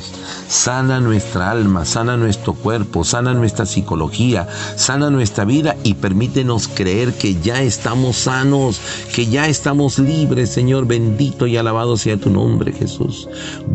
Sana 0.47 1.01
nuestra 1.01 1.51
alma, 1.51 1.83
sana 1.83 2.15
nuestro 2.15 2.53
cuerpo, 2.53 3.03
sana 3.03 3.33
nuestra 3.33 3.65
psicología, 3.65 4.47
sana 4.77 5.09
nuestra 5.09 5.43
vida 5.43 5.75
y 5.83 5.95
permítenos 5.95 6.69
creer 6.69 7.11
que 7.15 7.35
ya 7.41 7.61
estamos 7.61 8.15
sanos, 8.15 8.79
que 9.13 9.25
ya 9.25 9.49
estamos 9.49 9.99
libres, 9.99 10.51
Señor. 10.51 10.87
Bendito 10.87 11.47
y 11.47 11.57
alabado 11.57 11.97
sea 11.97 12.15
tu 12.15 12.29
nombre, 12.29 12.71
Jesús. 12.71 13.27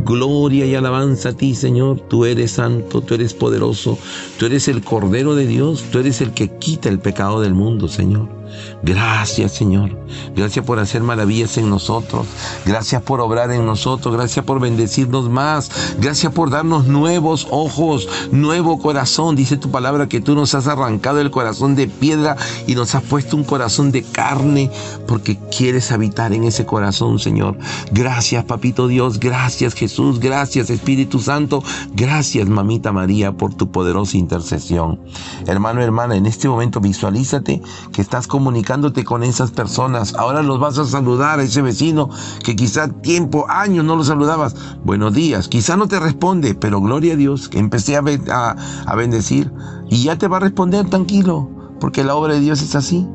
Gloria 0.03 0.65
y 0.65 0.75
alabanza 0.75 1.29
a 1.29 1.33
ti, 1.35 1.55
Señor. 1.55 2.01
Tú 2.09 2.25
eres 2.25 2.53
santo, 2.53 3.03
tú 3.03 3.13
eres 3.13 3.35
poderoso, 3.35 3.99
tú 4.39 4.47
eres 4.47 4.67
el 4.69 4.83
Cordero 4.83 5.35
de 5.35 5.47
Dios, 5.47 5.85
tú 5.93 5.99
eres 5.99 6.23
el 6.23 6.33
que 6.33 6.57
quita 6.57 6.89
el 6.89 7.01
pecado 7.01 7.43
del 7.43 7.53
mundo, 7.53 7.87
Señor. 7.87 8.42
Gracias 8.83 9.53
Señor. 9.53 9.97
Gracias 10.35 10.65
por 10.65 10.79
hacer 10.79 11.03
maravillas 11.03 11.57
en 11.59 11.71
nosotros. 11.71 12.27
Gracias 12.65 13.03
por 13.03 13.21
obrar 13.21 13.51
en 13.51 13.67
nosotros. 13.67 14.15
Gracias 14.15 14.45
por 14.45 14.61
bendecirnos 14.61 15.29
más. 15.29 15.71
Gracias 15.99 16.33
por 16.33 16.51
darnos 16.51 16.87
nuevos 16.87 17.47
ojos, 17.51 18.09
nuevo 18.31 18.79
corazón. 18.79 19.37
Dice 19.37 19.57
tu 19.57 19.71
palabra 19.71 20.09
que 20.09 20.21
tú 20.21 20.35
nos 20.35 20.55
has 20.55 20.67
arrancado 20.67 21.21
el 21.21 21.31
corazón 21.31 21.75
de 21.75 21.87
piedra 21.89 22.37
y 22.67 22.75
nos 22.75 22.95
has 22.95 23.03
puesto 23.03 23.37
un 23.37 23.45
corazón 23.45 23.93
de 23.93 24.03
carne 24.03 24.71
porque 25.07 25.39
quieres 25.57 25.93
habitar 25.93 26.33
en 26.33 26.45
ese 26.45 26.67
corazón, 26.67 27.19
Señor. 27.19 27.57
Gracias, 27.93 28.45
Papito 28.45 28.89
Dios. 28.89 29.21
Gracias, 29.21 29.75
Jesús. 29.75 30.21
Gracias, 30.21 30.71
Espíritu 30.71 31.19
Santo. 31.21 31.63
Gracias, 31.95 32.49
Mamita 32.49 32.93
María, 32.93 33.33
por 33.33 33.55
tu 33.55 33.71
poderosa 33.71 34.17
intercesión. 34.17 35.01
Hermano, 35.47 35.83
hermana, 35.83 36.17
en 36.17 36.27
este 36.27 36.49
momento 36.49 36.81
visualízate 36.81 37.63
que 37.93 38.03
estás 38.03 38.27
como 38.27 38.42
comunicándote 38.43 39.05
con 39.05 39.23
esas 39.23 39.53
personas. 39.53 40.17
Ahora 40.17 40.43
los 40.43 40.59
vas 40.59 40.77
a 40.77 40.85
saludar 40.85 41.39
a 41.39 41.45
ese 41.45 41.63
vecino 41.63 42.11
que 42.43 42.57
quizá 42.57 42.89
tiempo, 42.89 43.47
años 43.49 43.85
no 43.85 43.95
lo 43.95 44.03
saludabas. 44.03 44.57
Buenos 44.85 45.15
días. 45.15 45.47
Quizá 45.47 45.77
no 45.77 45.87
te 45.87 46.01
responde, 46.01 46.57
pero 46.57 46.81
gloria 46.81 47.13
a 47.13 47.17
Dios 47.17 47.49
que 47.49 47.61
empecé 47.61 47.97
a, 47.97 48.03
a, 48.31 48.57
a 48.85 48.97
bendecir 48.97 49.53
y 49.89 50.03
ya 50.03 50.19
te 50.19 50.27
va 50.27 50.39
a 50.39 50.41
responder 50.41 50.91
tranquilo, 50.91 51.49
porque 51.79 52.03
la 52.03 52.17
obra 52.17 52.35
de 52.35 52.41
Dios 52.41 52.63
es 52.63 52.75
así. 52.75 53.07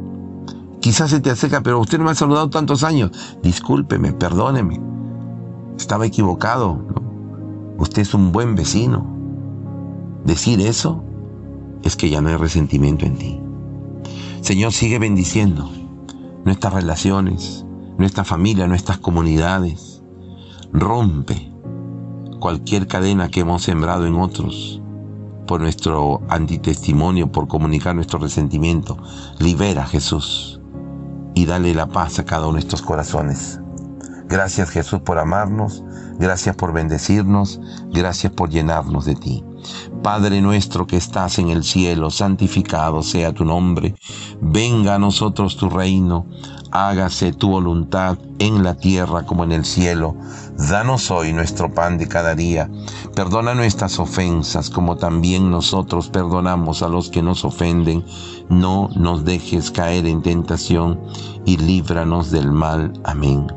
Quizás 0.79 1.09
se 1.09 1.19
te 1.19 1.29
acerca, 1.29 1.59
pero 1.59 1.81
usted 1.81 1.97
no 1.97 2.05
me 2.05 2.11
ha 2.11 2.15
saludado 2.15 2.49
tantos 2.49 2.85
años. 2.85 3.11
Discúlpeme, 3.43 4.13
perdóneme. 4.13 4.79
Estaba 5.77 6.05
equivocado. 6.05 6.79
Usted 7.79 8.03
es 8.03 8.13
un 8.13 8.31
buen 8.31 8.55
vecino. 8.55 9.05
Decir 10.23 10.61
eso 10.61 11.03
es 11.83 11.97
que 11.97 12.09
ya 12.09 12.21
no 12.21 12.29
hay 12.29 12.37
resentimiento 12.37 13.05
en 13.05 13.17
ti. 13.17 13.41
Señor, 14.47 14.71
sigue 14.71 14.97
bendiciendo 14.97 15.69
nuestras 16.45 16.73
relaciones, 16.73 17.65
nuestra 17.97 18.23
familia, 18.23 18.65
nuestras 18.65 18.97
comunidades. 18.97 20.01
Rompe 20.71 21.51
cualquier 22.39 22.87
cadena 22.87 23.27
que 23.27 23.41
hemos 23.41 23.63
sembrado 23.63 24.07
en 24.07 24.15
otros 24.15 24.81
por 25.47 25.59
nuestro 25.59 26.21
antitestimonio, 26.29 27.29
por 27.29 27.49
comunicar 27.49 27.93
nuestro 27.93 28.19
resentimiento. 28.19 28.97
Libera, 29.37 29.85
Jesús, 29.85 30.61
y 31.35 31.45
dale 31.45 31.75
la 31.75 31.87
paz 31.87 32.17
a 32.19 32.23
cada 32.23 32.47
uno 32.47 32.53
de 32.53 32.61
estos 32.61 32.81
corazones. 32.81 33.59
Gracias, 34.27 34.69
Jesús, 34.69 35.01
por 35.01 35.19
amarnos. 35.19 35.83
Gracias 36.19 36.55
por 36.55 36.73
bendecirnos. 36.73 37.59
Gracias 37.91 38.31
por 38.33 38.49
llenarnos 38.49 39.05
de 39.05 39.15
ti. 39.15 39.43
Padre 40.03 40.41
nuestro 40.41 40.85
que 40.87 40.97
estás 40.97 41.39
en 41.39 41.49
el 41.49 41.63
cielo, 41.63 42.11
santificado 42.11 43.03
sea 43.03 43.33
tu 43.33 43.45
nombre. 43.45 43.95
Venga 44.41 44.95
a 44.95 44.99
nosotros 44.99 45.57
tu 45.57 45.69
reino 45.69 46.25
hágase 46.71 47.33
tu 47.33 47.49
voluntad 47.49 48.17
en 48.39 48.63
la 48.63 48.75
tierra 48.75 49.25
como 49.25 49.43
en 49.43 49.51
el 49.51 49.65
cielo. 49.65 50.15
Danos 50.57 51.11
hoy 51.11 51.33
nuestro 51.33 51.73
pan 51.73 51.97
de 51.97 52.07
cada 52.07 52.35
día. 52.35 52.69
Perdona 53.15 53.53
nuestras 53.53 53.99
ofensas 53.99 54.69
como 54.69 54.97
también 54.97 55.49
nosotros 55.49 56.09
perdonamos 56.09 56.83
a 56.83 56.87
los 56.87 57.09
que 57.09 57.21
nos 57.21 57.45
ofenden. 57.45 58.05
No 58.49 58.89
nos 58.95 59.25
dejes 59.25 59.71
caer 59.71 60.05
en 60.05 60.21
tentación 60.21 60.99
y 61.45 61.57
líbranos 61.57 62.31
del 62.31 62.51
mal. 62.51 62.93
Amén. 63.03 63.56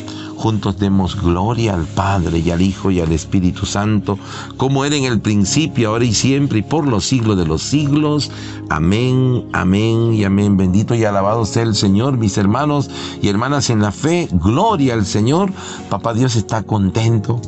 juntos 0.41 0.79
demos 0.79 1.21
gloria 1.21 1.75
al 1.75 1.85
Padre 1.85 2.39
y 2.39 2.49
al 2.49 2.63
Hijo 2.63 2.89
y 2.89 2.99
al 2.99 3.11
Espíritu 3.11 3.67
Santo, 3.67 4.17
como 4.57 4.85
era 4.85 4.95
en 4.95 5.03
el 5.03 5.21
principio, 5.21 5.89
ahora 5.89 6.03
y 6.03 6.15
siempre, 6.15 6.59
y 6.59 6.61
por 6.63 6.87
los 6.87 7.05
siglos 7.05 7.37
de 7.37 7.45
los 7.45 7.61
siglos. 7.61 8.31
Amén, 8.69 9.45
amén 9.53 10.13
y 10.15 10.23
amén. 10.23 10.57
Bendito 10.57 10.95
y 10.95 11.05
alabado 11.05 11.45
sea 11.45 11.61
el 11.61 11.75
Señor, 11.75 12.17
mis 12.17 12.39
hermanos 12.39 12.89
y 13.21 13.27
hermanas 13.27 13.69
en 13.69 13.81
la 13.81 13.91
fe. 13.91 14.29
Gloria 14.31 14.95
al 14.95 15.05
Señor. 15.05 15.53
Papá 15.89 16.15
Dios 16.15 16.35
está 16.35 16.63
contento 16.63 17.39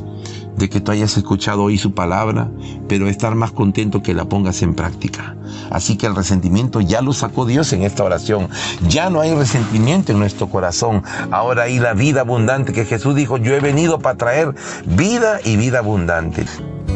de 0.56 0.68
que 0.68 0.80
tú 0.80 0.92
hayas 0.92 1.16
escuchado 1.16 1.64
hoy 1.64 1.78
su 1.78 1.94
palabra, 1.94 2.50
pero 2.88 3.08
estar 3.08 3.34
más 3.34 3.52
contento 3.52 4.02
que 4.02 4.14
la 4.14 4.24
pongas 4.24 4.62
en 4.62 4.74
práctica. 4.74 5.36
Así 5.70 5.96
que 5.96 6.06
el 6.06 6.14
resentimiento 6.14 6.80
ya 6.80 7.02
lo 7.02 7.12
sacó 7.12 7.46
Dios 7.46 7.72
en 7.72 7.82
esta 7.82 8.04
oración. 8.04 8.48
Ya 8.88 9.10
no 9.10 9.20
hay 9.20 9.34
resentimiento 9.34 10.12
en 10.12 10.18
nuestro 10.18 10.48
corazón. 10.48 11.02
Ahora 11.30 11.64
hay 11.64 11.78
la 11.78 11.94
vida 11.94 12.20
abundante 12.20 12.72
que 12.72 12.84
Jesús 12.84 13.14
dijo, 13.14 13.36
yo 13.38 13.54
he 13.54 13.60
venido 13.60 13.98
para 13.98 14.16
traer 14.16 14.54
vida 14.86 15.40
y 15.44 15.56
vida 15.56 15.78
abundante. 15.78 16.44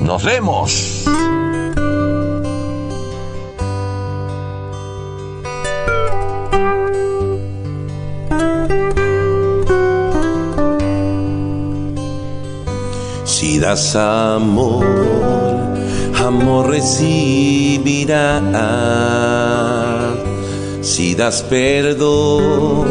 Nos 0.03 0.25
vemos. 0.25 1.05
Si 13.49 13.57
das 13.59 13.96
amor, 13.96 14.84
amor 16.22 16.68
recibirás. 16.68 18.12
Si 20.82 21.14
das 21.14 21.40
perdón, 21.49 22.86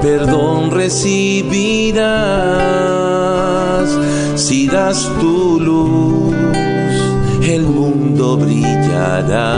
perdón 0.00 0.70
recibirás. 0.70 2.08
Si 4.34 4.66
das 4.66 5.10
tu 5.20 5.60
luz, 5.60 6.34
el 7.42 7.64
mundo 7.66 8.38
brillará. 8.38 9.52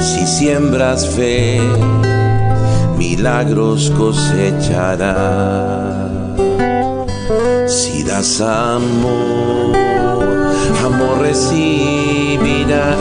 Si 0.00 0.26
siembras 0.26 1.06
fe, 1.06 1.60
milagros 2.98 3.92
cosecharás. 3.96 5.93
Amor, 8.16 9.76
amor 10.84 11.18
recibirás. 11.20 12.96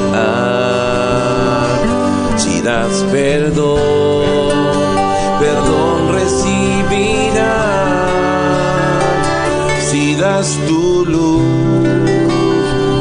Si 2.36 2.62
das 2.62 3.06
perdón, 3.12 4.50
perdón 5.40 6.14
recibirás. 6.14 7.44
Si 9.88 10.16
das 10.16 10.58
tu 10.68 11.06
luz, 11.06 11.44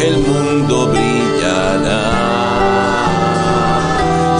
el 0.02 0.18
mundo 0.18 0.88
brillará. 0.88 2.10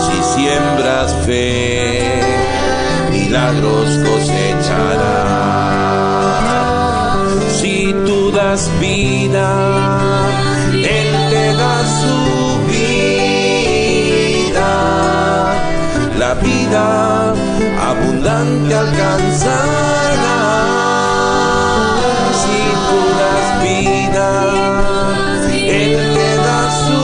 Si 0.05 0.16
siembras 0.35 1.14
fe, 1.25 2.20
milagros 3.11 3.89
cosecharás. 4.05 4.41
Vida, 8.80 9.48
Él 10.72 11.11
te 11.30 11.55
da 11.55 11.76
su 12.00 12.16
vida. 12.70 14.72
La 16.18 16.34
vida 16.34 17.32
abundante 17.90 18.74
alcanzará. 18.74 20.38
Si 22.42 22.61
tú 22.88 23.00
das 23.22 23.46
vida, 23.62 24.28
Él 25.80 25.96
te 26.16 26.30
da 26.48 26.61
su 26.86 27.03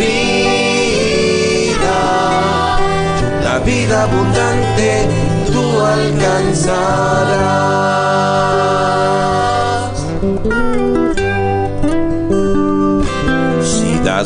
vida. 0.00 1.98
La 3.44 3.56
vida 3.58 3.96
abundante 4.04 4.88
tú 5.52 5.64
alcanzarás. 5.84 8.05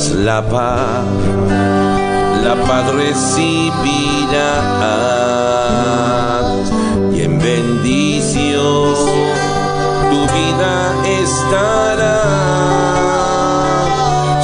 La 0.08 0.40
paz, 0.40 1.04
la 2.42 2.54
paz 2.66 2.90
recibirás 2.94 4.64
y 7.14 7.20
en 7.20 7.38
bendición 7.38 8.94
tu 10.10 10.20
vida 10.32 10.94
estará. 11.20 12.22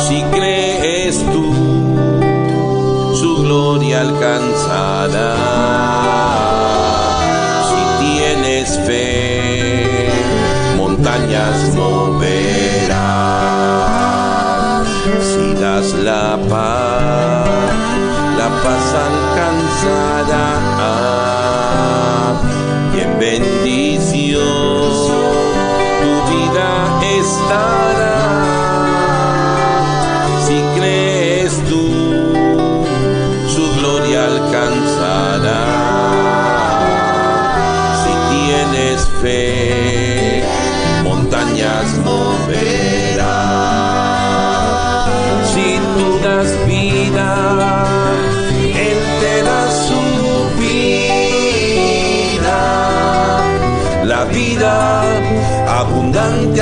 Si 0.07 0.23
crees 0.25 1.25
tú, 1.33 1.55
su 3.15 3.43
gloria 3.43 4.03
alcanzará. 4.03 6.06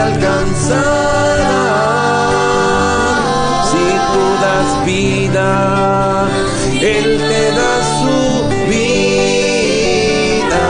Alcanzará. 0.07 1.67
Si 3.71 3.87
tú 4.13 4.25
das 4.45 4.69
vida, 4.87 5.51
Él 6.81 7.09
te 7.31 7.45
da 7.61 7.73
su 7.99 8.19
vida. 8.73 10.67